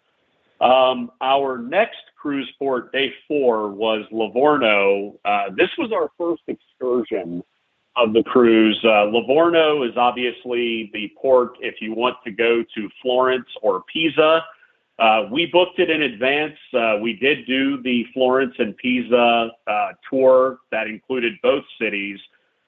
Um, 0.60 1.10
our 1.20 1.58
next 1.58 1.98
cruise 2.16 2.50
port, 2.58 2.92
day 2.92 3.12
four, 3.26 3.70
was 3.70 4.04
Livorno. 4.10 5.18
Uh, 5.24 5.50
this 5.56 5.70
was 5.78 5.92
our 5.92 6.10
first 6.18 6.42
excursion 6.48 7.42
of 7.96 8.12
the 8.12 8.22
cruise. 8.22 8.78
Uh, 8.84 9.04
Livorno 9.06 9.82
is 9.82 9.96
obviously 9.96 10.90
the 10.92 11.12
port 11.20 11.52
if 11.60 11.76
you 11.80 11.94
want 11.94 12.16
to 12.24 12.30
go 12.30 12.64
to 12.74 12.88
Florence 13.02 13.48
or 13.62 13.82
Pisa. 13.92 14.44
Uh, 14.99 15.26
we 15.30 15.46
booked 15.46 15.78
it 15.78 15.90
in 15.90 16.03
advance. 16.03 16.57
Uh, 16.74 16.96
we 17.01 17.14
did 17.14 17.46
do 17.46 17.80
the 17.82 18.05
Florence 18.12 18.55
and 18.59 18.76
Pisa 18.76 19.51
uh, 19.66 19.88
tour 20.11 20.59
that 20.72 20.88
included 20.88 21.34
both 21.42 21.64
cities. 21.80 22.18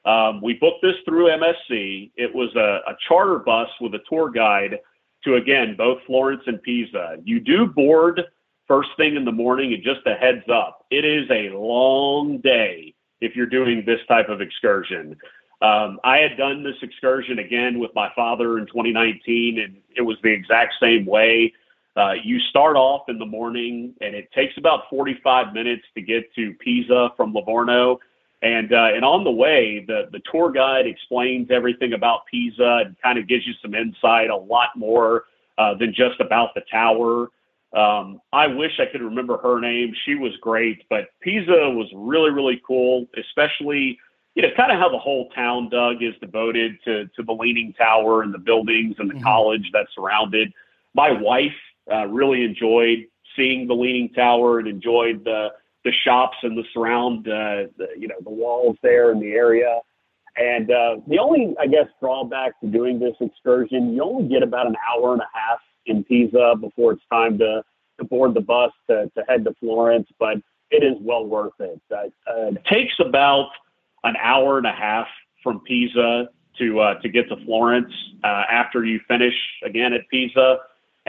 Um, 0.05 0.41
we 0.41 0.55
booked 0.55 0.83
this 0.83 0.95
through 1.05 1.27
MSC. 1.27 2.13
It 2.17 2.35
was 2.35 2.55
a, 2.55 2.81
a 2.91 2.97
charter 3.09 3.39
bus 3.41 3.69
with 3.81 3.95
a 3.95 4.01
tour 4.09 4.31
guide 4.31 4.79
to 5.25 5.35
again 5.35 5.75
both 5.77 5.99
Florence 6.07 6.43
and 6.47 6.63
Pisa. 6.63 7.17
You 7.25 7.41
do 7.41 7.67
board 7.67 8.23
first 8.71 8.91
thing 8.97 9.17
in 9.17 9.25
the 9.25 9.33
morning, 9.33 9.75
and 9.75 9.83
just 9.83 10.07
a 10.07 10.15
heads 10.15 10.49
up, 10.49 10.87
it 10.91 11.05
is 11.05 11.29
a 11.29 11.49
long 11.57 12.39
day 12.39 12.95
if 13.21 13.35
you're 13.35 13.45
doing 13.45 13.83
this 13.85 13.99
type 14.07 14.29
of 14.29 14.41
excursion. 14.41 15.17
Um, 15.61 15.99
I 16.05 16.19
had 16.19 16.39
done 16.39 16.63
this 16.63 16.77
excursion 16.81 17.41
again 17.41 17.81
with 17.81 17.91
my 17.97 18.13
father 18.15 18.59
in 18.59 18.67
2019, 18.67 19.59
and 19.59 19.77
it 19.97 20.03
was 20.03 20.17
the 20.23 20.31
exact 20.31 20.75
same 20.81 21.05
way. 21.05 21.53
Uh, 22.01 22.15
you 22.25 22.41
start 22.49 22.77
off 22.77 23.11
in 23.11 23.19
the 23.19 23.27
morning, 23.27 23.93
and 24.01 24.15
it 24.15 24.33
takes 24.33 24.57
about 24.57 24.89
45 24.89 25.53
minutes 25.53 25.83
to 25.95 26.01
get 26.01 26.33
to 26.35 26.55
Pisa 26.55 27.11
from 27.15 27.35
Livorno. 27.35 27.99
And 28.41 28.73
uh, 28.73 28.89
and 28.95 29.05
on 29.05 29.23
the 29.23 29.31
way, 29.31 29.85
the 29.87 30.09
the 30.11 30.21
tour 30.33 30.51
guide 30.51 30.87
explains 30.87 31.51
everything 31.51 31.93
about 31.93 32.21
Pisa 32.25 32.85
and 32.87 32.97
kind 33.03 33.19
of 33.19 33.29
gives 33.29 33.47
you 33.47 33.53
some 33.61 33.75
insight, 33.75 34.31
a 34.31 34.37
lot 34.37 34.69
more 34.77 35.25
uh, 35.59 35.75
than 35.75 35.93
just 35.93 36.21
about 36.21 36.55
the 36.55 36.63
tower. 36.71 37.29
Um, 37.77 38.23
I 38.33 38.47
wish 38.47 38.81
I 38.81 38.87
could 38.91 39.03
remember 39.03 39.37
her 39.37 39.61
name. 39.61 39.93
She 40.07 40.15
was 40.15 40.33
great, 40.41 40.85
but 40.89 41.09
Pisa 41.21 41.69
was 41.69 41.89
really 41.95 42.31
really 42.31 42.63
cool, 42.67 43.09
especially 43.19 43.99
you 44.35 44.41
know 44.41 44.49
kind 44.57 44.73
of 44.73 44.79
how 44.79 44.89
the 44.89 44.99
whole 44.99 45.29
town, 45.35 45.69
Doug, 45.69 46.03
is 46.03 46.15
devoted 46.23 46.79
to 46.87 47.09
to 47.09 47.23
the 47.23 47.33
Leaning 47.33 47.75
Tower 47.75 48.23
and 48.23 48.33
the 48.33 48.39
buildings 48.39 48.97
and 48.99 49.11
the 49.11 49.15
mm-hmm. 49.15 49.23
college 49.23 49.69
that's 49.75 49.95
surrounded. 49.95 50.51
My 50.95 51.13
wife 51.13 51.53
uh, 51.91 52.07
really 52.07 52.45
enjoyed 52.45 53.07
seeing 53.37 53.67
the 53.67 53.75
Leaning 53.75 54.11
Tower 54.11 54.59
and 54.59 54.69
enjoyed 54.69 55.25
the 55.25 55.51
the 55.85 55.93
shops 56.05 56.37
and 56.43 56.57
the 56.57 56.65
surround, 56.75 57.27
uh, 57.27 57.65
the, 57.79 57.89
you 57.97 58.07
know, 58.07 58.17
the 58.23 58.31
walls 58.31 58.77
there 58.83 59.13
in 59.13 59.21
the 59.21 59.33
area. 59.33 59.81
And 60.37 60.71
uh, 60.71 60.97
the 61.07 61.19
only, 61.19 61.55
I 61.59 61.67
guess, 61.67 61.87
drawback 62.01 62.61
to 62.61 62.67
doing 62.67 62.99
this 62.99 63.15
excursion, 63.21 63.95
you 63.95 64.03
only 64.03 64.29
get 64.29 64.43
about 64.43 64.67
an 64.67 64.77
hour 64.89 65.13
and 65.13 65.23
a 65.23 65.29
half 65.33 65.59
in 65.87 66.05
Pisa 66.05 66.55
before 66.61 66.93
it's 66.93 67.03
time 67.11 67.39
to, 67.39 67.63
to 67.99 68.05
board 68.05 68.35
the 68.35 68.41
bus 68.41 68.73
to, 68.89 69.11
to 69.17 69.25
head 69.27 69.45
to 69.45 69.55
Florence, 69.55 70.09
but 70.19 70.37
it 70.71 70.85
is 70.85 70.97
well 71.01 71.27
worth 71.27 71.59
it. 71.59 71.81
Uh, 71.91 72.09
it 72.27 72.65
takes 72.67 72.95
about 73.01 73.49
an 74.05 74.17
hour 74.23 74.59
and 74.59 74.67
a 74.67 74.73
half 74.73 75.09
from 75.43 75.61
Pisa 75.61 76.29
to 76.59 76.81
uh, 76.81 76.95
to 77.01 77.09
get 77.09 77.29
to 77.29 77.37
Florence 77.45 77.93
uh, 78.23 78.45
after 78.51 78.85
you 78.85 79.01
finish 79.09 79.35
again 79.65 79.93
at 79.93 80.09
Pisa 80.09 80.59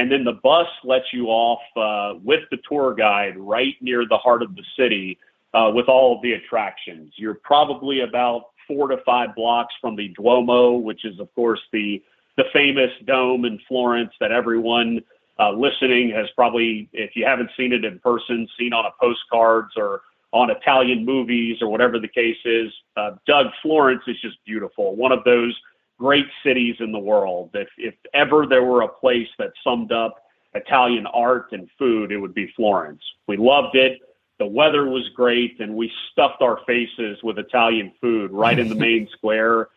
and 0.01 0.11
then 0.11 0.23
the 0.23 0.33
bus 0.33 0.65
lets 0.83 1.13
you 1.13 1.27
off 1.27 1.61
uh, 1.77 2.17
with 2.23 2.39
the 2.49 2.57
tour 2.67 2.95
guide 2.95 3.37
right 3.37 3.75
near 3.81 4.03
the 4.09 4.17
heart 4.17 4.41
of 4.41 4.55
the 4.55 4.63
city 4.75 5.19
uh, 5.53 5.71
with 5.71 5.87
all 5.87 6.15
of 6.15 6.23
the 6.23 6.33
attractions. 6.33 7.13
You're 7.17 7.35
probably 7.35 8.01
about 8.01 8.45
four 8.67 8.87
to 8.87 8.97
five 9.05 9.35
blocks 9.35 9.75
from 9.79 9.95
the 9.95 10.07
Duomo, 10.17 10.73
which 10.73 11.05
is 11.05 11.19
of 11.19 11.31
course 11.35 11.59
the 11.71 12.01
the 12.35 12.45
famous 12.51 12.89
dome 13.05 13.45
in 13.45 13.59
Florence 13.67 14.11
that 14.19 14.31
everyone 14.31 15.01
uh, 15.39 15.51
listening 15.51 16.09
has 16.09 16.27
probably, 16.35 16.89
if 16.93 17.11
you 17.15 17.23
haven't 17.23 17.51
seen 17.55 17.71
it 17.71 17.85
in 17.85 17.99
person, 17.99 18.47
seen 18.57 18.73
on 18.73 18.85
a 18.85 18.91
postcards 18.99 19.73
or 19.77 20.01
on 20.31 20.49
Italian 20.49 21.05
movies 21.05 21.57
or 21.61 21.67
whatever 21.67 21.99
the 21.99 22.07
case 22.07 22.37
is. 22.43 22.71
Uh, 22.97 23.11
Doug, 23.27 23.47
Florence 23.61 24.01
is 24.07 24.19
just 24.19 24.37
beautiful. 24.45 24.95
One 24.95 25.11
of 25.11 25.23
those 25.25 25.55
great 26.01 26.25
cities 26.43 26.75
in 26.79 26.91
the 26.91 26.99
world. 26.99 27.51
If, 27.53 27.67
if 27.77 27.93
ever 28.15 28.47
there 28.47 28.63
were 28.63 28.81
a 28.81 28.87
place 28.87 29.27
that 29.37 29.51
summed 29.63 29.91
up 29.91 30.15
Italian 30.55 31.05
art 31.05 31.49
and 31.51 31.69
food, 31.77 32.11
it 32.11 32.17
would 32.17 32.33
be 32.33 32.51
Florence. 32.55 33.03
We 33.27 33.37
loved 33.37 33.75
it. 33.75 33.99
The 34.39 34.47
weather 34.47 34.85
was 34.89 35.07
great, 35.15 35.59
and 35.59 35.75
we 35.75 35.91
stuffed 36.11 36.41
our 36.41 36.59
faces 36.65 37.19
with 37.21 37.37
Italian 37.37 37.93
food 38.01 38.31
right 38.31 38.57
in 38.57 38.67
the 38.67 38.75
main 38.89 39.07
square. 39.15 39.67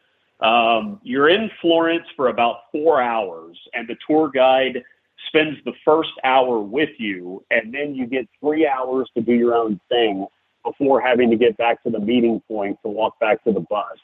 Um, 0.40 0.98
you're 1.02 1.28
in 1.28 1.50
Florence 1.60 2.06
for 2.16 2.28
about 2.28 2.72
four 2.72 3.02
hours, 3.02 3.58
and 3.74 3.86
the 3.86 3.96
tour 4.08 4.30
guide 4.30 4.82
spends 5.26 5.58
the 5.66 5.74
first 5.84 6.12
hour 6.24 6.58
with 6.58 6.98
you, 6.98 7.44
and 7.50 7.72
then 7.74 7.94
you 7.94 8.06
get 8.06 8.26
three 8.40 8.66
hours 8.66 9.10
to 9.14 9.22
do 9.22 9.34
your 9.34 9.54
own 9.54 9.78
thing 9.90 10.26
before 10.64 11.02
having 11.02 11.28
to 11.28 11.36
get 11.36 11.54
back 11.58 11.82
to 11.82 11.90
the 11.90 12.00
meeting 12.00 12.40
point 12.48 12.78
to 12.82 12.88
walk 12.88 13.20
back 13.20 13.44
to 13.44 13.52
the 13.52 13.60
bus. 13.60 13.98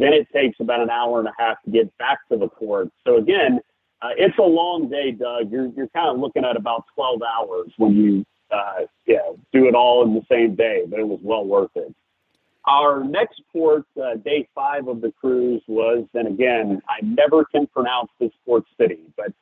Then 0.00 0.12
it 0.12 0.28
takes 0.30 0.60
about 0.60 0.80
an 0.80 0.90
hour 0.90 1.18
and 1.18 1.28
a 1.28 1.32
half 1.38 1.62
to 1.64 1.70
get 1.70 1.96
back 1.96 2.18
to 2.30 2.36
the 2.36 2.48
port. 2.48 2.90
So 3.06 3.16
again, 3.16 3.60
uh, 4.02 4.08
it's 4.16 4.36
a 4.38 4.42
long 4.42 4.90
day, 4.90 5.10
Doug. 5.10 5.50
You're 5.50 5.68
you're 5.68 5.88
kind 5.88 6.10
of 6.10 6.18
looking 6.18 6.44
at 6.44 6.54
about 6.54 6.84
12 6.94 7.20
hours 7.22 7.72
when 7.78 7.92
you 7.96 8.26
uh, 8.50 8.84
yeah 9.06 9.32
do 9.52 9.66
it 9.66 9.74
all 9.74 10.04
in 10.04 10.14
the 10.14 10.22
same 10.30 10.54
day, 10.54 10.84
but 10.86 11.00
it 11.00 11.08
was 11.08 11.18
well 11.22 11.46
worth 11.46 11.70
it. 11.76 11.94
Our 12.66 13.04
next 13.04 13.40
port, 13.52 13.84
uh, 13.96 14.16
day 14.16 14.48
five 14.54 14.88
of 14.88 15.00
the 15.00 15.12
cruise, 15.12 15.62
was, 15.68 16.04
and 16.14 16.26
again, 16.26 16.82
I 16.88 17.02
never 17.02 17.44
can 17.44 17.66
pronounce 17.68 18.10
this 18.20 18.32
port 18.44 18.64
city, 18.78 19.00
but 19.16 19.32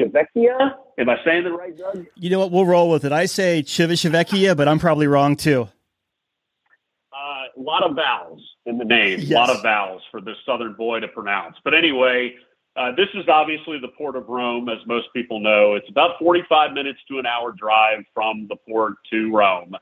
Civitavecchia. 0.00 0.74
Am 0.98 1.08
I 1.08 1.16
saying 1.24 1.44
the 1.44 1.52
right, 1.52 1.76
Doug? 1.76 2.06
You 2.16 2.30
know 2.30 2.40
what? 2.40 2.50
We'll 2.50 2.66
roll 2.66 2.90
with 2.90 3.04
it. 3.04 3.12
I 3.12 3.26
say 3.26 3.62
Civitavecchia, 3.62 4.56
but 4.56 4.66
I'm 4.66 4.78
probably 4.78 5.06
wrong 5.06 5.36
too. 5.36 5.68
A 7.56 7.60
lot 7.60 7.82
of 7.82 7.96
vowels 7.96 8.42
in 8.66 8.78
the 8.78 8.84
name, 8.84 9.20
yes. 9.20 9.30
a 9.30 9.34
lot 9.34 9.50
of 9.50 9.62
vowels 9.62 10.02
for 10.10 10.20
this 10.20 10.36
southern 10.46 10.74
boy 10.74 11.00
to 11.00 11.08
pronounce. 11.08 11.56
But 11.64 11.74
anyway, 11.74 12.34
uh, 12.76 12.92
this 12.92 13.08
is 13.14 13.28
obviously 13.28 13.78
the 13.78 13.88
port 13.88 14.16
of 14.16 14.28
Rome, 14.28 14.68
as 14.68 14.78
most 14.86 15.08
people 15.12 15.40
know. 15.40 15.74
It's 15.74 15.88
about 15.88 16.18
45 16.18 16.72
minutes 16.72 17.00
to 17.08 17.18
an 17.18 17.26
hour 17.26 17.52
drive 17.52 18.04
from 18.14 18.46
the 18.48 18.56
port 18.56 18.94
to 19.10 19.30
Rome. 19.34 19.74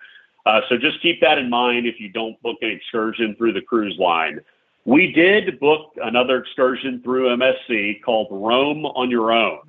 Uh, 0.47 0.61
so 0.69 0.79
just 0.79 1.01
keep 1.03 1.21
that 1.21 1.39
in 1.39 1.51
mind 1.51 1.87
if 1.87 2.01
you 2.01 2.09
don't 2.09 2.41
book 2.43 2.57
an 2.63 2.71
excursion 2.71 3.35
through 3.37 3.53
the 3.53 3.61
cruise 3.61 3.97
line. 3.99 4.41
We 4.85 5.13
did 5.13 5.61
book 5.61 5.93
another 6.03 6.39
excursion 6.39 7.03
through 7.03 7.37
MSC 7.37 8.03
called 8.03 8.29
Rome 8.31 8.87
on 8.87 9.11
Your 9.11 9.33
Own. 9.33 9.61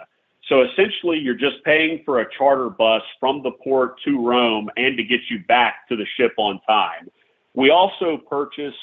So 0.48 0.62
essentially, 0.64 1.20
you're 1.20 1.36
just 1.36 1.64
paying 1.66 2.02
for 2.06 2.22
a 2.22 2.34
charter 2.38 2.70
bus 2.70 3.04
from 3.20 3.44
the 3.44 3.52
port 3.52 4.02
to 4.06 4.26
Rome 4.26 4.70
and 4.78 4.98
to 4.98 5.04
get 5.04 5.20
you 5.30 5.44
back 5.48 5.88
to 5.90 5.96
the 5.96 6.06
ship 6.18 6.34
on 6.38 6.60
time. 6.68 7.10
We 7.60 7.72
also 7.72 8.18
purchased 8.30 8.78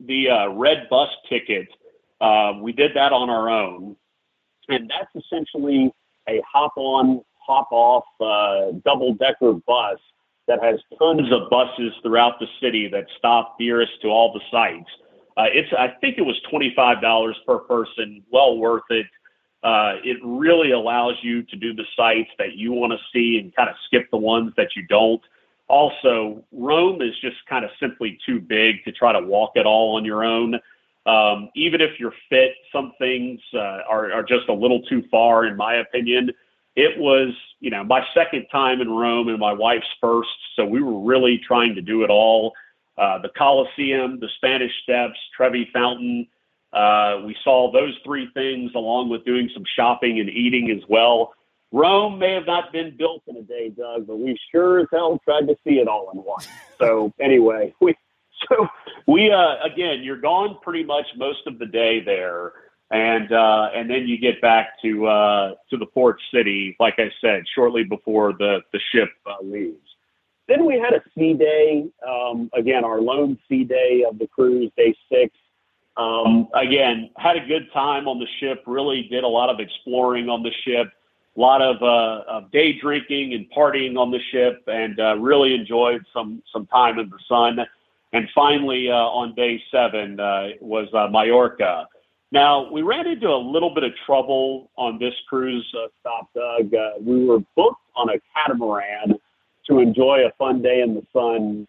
the 0.00 0.28
uh, 0.28 0.48
red 0.54 0.88
bus 0.90 1.10
ticket. 1.28 1.68
Uh, 2.20 2.54
we 2.60 2.72
did 2.72 2.90
that 2.96 3.12
on 3.12 3.30
our 3.30 3.48
own, 3.48 3.94
and 4.68 4.90
that's 4.90 5.24
essentially 5.24 5.92
a 6.28 6.42
hop 6.52 6.72
on, 6.74 7.20
hop 7.38 7.68
off 7.70 8.02
uh, 8.20 8.76
double 8.84 9.14
decker 9.14 9.52
bus 9.64 9.98
that 10.48 10.60
has 10.60 10.80
tons 10.98 11.30
of 11.30 11.48
buses 11.50 11.92
throughout 12.02 12.40
the 12.40 12.48
city 12.60 12.88
that 12.88 13.06
stop 13.16 13.54
nearest 13.60 13.92
to 14.02 14.08
all 14.08 14.32
the 14.32 14.40
sites. 14.50 14.90
Uh, 15.36 15.44
it's 15.52 15.68
I 15.78 15.94
think 16.00 16.18
it 16.18 16.22
was 16.22 16.36
twenty 16.50 16.72
five 16.74 17.00
dollars 17.00 17.36
per 17.46 17.58
person, 17.58 18.24
well 18.32 18.58
worth 18.58 18.90
it. 18.90 19.06
Uh, 19.62 20.02
it 20.02 20.16
really 20.24 20.72
allows 20.72 21.14
you 21.22 21.44
to 21.44 21.54
do 21.54 21.74
the 21.74 21.84
sites 21.96 22.30
that 22.38 22.54
you 22.56 22.72
want 22.72 22.92
to 22.92 22.98
see 23.12 23.38
and 23.38 23.54
kind 23.54 23.68
of 23.68 23.76
skip 23.86 24.10
the 24.10 24.18
ones 24.18 24.52
that 24.56 24.70
you 24.74 24.84
don't. 24.88 25.22
Also, 25.70 26.44
Rome 26.50 27.00
is 27.00 27.14
just 27.20 27.36
kind 27.48 27.64
of 27.64 27.70
simply 27.78 28.18
too 28.26 28.40
big 28.40 28.84
to 28.84 28.90
try 28.90 29.12
to 29.12 29.24
walk 29.24 29.52
it 29.54 29.66
all 29.66 29.96
on 29.96 30.04
your 30.04 30.24
own. 30.24 30.56
Um, 31.06 31.48
even 31.54 31.80
if 31.80 31.98
you're 32.00 32.14
fit, 32.28 32.54
some 32.72 32.92
things 32.98 33.40
uh, 33.54 33.78
are, 33.88 34.12
are 34.12 34.24
just 34.24 34.48
a 34.48 34.52
little 34.52 34.82
too 34.82 35.04
far, 35.12 35.46
in 35.46 35.56
my 35.56 35.76
opinion. 35.76 36.32
It 36.74 36.98
was, 36.98 37.32
you 37.60 37.70
know, 37.70 37.84
my 37.84 38.04
second 38.14 38.46
time 38.50 38.80
in 38.80 38.90
Rome 38.90 39.28
and 39.28 39.38
my 39.38 39.52
wife's 39.52 39.86
first, 40.00 40.28
so 40.56 40.64
we 40.64 40.82
were 40.82 40.98
really 40.98 41.38
trying 41.38 41.76
to 41.76 41.80
do 41.80 42.02
it 42.02 42.10
all. 42.10 42.52
Uh, 42.98 43.18
the 43.18 43.30
Colosseum, 43.38 44.18
the 44.18 44.28
Spanish 44.36 44.72
Steps, 44.82 45.18
Trevi 45.36 45.70
Fountain, 45.72 46.26
uh, 46.72 47.22
we 47.24 47.36
saw 47.44 47.70
those 47.72 47.94
three 48.04 48.28
things 48.34 48.72
along 48.74 49.08
with 49.08 49.24
doing 49.24 49.48
some 49.54 49.64
shopping 49.76 50.18
and 50.18 50.28
eating 50.28 50.70
as 50.70 50.82
well. 50.88 51.32
Rome 51.72 52.18
may 52.18 52.34
have 52.34 52.46
not 52.46 52.72
been 52.72 52.96
built 52.96 53.22
in 53.28 53.36
a 53.36 53.42
day, 53.42 53.70
Doug, 53.70 54.06
but 54.06 54.18
we 54.18 54.36
sure 54.50 54.80
as 54.80 54.86
hell 54.92 55.20
tried 55.24 55.46
to 55.48 55.56
see 55.64 55.74
it 55.74 55.88
all 55.88 56.10
in 56.12 56.18
one. 56.18 56.42
So 56.78 57.12
anyway, 57.20 57.74
we 57.80 57.94
so 58.48 58.66
we 59.06 59.30
uh, 59.30 59.62
again, 59.64 60.02
you're 60.02 60.20
gone 60.20 60.58
pretty 60.62 60.84
much 60.84 61.06
most 61.16 61.46
of 61.46 61.58
the 61.58 61.66
day 61.66 62.00
there, 62.00 62.52
and 62.90 63.32
uh, 63.32 63.68
and 63.74 63.88
then 63.88 64.06
you 64.06 64.18
get 64.18 64.40
back 64.40 64.80
to 64.82 65.06
uh, 65.06 65.54
to 65.70 65.76
the 65.76 65.86
port 65.86 66.20
city, 66.34 66.76
like 66.80 66.94
I 66.98 67.10
said, 67.20 67.44
shortly 67.54 67.84
before 67.84 68.32
the 68.32 68.60
the 68.72 68.80
ship 68.92 69.10
uh, 69.26 69.42
leaves. 69.42 69.78
Then 70.48 70.66
we 70.66 70.74
had 70.74 70.94
a 70.94 71.02
sea 71.16 71.34
day. 71.34 71.86
Um, 72.06 72.50
again, 72.52 72.84
our 72.84 73.00
lone 73.00 73.38
sea 73.48 73.62
day 73.62 74.04
of 74.08 74.18
the 74.18 74.26
cruise, 74.26 74.72
day 74.76 74.96
six. 75.08 75.32
Um, 75.96 76.48
again, 76.54 77.10
had 77.16 77.36
a 77.36 77.46
good 77.46 77.72
time 77.72 78.08
on 78.08 78.18
the 78.18 78.26
ship. 78.40 78.64
Really 78.66 79.02
did 79.02 79.22
a 79.22 79.28
lot 79.28 79.50
of 79.50 79.60
exploring 79.60 80.28
on 80.28 80.42
the 80.42 80.50
ship. 80.64 80.92
A 81.36 81.40
lot 81.40 81.62
of, 81.62 81.80
uh, 81.80 82.24
of 82.28 82.50
day 82.50 82.72
drinking 82.72 83.34
and 83.34 83.46
partying 83.56 83.96
on 83.96 84.10
the 84.10 84.18
ship, 84.32 84.62
and 84.66 84.98
uh, 84.98 85.16
really 85.16 85.54
enjoyed 85.54 86.04
some 86.12 86.42
some 86.52 86.66
time 86.66 86.98
in 86.98 87.08
the 87.08 87.18
sun. 87.28 87.66
And 88.12 88.28
finally, 88.34 88.90
uh, 88.90 88.94
on 88.94 89.34
day 89.34 89.62
seven 89.70 90.18
uh, 90.18 90.48
was 90.60 90.88
uh, 90.92 91.06
Majorca. 91.08 91.86
Now 92.32 92.70
we 92.70 92.82
ran 92.82 93.06
into 93.06 93.28
a 93.28 93.36
little 93.36 93.72
bit 93.72 93.84
of 93.84 93.92
trouble 94.04 94.70
on 94.76 94.98
this 94.98 95.14
cruise 95.28 95.72
uh, 95.78 95.86
stop, 96.00 96.28
Doug. 96.34 96.72
We 97.00 97.24
were 97.24 97.40
booked 97.56 97.82
on 97.94 98.08
a 98.10 98.20
catamaran 98.34 99.18
to 99.68 99.78
enjoy 99.78 100.26
a 100.26 100.32
fun 100.36 100.62
day 100.62 100.80
in 100.80 100.94
the 100.94 101.06
sun 101.12 101.66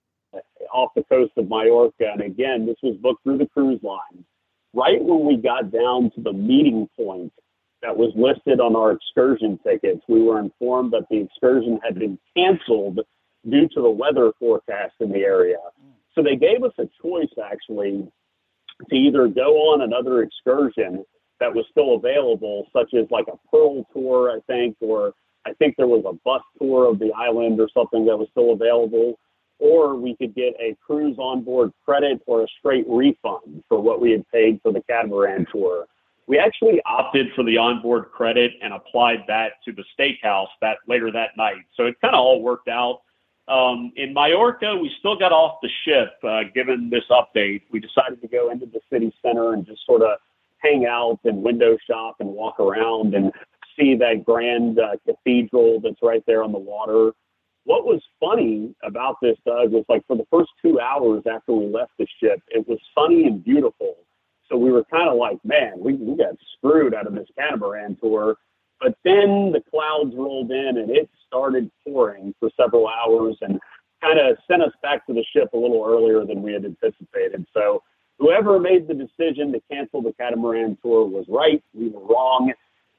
off 0.74 0.91
the 0.95 1.03
coast 1.03 1.34
of 1.38 1.49
Majorca. 1.49 2.12
And 2.12 2.22
again, 2.22 2.66
this 2.66 2.78
was 2.82 2.95
booked 2.97 3.24
through 3.24 3.38
the 3.38 3.47
cruise 3.47 3.82
line. 3.84 4.26
Right 4.74 5.03
when 5.03 5.26
we 5.26 5.36
got 5.36 5.72
down 5.72 6.12
to 6.16 6.22
the 6.22 6.34
meeting 6.34 6.88
point 6.95 7.34
that 7.82 7.96
was 7.96 8.12
listed 8.16 8.60
on 8.60 8.76
our 8.76 8.92
excursion 8.92 9.60
tickets, 9.66 10.02
we 10.08 10.22
were 10.22 10.40
informed 10.40 10.94
that 10.94 11.08
the 11.10 11.22
excursion 11.22 11.80
had 11.84 11.98
been 11.98 12.18
canceled 12.36 13.00
due 13.50 13.68
to 13.70 13.82
the 13.82 13.90
weather 13.90 14.32
forecast 14.40 14.94
in 15.00 15.12
the 15.12 15.20
area. 15.20 15.58
So 16.14 16.22
they 16.22 16.36
gave 16.36 16.64
us 16.64 16.74
a 16.78 16.88
choice 17.02 17.32
actually 17.44 18.08
to 18.90 18.96
either 18.96 19.28
go 19.28 19.74
on 19.74 19.82
another 19.82 20.22
excursion 20.22 21.06
that 21.40 21.54
was 21.54 21.66
still 21.72 21.96
available, 21.96 22.68
such 22.72 22.94
as 22.94 23.10
like 23.10 23.26
a 23.28 23.38
Pearl 23.50 23.86
tour, 23.94 24.32
I 24.32 24.40
think, 24.48 24.78
or 24.80 25.14
I 25.46 25.54
think 25.54 25.76
there 25.76 25.88
was 25.88 26.04
a 26.08 26.14
bus 26.24 26.44
tour 26.60 26.88
of 26.88 27.00
the 27.00 27.12
island 27.14 27.60
or 27.60 27.68
something 27.74 28.06
that 28.06 28.18
was 28.18 28.28
still 28.32 28.52
available, 28.52 29.18
or 29.60 29.96
we 29.96 30.16
could 30.16 30.36
get 30.36 30.54
a 30.60 30.78
cruise 30.86 31.18
on 31.18 31.44
board 31.44 31.72
credit 31.84 32.22
or 32.28 32.44
a 32.44 32.48
straight 32.60 32.86
refund 32.88 33.64
for 33.68 33.82
what 33.82 34.00
we 34.02 34.12
had 34.12 34.28
paid 34.30 34.60
for 34.62 34.72
the 34.72 34.82
catamaran 34.82 35.48
tour. 35.52 35.88
We 36.32 36.40
actually 36.40 36.82
opted 36.86 37.28
for 37.36 37.44
the 37.44 37.58
onboard 37.58 38.06
credit 38.14 38.54
and 38.62 38.74
applied 38.74 39.26
that 39.28 39.62
to 39.66 39.74
the 39.74 39.84
steakhouse 40.00 40.48
that 40.62 40.78
later 40.88 41.12
that 41.12 41.36
night. 41.36 41.66
So 41.76 41.88
it 41.88 42.00
kind 42.00 42.16
of 42.16 42.22
all 42.22 42.42
worked 42.42 42.70
out. 42.70 43.02
Um, 43.50 43.92
in 43.98 44.14
Majorca, 44.14 44.78
we 44.78 44.90
still 45.00 45.20
got 45.20 45.34
off 45.34 45.58
the 45.62 45.68
ship. 45.84 46.14
Uh, 46.24 46.44
given 46.56 46.90
this 46.90 47.04
update, 47.12 47.64
we 47.70 47.82
decided 47.82 48.22
to 48.22 48.30
go 48.30 48.50
into 48.50 48.66
the 48.66 48.80
city 48.90 49.14
center 49.22 49.52
and 49.52 49.66
just 49.66 49.86
sort 49.86 50.04
of 50.04 50.20
hang 50.60 50.86
out 50.86 51.20
and 51.26 51.44
window 51.44 51.76
shop 51.86 52.16
and 52.22 52.30
walk 52.30 52.62
around 52.62 53.14
and 53.14 53.34
see 53.78 53.96
that 53.96 54.24
grand 54.24 54.80
uh, 54.80 54.92
cathedral 55.06 55.82
that's 55.82 56.02
right 56.02 56.24
there 56.28 56.44
on 56.46 56.54
the 56.54 56.60
water 56.60 57.12
what 57.64 57.86
was 57.86 58.02
funny 58.20 58.74
about 58.84 59.18
this, 59.22 59.38
Doug, 59.46 59.72
was 59.72 59.86
like 59.88 60.06
for 60.08 60.18
the 60.18 60.26
first 60.32 60.50
two 60.64 60.80
hours 60.80 61.24
after 61.32 61.54
we 61.54 61.68
left 61.68 61.92
the 62.00 62.08
ship, 62.20 62.42
it 62.50 62.68
was 62.68 62.80
sunny 62.96 63.26
and 63.26 63.44
beautiful. 63.44 63.98
So 64.52 64.58
we 64.58 64.72
were 64.72 64.84
kind 64.84 65.10
of 65.10 65.18
like, 65.18 65.38
man, 65.45 65.74
we, 65.78 65.93
we 65.93 66.18
got 66.18 66.36
screwed 66.58 66.93
out 66.93 67.08
of 67.08 67.16
this 67.16 67.28
catamaran 67.38 67.95
tour. 68.02 68.36
But 68.82 68.97
then 69.06 69.54
the 69.54 69.64
clouds 69.70 70.14
rolled 70.16 70.52
in 70.52 70.78
and 70.78 70.89
it 70.89 71.10
started 71.26 71.72
pouring 71.86 72.36
for 72.39 72.49
several 72.60 72.88
hours 72.88 73.38
and 73.41 73.60
kind 74.02 74.20
of 74.20 74.38
sent 74.49 74.62
us 74.62 74.74
back 74.82 75.06
to 75.08 75.14
the 75.14 75.24
ship 75.34 75.54
a 75.54 75.58
little 75.58 75.86
earlier 75.88 76.26
than 76.26 76.41
we 76.41 76.52
had 76.52 76.66
anticipated. 76.66 77.45
So 77.54 77.84
whoever 78.20 78.60
made 78.60 78.88
the 78.88 78.93
decision 78.93 79.54
to 79.54 79.62
cancel 79.72 80.02
the 80.02 80.14
catamaran 80.14 80.78
tour 80.82 81.06
was 81.06 81.26
right. 81.30 81.64
We 81.74 81.89
were 81.89 82.04
wrong. 82.06 82.52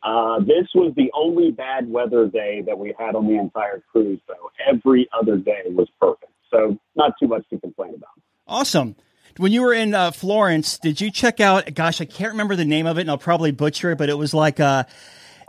Uh, 0.03 0.39
this 0.41 0.69
was 0.75 0.93
the 0.97 1.11
only 1.15 1.51
bad 1.51 1.91
weather 1.91 2.27
day 2.29 2.63
that 2.63 2.79
we 2.79 2.95
had 2.99 3.15
on 3.15 3.27
the 3.27 3.39
entire 3.39 3.83
cruise, 3.93 4.21
though. 4.27 4.51
Every 4.67 5.09
other 5.13 5.37
day 5.37 5.63
was 5.67 5.89
perfect. 6.01 6.33
So, 6.51 6.77
not 6.97 7.13
too 7.21 7.29
much 7.29 7.49
to 7.51 7.59
complain 7.59 7.95
about. 7.95 8.11
Awesome. 8.49 8.97
When 9.39 9.53
you 9.53 9.63
were 9.63 9.73
in 9.73 9.95
uh, 9.95 10.11
Florence, 10.11 10.79
did 10.79 11.01
you 11.01 11.11
check 11.11 11.41
out? 11.41 11.75
Gosh, 11.75 12.01
I 12.01 12.05
can't 12.05 12.33
remember 12.33 12.55
the 12.55 12.65
name 12.65 12.87
of 12.87 12.99
it, 12.99 13.03
and 13.03 13.11
I'll 13.11 13.19
probably 13.19 13.51
butcher 13.51 13.93
it, 13.93 13.99
but 13.99 14.09
it 14.09 14.19
was 14.19 14.35
like 14.35 14.59
a, 14.59 14.87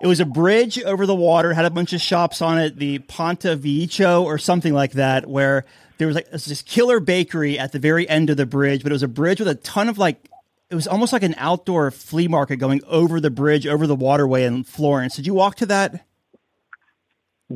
it 0.01 0.07
was 0.07 0.19
a 0.19 0.25
bridge 0.25 0.81
over 0.81 1.05
the 1.05 1.15
water, 1.15 1.53
had 1.53 1.65
a 1.65 1.69
bunch 1.69 1.93
of 1.93 2.01
shops 2.01 2.41
on 2.41 2.59
it, 2.59 2.77
the 2.77 2.99
Ponte 2.99 3.41
Vecchio 3.41 4.23
or 4.23 4.37
something 4.37 4.73
like 4.73 4.93
that, 4.93 5.27
where 5.27 5.65
there 5.97 6.07
was 6.07 6.15
like 6.15 6.31
this 6.31 6.61
killer 6.61 6.99
bakery 6.99 7.59
at 7.59 7.71
the 7.71 7.79
very 7.79 8.07
end 8.07 8.29
of 8.29 8.37
the 8.37 8.45
bridge, 8.45 8.83
but 8.83 8.91
it 8.91 8.95
was 8.95 9.03
a 9.03 9.07
bridge 9.07 9.39
with 9.39 9.47
a 9.47 9.55
ton 9.55 9.89
of 9.89 9.97
like 9.97 10.29
it 10.69 10.75
was 10.75 10.87
almost 10.87 11.13
like 11.13 11.23
an 11.23 11.35
outdoor 11.37 11.91
flea 11.91 12.27
market 12.27 12.57
going 12.57 12.81
over 12.87 13.19
the 13.19 13.29
bridge, 13.29 13.67
over 13.67 13.85
the 13.85 13.95
waterway 13.95 14.43
in 14.43 14.63
Florence. 14.63 15.15
Did 15.15 15.27
you 15.27 15.33
walk 15.33 15.55
to 15.57 15.65
that? 15.67 16.05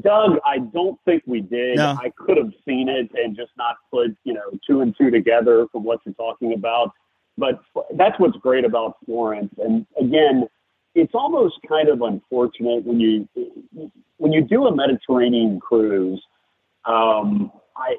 Doug, 0.01 0.37
I 0.45 0.59
don't 0.59 0.99
think 1.05 1.23
we 1.25 1.41
did. 1.41 1.77
No. 1.77 1.97
I 2.01 2.11
could 2.17 2.37
have 2.37 2.51
seen 2.65 2.89
it 2.89 3.09
and 3.13 3.35
just 3.35 3.51
not 3.57 3.77
put, 3.91 4.15
you 4.23 4.33
know, 4.33 4.51
two 4.65 4.81
and 4.81 4.95
two 4.97 5.09
together 5.09 5.67
from 5.71 5.83
what 5.83 5.99
you're 6.05 6.15
talking 6.15 6.53
about. 6.53 6.91
But 7.37 7.61
that's 7.93 8.19
what's 8.19 8.37
great 8.37 8.65
about 8.65 8.97
Florence. 9.05 9.53
And 9.59 9.85
again, 9.99 10.47
it's 10.95 11.13
almost 11.13 11.55
kind 11.67 11.89
of 11.89 12.01
unfortunate 12.01 12.83
when 12.83 12.99
you 12.99 13.27
when 14.17 14.33
you 14.33 14.41
do 14.41 14.65
a 14.65 14.75
Mediterranean 14.75 15.59
cruise. 15.59 16.21
Um, 16.85 17.51
I, 17.75 17.95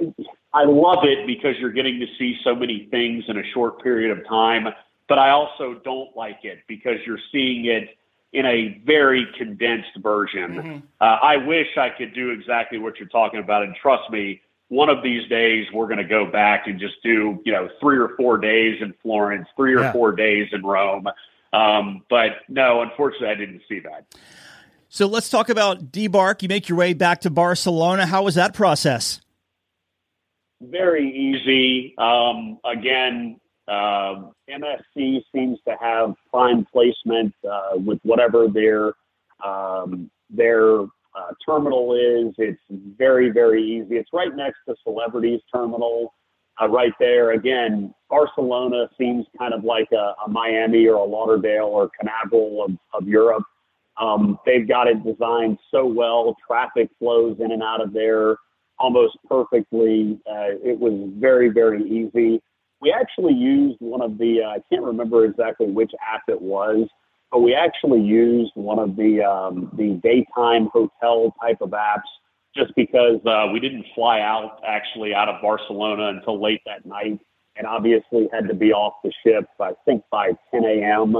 I 0.00 0.14
I 0.54 0.64
love 0.64 1.04
it 1.04 1.26
because 1.26 1.56
you're 1.58 1.72
getting 1.72 1.98
to 2.00 2.06
see 2.18 2.36
so 2.44 2.54
many 2.54 2.88
things 2.90 3.24
in 3.28 3.38
a 3.38 3.42
short 3.52 3.82
period 3.82 4.16
of 4.16 4.26
time. 4.26 4.68
But 5.08 5.18
I 5.18 5.30
also 5.30 5.80
don't 5.84 6.16
like 6.16 6.40
it 6.42 6.58
because 6.68 6.96
you're 7.06 7.18
seeing 7.32 7.66
it 7.66 7.96
in 8.32 8.44
a 8.46 8.80
very 8.84 9.26
condensed 9.36 9.96
version. 9.98 10.54
Mm-hmm. 10.54 10.78
Uh, 11.00 11.04
I 11.04 11.36
wish 11.36 11.66
I 11.76 11.90
could 11.90 12.14
do 12.14 12.30
exactly 12.30 12.78
what 12.78 12.98
you're 12.98 13.08
talking 13.08 13.40
about. 13.40 13.62
And 13.62 13.74
trust 13.74 14.10
me, 14.10 14.42
one 14.68 14.90
of 14.90 15.02
these 15.02 15.26
days 15.28 15.66
we're 15.72 15.86
going 15.86 15.98
to 15.98 16.04
go 16.04 16.30
back 16.30 16.66
and 16.66 16.78
just 16.78 16.96
do, 17.02 17.40
you 17.44 17.52
know, 17.52 17.68
three 17.80 17.98
or 17.98 18.10
four 18.16 18.36
days 18.36 18.82
in 18.82 18.94
Florence, 19.02 19.48
three 19.56 19.74
or 19.74 19.80
yeah. 19.80 19.92
four 19.92 20.12
days 20.12 20.48
in 20.52 20.62
Rome. 20.62 21.06
Um, 21.52 22.04
but 22.10 22.42
no, 22.48 22.82
unfortunately, 22.82 23.28
I 23.28 23.34
didn't 23.34 23.62
see 23.68 23.80
that. 23.80 24.04
So 24.90 25.06
let's 25.06 25.30
talk 25.30 25.48
about 25.48 25.90
debark. 25.90 26.42
You 26.42 26.48
make 26.48 26.68
your 26.68 26.76
way 26.76 26.92
back 26.92 27.22
to 27.22 27.30
Barcelona. 27.30 28.06
How 28.06 28.22
was 28.22 28.34
that 28.34 28.52
process? 28.52 29.20
very 30.60 31.10
easy. 31.10 31.94
Um, 31.98 32.58
again, 32.64 33.40
uh, 33.68 34.30
MSC 34.48 35.22
seems 35.34 35.58
to 35.66 35.76
have 35.80 36.14
prime 36.30 36.66
placement 36.72 37.34
uh, 37.48 37.72
with 37.74 37.98
whatever 38.02 38.48
their 38.48 38.92
um, 39.44 40.10
their 40.30 40.80
uh, 40.80 41.32
terminal 41.46 41.94
is. 41.94 42.34
It's 42.38 42.60
very 42.70 43.30
very 43.30 43.62
easy. 43.62 43.96
It's 43.96 44.10
right 44.12 44.34
next 44.34 44.58
to 44.68 44.74
Celebrities 44.84 45.40
Terminal, 45.54 46.14
uh, 46.60 46.68
right 46.68 46.92
there. 46.98 47.32
Again, 47.32 47.94
Barcelona 48.08 48.88
seems 48.98 49.26
kind 49.38 49.52
of 49.52 49.64
like 49.64 49.88
a, 49.92 50.14
a 50.24 50.28
Miami 50.28 50.86
or 50.86 50.96
a 50.96 51.04
Lauderdale 51.04 51.66
or 51.66 51.90
Canaveral 52.00 52.64
of, 52.64 52.70
of 52.94 53.06
Europe. 53.06 53.44
Um, 54.00 54.38
they've 54.46 54.66
got 54.66 54.86
it 54.86 55.04
designed 55.04 55.58
so 55.70 55.84
well. 55.84 56.36
Traffic 56.46 56.88
flows 56.98 57.36
in 57.40 57.52
and 57.52 57.62
out 57.62 57.82
of 57.82 57.92
there 57.92 58.36
almost 58.78 59.18
perfectly. 59.28 60.18
Uh, 60.26 60.54
it 60.62 60.78
was 60.78 61.10
very, 61.18 61.48
very 61.48 61.82
easy. 61.82 62.40
We 62.80 62.92
actually 62.92 63.34
used 63.34 63.76
one 63.80 64.02
of 64.02 64.18
the, 64.18 64.42
uh, 64.42 64.50
I 64.50 64.58
can't 64.70 64.84
remember 64.84 65.24
exactly 65.24 65.66
which 65.66 65.92
app 66.06 66.22
it 66.28 66.40
was, 66.40 66.88
but 67.30 67.40
we 67.40 67.54
actually 67.54 68.00
used 68.00 68.52
one 68.54 68.78
of 68.78 68.96
the, 68.96 69.22
um, 69.22 69.70
the 69.76 70.00
daytime 70.02 70.68
hotel 70.72 71.34
type 71.40 71.58
of 71.60 71.70
apps 71.70 72.08
just 72.56 72.74
because 72.74 73.20
uh, 73.26 73.46
we 73.52 73.60
didn't 73.60 73.84
fly 73.94 74.20
out 74.20 74.60
actually 74.66 75.14
out 75.14 75.28
of 75.28 75.40
Barcelona 75.42 76.08
until 76.08 76.42
late 76.42 76.60
that 76.66 76.86
night 76.86 77.20
and 77.56 77.66
obviously 77.66 78.28
had 78.32 78.48
to 78.48 78.54
be 78.54 78.72
off 78.72 78.94
the 79.02 79.12
ship, 79.24 79.48
I 79.60 79.72
think 79.84 80.04
by 80.10 80.32
10 80.52 80.64
a.m. 80.64 81.16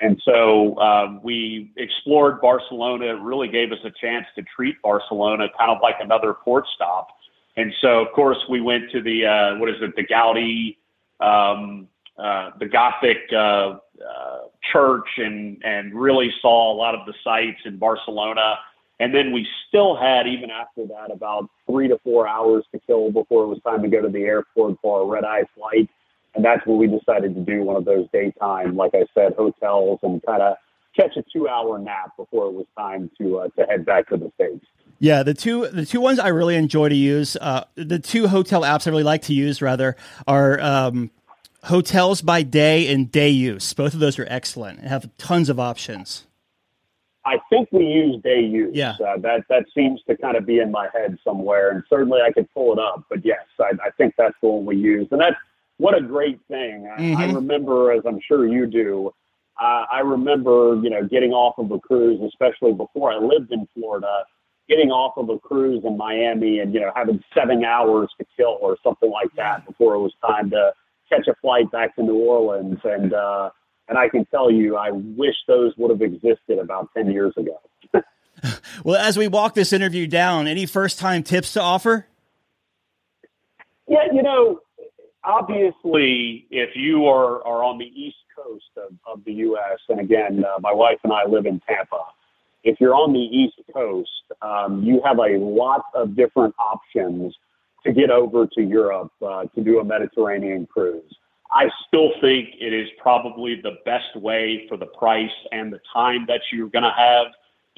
And 0.00 0.20
so 0.24 0.76
um, 0.78 1.20
we 1.22 1.72
explored 1.76 2.40
Barcelona. 2.40 3.06
It 3.06 3.20
really 3.20 3.48
gave 3.48 3.72
us 3.72 3.78
a 3.84 3.90
chance 4.00 4.26
to 4.36 4.42
treat 4.54 4.80
Barcelona 4.82 5.48
kind 5.58 5.70
of 5.70 5.78
like 5.82 5.96
another 6.00 6.34
port 6.34 6.64
stop. 6.74 7.08
And 7.56 7.72
so, 7.80 8.00
of 8.00 8.12
course, 8.14 8.38
we 8.48 8.60
went 8.60 8.90
to 8.92 9.02
the, 9.02 9.26
uh, 9.26 9.58
what 9.58 9.68
is 9.68 9.76
it, 9.82 9.94
the 9.94 10.06
Gaudi, 10.06 10.76
um, 11.22 11.88
uh, 12.18 12.50
the 12.58 12.66
Gothic 12.66 13.18
uh, 13.32 13.36
uh, 13.36 14.38
church 14.72 15.08
and, 15.16 15.62
and 15.64 15.94
really 15.94 16.32
saw 16.40 16.72
a 16.72 16.76
lot 16.76 16.94
of 16.94 17.06
the 17.06 17.14
sites 17.24 17.60
in 17.64 17.78
Barcelona. 17.78 18.58
And 19.00 19.14
then 19.14 19.32
we 19.32 19.46
still 19.68 19.96
had, 19.96 20.26
even 20.26 20.50
after 20.50 20.86
that, 20.86 21.10
about 21.10 21.48
three 21.68 21.88
to 21.88 21.98
four 22.04 22.28
hours 22.28 22.64
to 22.72 22.80
kill 22.86 23.10
before 23.10 23.44
it 23.44 23.48
was 23.48 23.58
time 23.64 23.82
to 23.82 23.88
go 23.88 24.00
to 24.02 24.08
the 24.08 24.20
airport 24.20 24.76
for 24.82 25.02
a 25.02 25.06
red 25.06 25.24
eye 25.24 25.44
flight. 25.56 25.88
And 26.34 26.44
that's 26.44 26.64
when 26.66 26.78
we 26.78 26.86
decided 26.86 27.34
to 27.34 27.40
do 27.40 27.62
one 27.62 27.76
of 27.76 27.84
those 27.84 28.06
daytime, 28.12 28.76
like 28.76 28.92
I 28.94 29.04
said, 29.14 29.34
hotels 29.34 29.98
and 30.02 30.22
kind 30.24 30.42
of 30.42 30.56
catch 30.96 31.16
a 31.16 31.24
two 31.32 31.48
hour 31.48 31.78
nap 31.78 32.12
before 32.16 32.46
it 32.46 32.52
was 32.52 32.66
time 32.76 33.10
to 33.18 33.38
uh, 33.38 33.48
to 33.58 33.66
head 33.66 33.84
back 33.84 34.08
to 34.08 34.16
the 34.16 34.30
states. 34.34 34.64
Yeah, 35.02 35.24
the 35.24 35.34
two 35.34 35.66
the 35.66 35.84
two 35.84 36.00
ones 36.00 36.20
I 36.20 36.28
really 36.28 36.54
enjoy 36.54 36.88
to 36.88 36.94
use, 36.94 37.34
uh, 37.34 37.64
the 37.74 37.98
two 37.98 38.28
hotel 38.28 38.62
apps 38.62 38.86
I 38.86 38.90
really 38.90 39.02
like 39.02 39.22
to 39.22 39.34
use 39.34 39.60
rather 39.60 39.96
are 40.28 40.60
um, 40.60 41.10
hotels 41.64 42.22
by 42.22 42.44
day 42.44 42.86
and 42.86 43.10
day 43.10 43.30
use. 43.30 43.74
Both 43.74 43.94
of 43.94 43.98
those 43.98 44.16
are 44.20 44.26
excellent 44.30 44.78
and 44.78 44.88
have 44.88 45.10
tons 45.18 45.48
of 45.48 45.58
options. 45.58 46.28
I 47.24 47.40
think 47.50 47.68
we 47.72 47.84
use 47.84 48.22
day 48.22 48.42
use. 48.42 48.76
Yeah. 48.76 48.92
Uh, 48.92 49.18
that 49.18 49.44
that 49.48 49.64
seems 49.74 50.00
to 50.08 50.16
kind 50.16 50.36
of 50.36 50.46
be 50.46 50.60
in 50.60 50.70
my 50.70 50.86
head 50.94 51.18
somewhere, 51.24 51.72
and 51.72 51.82
certainly 51.90 52.20
I 52.20 52.30
could 52.30 52.48
pull 52.54 52.72
it 52.72 52.78
up. 52.78 53.04
But 53.10 53.24
yes, 53.24 53.42
I, 53.58 53.72
I 53.84 53.90
think 53.98 54.14
that's 54.16 54.36
the 54.40 54.50
one 54.50 54.64
we 54.64 54.76
use, 54.76 55.08
and 55.10 55.20
that's 55.20 55.34
what 55.78 55.98
a 55.98 56.00
great 56.00 56.38
thing. 56.46 56.86
I, 56.86 57.00
mm-hmm. 57.00 57.16
I 57.20 57.32
remember, 57.32 57.90
as 57.90 58.02
I'm 58.06 58.20
sure 58.20 58.46
you 58.46 58.66
do, 58.68 59.12
uh, 59.60 59.84
I 59.90 59.98
remember, 59.98 60.78
you 60.80 60.90
know, 60.90 61.04
getting 61.08 61.32
off 61.32 61.58
of 61.58 61.72
a 61.72 61.80
cruise, 61.80 62.20
especially 62.24 62.72
before 62.72 63.12
I 63.12 63.16
lived 63.16 63.50
in 63.50 63.66
Florida, 63.74 64.22
getting 64.72 64.90
off 64.90 65.12
of 65.18 65.28
a 65.28 65.38
cruise 65.38 65.84
in 65.84 65.98
Miami 65.98 66.60
and, 66.60 66.72
you 66.72 66.80
know, 66.80 66.90
having 66.96 67.22
seven 67.34 67.62
hours 67.62 68.08
to 68.18 68.26
kill 68.36 68.56
or 68.62 68.78
something 68.82 69.10
like 69.10 69.28
that 69.36 69.66
before 69.66 69.94
it 69.94 69.98
was 69.98 70.12
time 70.26 70.48
to 70.48 70.72
catch 71.10 71.26
a 71.28 71.34
flight 71.42 71.70
back 71.70 71.94
to 71.96 72.02
New 72.02 72.16
Orleans. 72.16 72.78
And, 72.82 73.12
uh, 73.12 73.50
and 73.88 73.98
I 73.98 74.08
can 74.08 74.24
tell 74.26 74.50
you, 74.50 74.76
I 74.76 74.90
wish 74.90 75.34
those 75.46 75.74
would 75.76 75.90
have 75.90 76.00
existed 76.00 76.58
about 76.58 76.88
10 76.96 77.10
years 77.10 77.34
ago. 77.36 77.60
well, 78.84 78.96
as 78.96 79.18
we 79.18 79.28
walk 79.28 79.54
this 79.54 79.74
interview 79.74 80.06
down, 80.06 80.46
any 80.46 80.64
first 80.64 80.98
time 80.98 81.22
tips 81.22 81.52
to 81.52 81.60
offer? 81.60 82.06
Yeah, 83.86 84.06
you 84.10 84.22
know, 84.22 84.60
obviously, 85.22 86.46
if 86.50 86.70
you 86.74 87.06
are, 87.08 87.46
are 87.46 87.62
on 87.62 87.76
the 87.76 87.84
East 87.84 88.16
Coast 88.34 88.64
of, 88.78 88.94
of 89.06 89.22
the 89.26 89.34
U.S., 89.34 89.80
and 89.90 90.00
again, 90.00 90.42
uh, 90.44 90.58
my 90.60 90.72
wife 90.72 90.98
and 91.04 91.12
I 91.12 91.28
live 91.28 91.44
in 91.44 91.60
Tampa, 91.68 92.04
if 92.64 92.80
you're 92.80 92.94
on 92.94 93.12
the 93.12 93.18
East 93.18 93.60
Coast, 93.72 94.10
um, 94.40 94.82
you 94.82 95.00
have 95.04 95.18
a 95.18 95.38
lot 95.38 95.84
of 95.94 96.14
different 96.16 96.54
options 96.58 97.34
to 97.84 97.92
get 97.92 98.10
over 98.10 98.46
to 98.46 98.62
Europe 98.62 99.12
uh, 99.26 99.44
to 99.54 99.62
do 99.62 99.80
a 99.80 99.84
Mediterranean 99.84 100.66
cruise. 100.66 101.16
I 101.50 101.68
still 101.86 102.12
think 102.20 102.50
it 102.60 102.72
is 102.72 102.88
probably 102.98 103.60
the 103.60 103.78
best 103.84 104.16
way 104.16 104.66
for 104.68 104.76
the 104.76 104.86
price 104.86 105.30
and 105.50 105.72
the 105.72 105.80
time 105.92 106.24
that 106.28 106.40
you're 106.52 106.70
going 106.70 106.84
to 106.84 106.94
have 106.96 107.26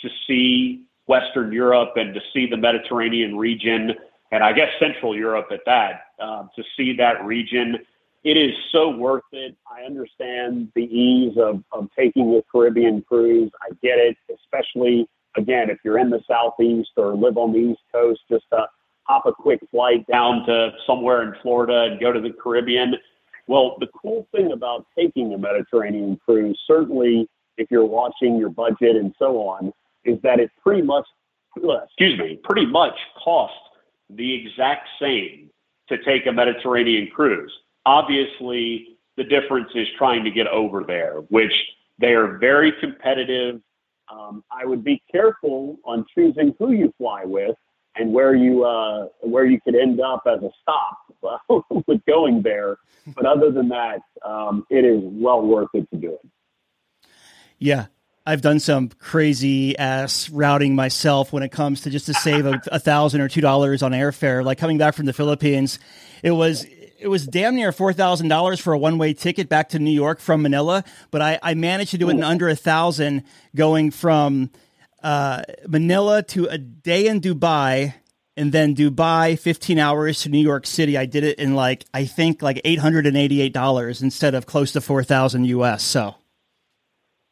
to 0.01 0.09
see 0.27 0.85
Western 1.07 1.53
Europe 1.53 1.95
and 1.97 2.15
to 2.15 2.21
see 2.33 2.47
the 2.47 2.57
Mediterranean 2.57 3.37
region 3.37 3.95
and 4.35 4.43
I 4.43 4.53
guess 4.53 4.69
Central 4.81 5.17
Europe 5.17 5.49
at 5.53 5.61
that, 5.67 6.07
uh, 6.19 6.43
to 6.57 6.65
see 6.77 6.97
that 6.97 7.25
region. 7.25 7.79
It 8.25 8.39
is 8.39 8.55
so 8.73 8.89
worth 8.89 9.25
it. 9.33 9.55
I 9.71 9.83
understand 9.83 10.73
the 10.75 10.85
ease 10.85 11.37
of, 11.37 11.63
of 11.73 11.89
taking 11.97 12.35
a 12.35 12.43
Caribbean 12.51 13.03
cruise. 13.03 13.51
I 13.61 13.75
get 13.83 13.99
it, 13.99 14.17
especially, 14.35 15.07
again, 15.37 15.69
if 15.69 15.79
you're 15.85 15.99
in 15.99 16.09
the 16.09 16.23
Southeast 16.27 16.93
or 16.97 17.15
live 17.15 17.37
on 17.37 17.53
the 17.53 17.59
East 17.59 17.83
Coast, 17.93 18.21
just 18.31 18.45
to 18.51 18.67
hop 19.03 19.27
a 19.27 19.33
quick 19.33 19.61
flight 19.71 20.07
down 20.07 20.47
to 20.47 20.73
somewhere 20.87 21.23
in 21.23 21.35
Florida 21.43 21.91
and 21.91 22.01
go 22.01 22.13
to 22.13 22.21
the 22.21 22.31
Caribbean. 22.31 22.95
Well, 23.47 23.77
the 23.79 23.89
cool 23.89 24.27
thing 24.35 24.53
about 24.53 24.87
taking 24.99 25.35
a 25.35 25.39
Mediterranean 25.39 26.19
cruise, 26.25 26.59
certainly 26.67 27.29
if 27.59 27.71
you're 27.71 27.85
watching 27.85 28.39
your 28.39 28.49
budget 28.49 28.97
and 28.97 29.15
so 29.19 29.37
on, 29.47 29.71
is 30.05 30.19
that 30.23 30.41
it 30.41 30.51
pretty 30.63 30.81
much, 30.81 31.05
uh, 31.63 31.83
excuse 31.85 32.19
me, 32.19 32.41
pretty 32.43 32.65
much 32.65 32.95
costs 33.23 33.57
the 34.09 34.33
exact 34.35 34.89
same 34.99 35.51
to 35.91 36.03
take 36.03 36.25
a 36.25 36.33
Mediterranean 36.33 37.09
cruise. 37.15 37.53
Obviously, 37.87 38.99
the 39.17 39.25
difference 39.25 39.69
is 39.75 39.87
trying 39.97 40.25
to 40.25 40.31
get 40.31 40.47
over 40.47 40.85
there, 40.87 41.19
which 41.29 41.53
they 41.99 42.13
are 42.13 42.39
very 42.39 42.73
competitive. 42.81 43.61
Um, 44.13 44.45
I 44.51 44.65
would 44.65 44.85
be 44.85 45.03
careful 45.11 45.77
on 45.85 46.05
choosing 46.15 46.55
who 46.59 46.73
you 46.73 46.93
fly 46.99 47.25
with 47.25 47.57
and 47.97 48.13
where 48.13 48.35
you 48.35 48.65
uh, 48.65 49.09
where 49.21 49.47
you 49.47 49.61
could 49.61 49.75
end 49.75 50.01
up 50.01 50.25
as 50.27 50.43
a 50.43 50.51
stop 50.63 50.99
with 51.87 52.05
going 52.07 52.43
there. 52.43 52.77
But 53.15 53.27
other 53.27 53.51
than 53.51 53.69
that, 53.69 54.01
um, 54.25 54.67
it 54.71 54.85
is 54.85 55.01
well 55.03 55.43
worth 55.43 55.69
it 55.75 55.89
to 55.91 55.97
do 55.97 56.13
it. 56.13 56.31
Yeah, 57.59 57.87
I've 58.27 58.41
done 58.41 58.59
some 58.59 58.89
crazy 58.89 59.77
ass 59.79 60.31
routing 60.31 60.75
myself 60.75 61.33
when 61.33 61.43
it 61.43 61.53
comes 61.53 61.83
to 61.83 61.91
just 61.91 62.07
to 62.07 62.15
save 62.15 62.47
a, 62.47 62.61
a 62.73 62.79
thousand 62.79 63.21
or 63.21 63.29
two 63.29 63.43
dollars 63.43 63.83
on 63.83 63.93
airfare. 63.93 64.45
Like 64.45 64.59
coming 64.59 64.79
back 64.79 64.95
from 64.95 65.07
the 65.07 65.13
Philippines, 65.13 65.79
it 66.23 66.33
was 66.33 66.67
it 67.05 67.09
was 67.09 67.27
damn 67.27 67.55
near 67.55 67.71
four 67.71 67.93
thousand 67.93 68.29
dollars 68.29 68.59
for 68.59 68.73
a 68.73 68.79
one 68.79 68.97
way 68.97 69.13
ticket 69.13 69.47
back 69.47 69.69
to 69.69 69.79
New 69.79 69.91
York 69.91 70.21
from 70.21 70.41
Manila, 70.41 70.83
but 71.11 71.21
I, 71.21 71.39
I 71.43 71.53
managed 71.53 71.91
to 71.91 71.99
do 71.99 72.09
it 72.09 72.13
in 72.13 72.25
under 72.25 72.49
a 72.49 72.57
thousand 72.57 73.25
going 73.55 73.91
from 73.91 74.51
uh, 75.03 75.43
Manila 75.69 76.23
to 76.23 76.47
a 76.47 76.57
day 76.57 77.07
in 77.07 77.21
Dubai 77.21 77.93
and 78.39 78.53
then 78.53 78.75
Dubai 78.75 79.39
15 79.39 79.79
hours 79.79 80.23
to 80.23 80.31
New 80.31 80.41
York 80.41 80.67
City. 80.67 80.97
I 80.97 81.05
did 81.05 81.25
it 81.25 81.39
in 81.39 81.55
like 81.55 81.85
I 81.93 82.07
think 82.07 82.41
like 82.41 82.59
eight 82.65 82.79
hundred 82.79 83.07
and 83.07 83.19
eighty 83.19 83.43
eight 83.43 83.53
dollars 83.53 84.01
instead 84.01 84.35
of 84.35 84.47
close 84.47 84.73
to 84.73 84.81
four 84.81 85.05
thousand 85.05 85.45
US. 85.45 85.85
So 85.85 86.15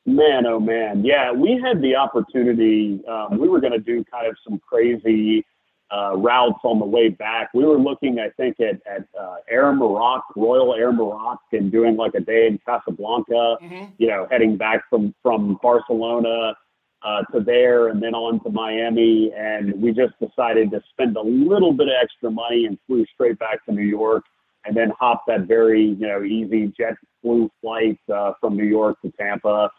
Man, 0.05 0.47
oh 0.47 0.61
man, 0.61 1.03
yeah, 1.03 1.33
we 1.33 1.59
had 1.65 1.81
the 1.81 1.97
opportunity. 1.97 3.01
Um, 3.09 3.39
we 3.39 3.49
were 3.49 3.61
going 3.61 3.73
to 3.73 3.79
do 3.79 4.05
kind 4.05 4.27
of 4.27 4.37
some 4.47 4.59
crazy 4.59 5.47
uh, 5.93 6.17
routes 6.17 6.61
on 6.65 6.79
the 6.79 6.85
way 6.85 7.09
back. 7.09 7.51
We 7.53 7.65
were 7.65 7.79
looking, 7.79 8.19
I 8.19 8.31
think, 8.31 8.61
at 8.61 8.81
at 8.87 9.07
uh, 9.19 9.37
Air 9.51 9.73
Maroc, 9.73 10.25
Royal 10.37 10.75
Air 10.75 10.93
Maroc, 10.93 11.41
and 11.53 11.71
doing 11.71 11.97
like 11.97 12.15
a 12.15 12.21
day 12.21 12.47
in 12.47 12.59
Casablanca. 12.67 13.57
Mm-hmm. 13.63 13.85
You 13.99 14.09
know, 14.09 14.27
heading 14.31 14.57
back 14.57 14.85
from 14.89 15.15
from 15.23 15.59
Barcelona 15.63 16.55
uh, 17.03 17.23
to 17.33 17.41
there, 17.41 17.89
and 17.89 18.03
then 18.03 18.15
on 18.15 18.43
to 18.45 18.51
Miami. 18.51 19.33
And 19.37 19.81
we 19.83 19.93
just 19.93 20.15
decided 20.19 20.71
to 20.71 20.83
spend 20.91 21.17
a 21.17 21.23
little 21.23 21.73
bit 21.73 21.89
of 21.89 21.95
extra 22.03 22.31
money 22.31 22.65
and 22.67 22.79
flew 22.87 23.05
straight 23.13 23.39
back 23.39 23.65
to 23.67 23.73
New 23.73 23.83
York, 23.83 24.25
and 24.65 24.77
then 24.77 24.93
hopped 24.99 25.27
that 25.27 25.43
very 25.43 25.85
you 25.85 26.09
know 26.09 26.23
easy 26.23 26.73
jet 26.79 26.95
flew 27.21 27.51
flight 27.61 27.99
uh, 28.13 28.33
from 28.41 28.57
New 28.57 28.65
York 28.65 29.01
to 29.03 29.13
Tampa 29.13 29.71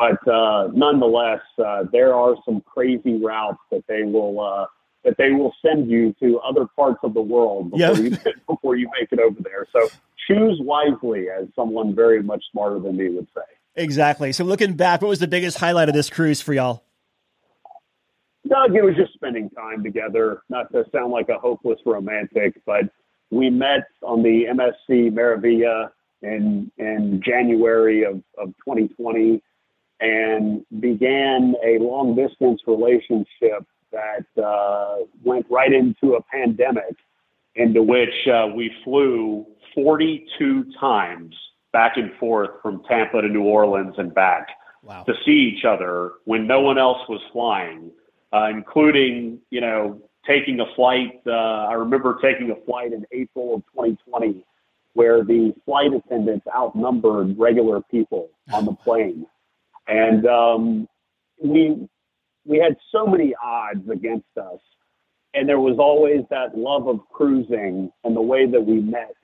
but 0.00 0.26
uh, 0.26 0.68
nonetheless, 0.72 1.42
uh, 1.62 1.84
there 1.92 2.14
are 2.14 2.34
some 2.46 2.62
crazy 2.62 3.18
routes 3.22 3.58
that 3.70 3.84
they 3.86 4.02
will 4.02 4.40
uh, 4.40 4.64
that 5.04 5.16
they 5.16 5.30
will 5.30 5.54
send 5.64 5.90
you 5.90 6.14
to 6.20 6.38
other 6.40 6.66
parts 6.76 6.98
of 7.02 7.14
the 7.14 7.20
world 7.20 7.70
before, 7.70 7.96
you, 7.96 8.16
before 8.48 8.76
you 8.76 8.90
make 8.98 9.10
it 9.12 9.18
over 9.18 9.40
there. 9.42 9.66
So 9.72 9.88
choose 10.28 10.58
wisely, 10.60 11.26
as 11.30 11.48
someone 11.56 11.94
very 11.94 12.22
much 12.22 12.42
smarter 12.52 12.78
than 12.78 12.96
me 12.96 13.08
would 13.10 13.28
say. 13.34 13.42
Exactly. 13.76 14.32
So 14.32 14.44
looking 14.44 14.74
back, 14.74 15.00
what 15.00 15.08
was 15.08 15.20
the 15.20 15.28
biggest 15.28 15.58
highlight 15.58 15.88
of 15.88 15.94
this 15.94 16.10
cruise 16.10 16.40
for 16.40 16.52
y'all? 16.52 16.84
Doug, 18.48 18.74
it 18.74 18.82
was 18.82 18.96
just 18.96 19.12
spending 19.14 19.48
time 19.50 19.82
together. 19.82 20.42
Not 20.48 20.72
to 20.72 20.84
sound 20.92 21.12
like 21.12 21.28
a 21.28 21.38
hopeless 21.38 21.78
romantic, 21.86 22.60
but 22.66 22.84
we 23.30 23.48
met 23.48 23.84
on 24.02 24.22
the 24.22 24.46
MSC 24.50 25.12
Meraviglia 25.12 25.90
in 26.22 26.70
in 26.78 27.22
January 27.24 28.04
of, 28.04 28.22
of 28.38 28.48
2020 28.64 29.42
and 30.00 30.64
began 30.80 31.54
a 31.64 31.78
long 31.78 32.16
distance 32.16 32.60
relationship 32.66 33.66
that 33.92 34.42
uh, 34.42 35.04
went 35.24 35.46
right 35.50 35.72
into 35.72 36.14
a 36.14 36.22
pandemic, 36.22 36.96
into 37.54 37.82
which 37.82 38.28
uh, 38.28 38.46
we 38.54 38.70
flew 38.84 39.46
42 39.74 40.64
times 40.78 41.34
back 41.72 41.96
and 41.96 42.12
forth 42.18 42.50
from 42.62 42.82
Tampa 42.88 43.22
to 43.22 43.28
New 43.28 43.44
Orleans 43.44 43.94
and 43.98 44.14
back 44.14 44.48
wow. 44.82 45.02
to 45.04 45.14
see 45.24 45.54
each 45.54 45.64
other 45.64 46.12
when 46.24 46.46
no 46.46 46.60
one 46.60 46.78
else 46.78 46.98
was 47.08 47.20
flying, 47.32 47.90
uh, 48.32 48.48
including, 48.50 49.38
you 49.50 49.60
know, 49.60 50.00
taking 50.26 50.60
a 50.60 50.74
flight. 50.74 51.20
Uh, 51.26 51.30
I 51.30 51.74
remember 51.74 52.18
taking 52.22 52.50
a 52.50 52.64
flight 52.66 52.92
in 52.92 53.04
April 53.12 53.54
of 53.54 53.62
2020 53.72 54.44
where 54.94 55.22
the 55.22 55.54
flight 55.64 55.92
attendants 55.92 56.46
outnumbered 56.54 57.38
regular 57.38 57.80
people 57.90 58.30
on 58.52 58.64
the 58.64 58.72
plane. 58.84 59.26
And 59.86 60.26
um, 60.26 60.88
we, 61.42 61.88
we 62.44 62.58
had 62.58 62.76
so 62.92 63.06
many 63.06 63.34
odds 63.42 63.88
against 63.90 64.36
us. 64.36 64.60
And 65.32 65.48
there 65.48 65.60
was 65.60 65.78
always 65.78 66.22
that 66.30 66.58
love 66.58 66.88
of 66.88 67.00
cruising 67.12 67.92
and 68.02 68.16
the 68.16 68.20
way 68.20 68.46
that 68.46 68.60
we 68.60 68.80
met 68.80 69.14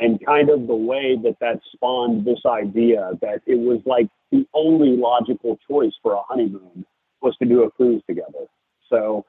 and 0.00 0.24
kind 0.24 0.50
of 0.50 0.66
the 0.66 0.74
way 0.74 1.16
that 1.22 1.36
that 1.40 1.60
spawned 1.74 2.24
this 2.24 2.40
idea 2.46 3.12
that 3.20 3.42
it 3.46 3.58
was 3.58 3.80
like 3.86 4.08
the 4.32 4.46
only 4.54 4.96
logical 4.96 5.58
choice 5.68 5.92
for 6.02 6.14
a 6.14 6.22
honeymoon 6.28 6.84
was 7.20 7.36
to 7.38 7.46
do 7.46 7.62
a 7.62 7.70
cruise 7.70 8.02
together. 8.08 8.46
So 8.88 9.24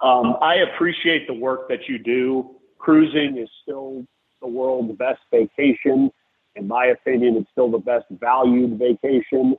um, 0.00 0.36
I 0.40 0.56
appreciate 0.56 1.26
the 1.26 1.34
work 1.34 1.68
that 1.68 1.88
you 1.88 1.98
do. 1.98 2.56
Cruising 2.78 3.38
is 3.38 3.48
still 3.62 4.04
the 4.40 4.48
world's 4.48 4.96
best 4.98 5.20
vacation. 5.30 6.10
In 6.56 6.66
my 6.66 6.86
opinion, 6.86 7.36
it's 7.36 7.50
still 7.52 7.70
the 7.70 7.78
best 7.78 8.06
valued 8.10 8.78
vacation. 8.78 9.56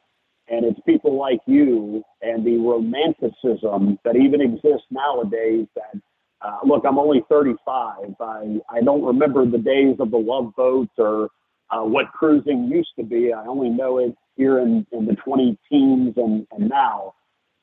And 0.52 0.66
it's 0.66 0.80
people 0.86 1.18
like 1.18 1.40
you 1.46 2.04
and 2.22 2.46
the 2.46 2.58
romanticism 2.58 4.00
that 4.04 4.16
even 4.16 4.42
exists 4.42 4.88
nowadays 4.90 5.68
that 5.76 6.02
uh, 6.42 6.60
look, 6.64 6.84
I'm 6.88 6.98
only 6.98 7.22
35. 7.30 8.16
I, 8.20 8.60
I 8.70 8.82
don't 8.82 9.04
remember 9.04 9.46
the 9.46 9.58
days 9.58 9.98
of 10.00 10.12
the 10.12 10.18
love 10.18 10.54
boats 10.56 10.94
or 10.98 11.30
uh, 11.70 11.82
what 11.82 12.12
cruising 12.14 12.70
used 12.72 12.92
to 12.98 13.04
be. 13.04 13.34
I 13.34 13.46
only 13.46 13.70
know 13.70 13.98
it 13.98 14.16
here 14.36 14.60
in, 14.60 14.86
in 14.92 15.06
the 15.06 15.16
20 15.16 15.58
teens 15.70 16.14
and, 16.16 16.48
and 16.52 16.70
now. 16.70 17.14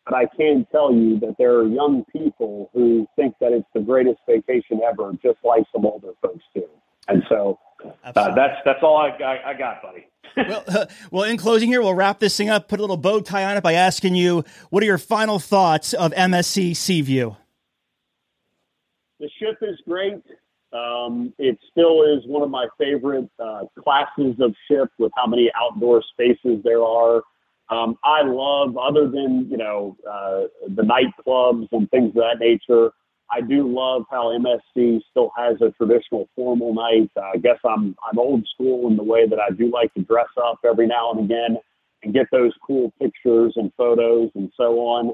But 0.05 0.15
I 0.15 0.27
can 0.37 0.67
tell 0.71 0.93
you 0.93 1.19
that 1.21 1.35
there 1.39 1.55
are 1.57 1.67
young 1.67 2.05
people 2.13 2.71
who 2.73 3.09
think 3.17 3.35
that 3.41 3.53
it's 3.53 3.67
the 3.75 3.81
greatest 3.81 4.19
vacation 4.29 4.81
ever, 4.87 5.13
just 5.23 5.39
like 5.43 5.65
some 5.75 5.85
older 5.85 6.13
folks 6.23 6.45
do. 6.55 6.65
And 7.09 7.23
so 7.29 7.59
uh, 8.05 8.35
that's 8.35 8.61
that's 8.65 8.83
all 8.83 8.97
I, 8.97 9.09
I, 9.09 9.51
I 9.51 9.55
got, 9.55 9.83
buddy. 9.83 10.07
well, 10.37 10.65
uh, 10.69 10.87
well, 11.11 11.23
in 11.25 11.37
closing 11.37 11.69
here, 11.69 11.81
we'll 11.81 11.95
wrap 11.95 12.19
this 12.19 12.37
thing 12.37 12.51
up. 12.51 12.69
Put 12.69 12.79
a 12.79 12.83
little 12.83 12.97
bow 12.97 13.21
tie 13.21 13.45
on 13.45 13.57
it 13.57 13.63
by 13.63 13.73
asking 13.73 14.15
you, 14.15 14.45
what 14.71 14.83
are 14.83 14.87
your 14.87 14.99
final 14.99 15.39
thoughts 15.39 15.95
of 15.95 16.13
MSC 16.13 16.77
Seaview? 16.77 17.35
The 19.19 19.31
ship 19.39 19.59
is 19.63 19.79
great. 19.89 20.23
Um, 20.73 21.33
it 21.39 21.59
still 21.71 22.03
is 22.03 22.27
one 22.27 22.43
of 22.43 22.51
my 22.51 22.67
favorite 22.79 23.31
uh, 23.43 23.63
classes 23.83 24.35
of 24.41 24.55
ship 24.71 24.91
with 24.99 25.13
how 25.17 25.27
many 25.27 25.51
outdoor 25.59 26.03
spaces 26.13 26.63
there 26.65 26.83
are. 26.83 27.23
Um, 27.71 27.99
I 28.05 28.23
love, 28.23 28.77
other 28.77 29.09
than 29.09 29.49
you 29.51 29.57
know 29.57 29.97
uh, 30.09 30.43
the 30.69 30.83
nightclubs 30.83 31.69
and 31.73 31.91
things 31.91 32.11
of 32.11 32.15
that 32.15 32.37
nature. 32.41 32.93
I 33.31 33.41
do 33.41 33.69
love 33.69 34.05
how 34.11 34.37
MSC 34.39 35.01
still 35.11 35.33
has 35.37 35.61
a 35.61 35.71
traditional 35.71 36.29
formal 36.37 36.75
night. 36.75 37.11
Uh, 37.17 37.33
I 37.35 37.37
guess 37.39 37.59
I'm 37.65 37.97
I'm 38.09 38.19
old 38.19 38.47
school 38.55 38.89
in 38.89 38.97
the 38.97 39.03
way 39.03 39.29
that 39.29 39.39
I 39.39 39.53
do 39.53 39.71
like 39.71 39.93
to 39.95 40.03
dress 40.03 40.29
up 40.43 40.61
every 40.65 40.87
now 40.87 41.11
and 41.13 41.25
again 41.25 41.59
and 42.03 42.15
get 42.15 42.27
those 42.31 42.53
cool 42.65 42.93
pictures 43.01 43.55
and 43.57 43.73
photos 43.77 44.31
and 44.35 44.51
so 44.57 44.79
on. 44.79 45.13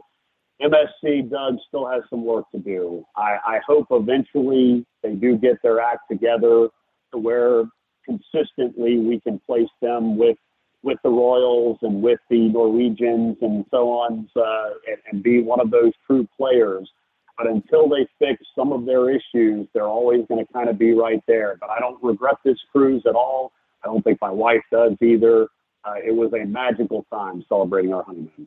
MSC 0.61 1.29
Doug 1.31 1.57
still 1.67 1.89
has 1.89 2.03
some 2.11 2.25
work 2.25 2.45
to 2.53 2.59
do. 2.59 3.05
I, 3.17 3.37
I 3.45 3.61
hope 3.67 3.87
eventually 3.91 4.87
they 5.03 5.15
do 5.15 5.37
get 5.37 5.57
their 5.63 5.81
act 5.81 6.03
together 6.11 6.69
to 7.13 7.19
where 7.19 7.65
consistently 8.05 8.99
we 8.99 9.21
can 9.21 9.41
place 9.47 9.71
them 9.81 10.17
with 10.17 10.37
with 10.85 10.99
the 11.05 11.11
Royals 11.11 11.79
and 11.83 12.03
with 12.03 12.19
the 12.29 12.49
Norwegians 12.49 13.37
and 13.41 13.65
so 13.71 13.89
on, 13.91 14.29
uh, 14.35 14.71
and, 14.89 14.99
and 15.13 15.23
be 15.23 15.41
one 15.41 15.61
of 15.61 15.71
those 15.71 15.93
true 16.07 16.27
players. 16.37 16.91
But 17.37 17.47
until 17.47 17.89
they 17.89 18.07
fix 18.19 18.43
some 18.55 18.73
of 18.73 18.85
their 18.85 19.11
issues, 19.11 19.67
they're 19.73 19.89
always 19.89 20.27
going 20.29 20.45
to 20.45 20.53
kind 20.53 20.69
of 20.69 20.79
be 20.79 20.93
right 20.93 21.23
there. 21.27 21.57
But 21.61 21.71
I 21.71 21.81
don't 21.81 22.03
regret 22.03 22.37
this 22.45 22.59
cruise 22.71 23.03
at 23.09 23.15
all. 23.15 23.53
I 23.83 23.89
don't 23.89 24.03
think 24.03 24.21
my 24.21 24.31
wife 24.31 24.63
does 24.71 24.93
either. 25.01 25.49
Uh, 25.85 25.95
it 26.05 26.15
was 26.15 26.33
a 26.35 26.45
magical 26.47 27.05
time 27.13 27.45
celebrating 27.49 27.93
our 27.93 28.05
honeymoon. 28.05 28.47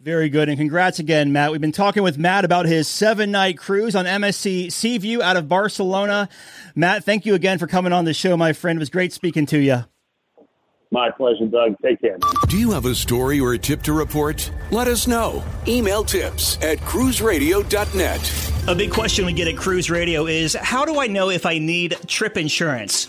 Very 0.00 0.28
good. 0.28 0.48
And 0.48 0.58
congrats 0.58 0.98
again, 0.98 1.32
Matt. 1.32 1.50
We've 1.50 1.60
been 1.60 1.72
talking 1.72 2.02
with 2.02 2.18
Matt 2.18 2.44
about 2.44 2.66
his 2.66 2.88
seven 2.88 3.30
night 3.30 3.56
cruise 3.56 3.96
on 3.96 4.04
MSC 4.04 4.70
Seaview 4.70 5.22
out 5.22 5.36
of 5.36 5.48
Barcelona. 5.48 6.28
Matt, 6.74 7.04
thank 7.04 7.24
you 7.24 7.34
again 7.34 7.58
for 7.58 7.66
coming 7.66 7.92
on 7.92 8.04
the 8.04 8.12
show, 8.12 8.36
my 8.36 8.52
friend. 8.52 8.76
It 8.76 8.80
was 8.80 8.90
great 8.90 9.12
speaking 9.14 9.46
to 9.46 9.58
you. 9.58 9.84
My 10.94 11.10
pleasure, 11.10 11.46
Doug. 11.46 11.74
Take 11.82 12.00
care. 12.00 12.12
Man. 12.12 12.20
Do 12.46 12.56
you 12.56 12.70
have 12.70 12.86
a 12.86 12.94
story 12.94 13.40
or 13.40 13.54
a 13.54 13.58
tip 13.58 13.82
to 13.82 13.92
report? 13.92 14.48
Let 14.70 14.86
us 14.86 15.08
know. 15.08 15.42
Email 15.66 16.04
tips 16.04 16.56
at 16.62 16.78
cruiseradio.net. 16.78 18.68
A 18.68 18.74
big 18.76 18.92
question 18.92 19.26
we 19.26 19.32
get 19.32 19.48
at 19.48 19.56
Cruise 19.56 19.90
Radio 19.90 20.26
is 20.26 20.54
how 20.54 20.84
do 20.84 21.00
I 21.00 21.08
know 21.08 21.30
if 21.30 21.46
I 21.46 21.58
need 21.58 21.96
trip 22.06 22.36
insurance? 22.36 23.08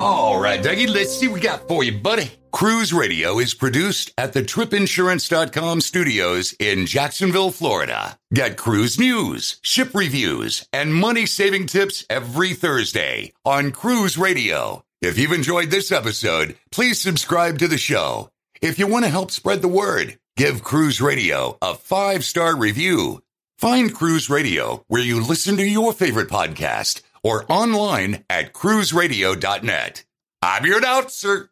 All 0.00 0.40
right, 0.40 0.62
Dougie, 0.62 0.88
let's 0.88 1.14
see 1.14 1.28
what 1.28 1.34
we 1.34 1.40
got 1.40 1.68
for 1.68 1.84
you, 1.84 1.92
buddy. 1.92 2.30
Cruise 2.52 2.90
Radio 2.90 3.38
is 3.38 3.52
produced 3.52 4.14
at 4.16 4.32
the 4.32 4.42
tripinsurance.com 4.42 5.82
studios 5.82 6.54
in 6.58 6.86
Jacksonville, 6.86 7.50
Florida. 7.50 8.18
Get 8.32 8.56
cruise 8.56 8.98
news, 8.98 9.58
ship 9.60 9.90
reviews, 9.94 10.66
and 10.72 10.94
money 10.94 11.26
saving 11.26 11.66
tips 11.66 12.06
every 12.08 12.54
Thursday 12.54 13.34
on 13.44 13.72
Cruise 13.72 14.16
Radio. 14.16 14.82
If 15.02 15.18
you've 15.18 15.32
enjoyed 15.32 15.70
this 15.70 15.92
episode, 15.92 16.56
please 16.72 16.98
subscribe 16.98 17.58
to 17.58 17.68
the 17.68 17.78
show. 17.78 18.30
If 18.62 18.78
you 18.78 18.86
want 18.86 19.04
to 19.04 19.10
help 19.10 19.30
spread 19.30 19.60
the 19.60 19.68
word, 19.68 20.18
give 20.34 20.64
Cruise 20.64 21.02
Radio 21.02 21.58
a 21.60 21.74
five 21.74 22.24
star 22.24 22.56
review. 22.56 23.22
Find 23.58 23.94
Cruise 23.94 24.30
Radio 24.30 24.82
where 24.88 25.02
you 25.02 25.20
listen 25.20 25.58
to 25.58 25.62
your 25.68 25.92
favorite 25.92 26.30
podcast 26.30 27.02
or 27.22 27.44
online 27.50 28.24
at 28.30 28.52
cruiseradio.net. 28.52 30.04
I'm 30.42 30.64
your 30.64 30.78
announcer, 30.78 31.49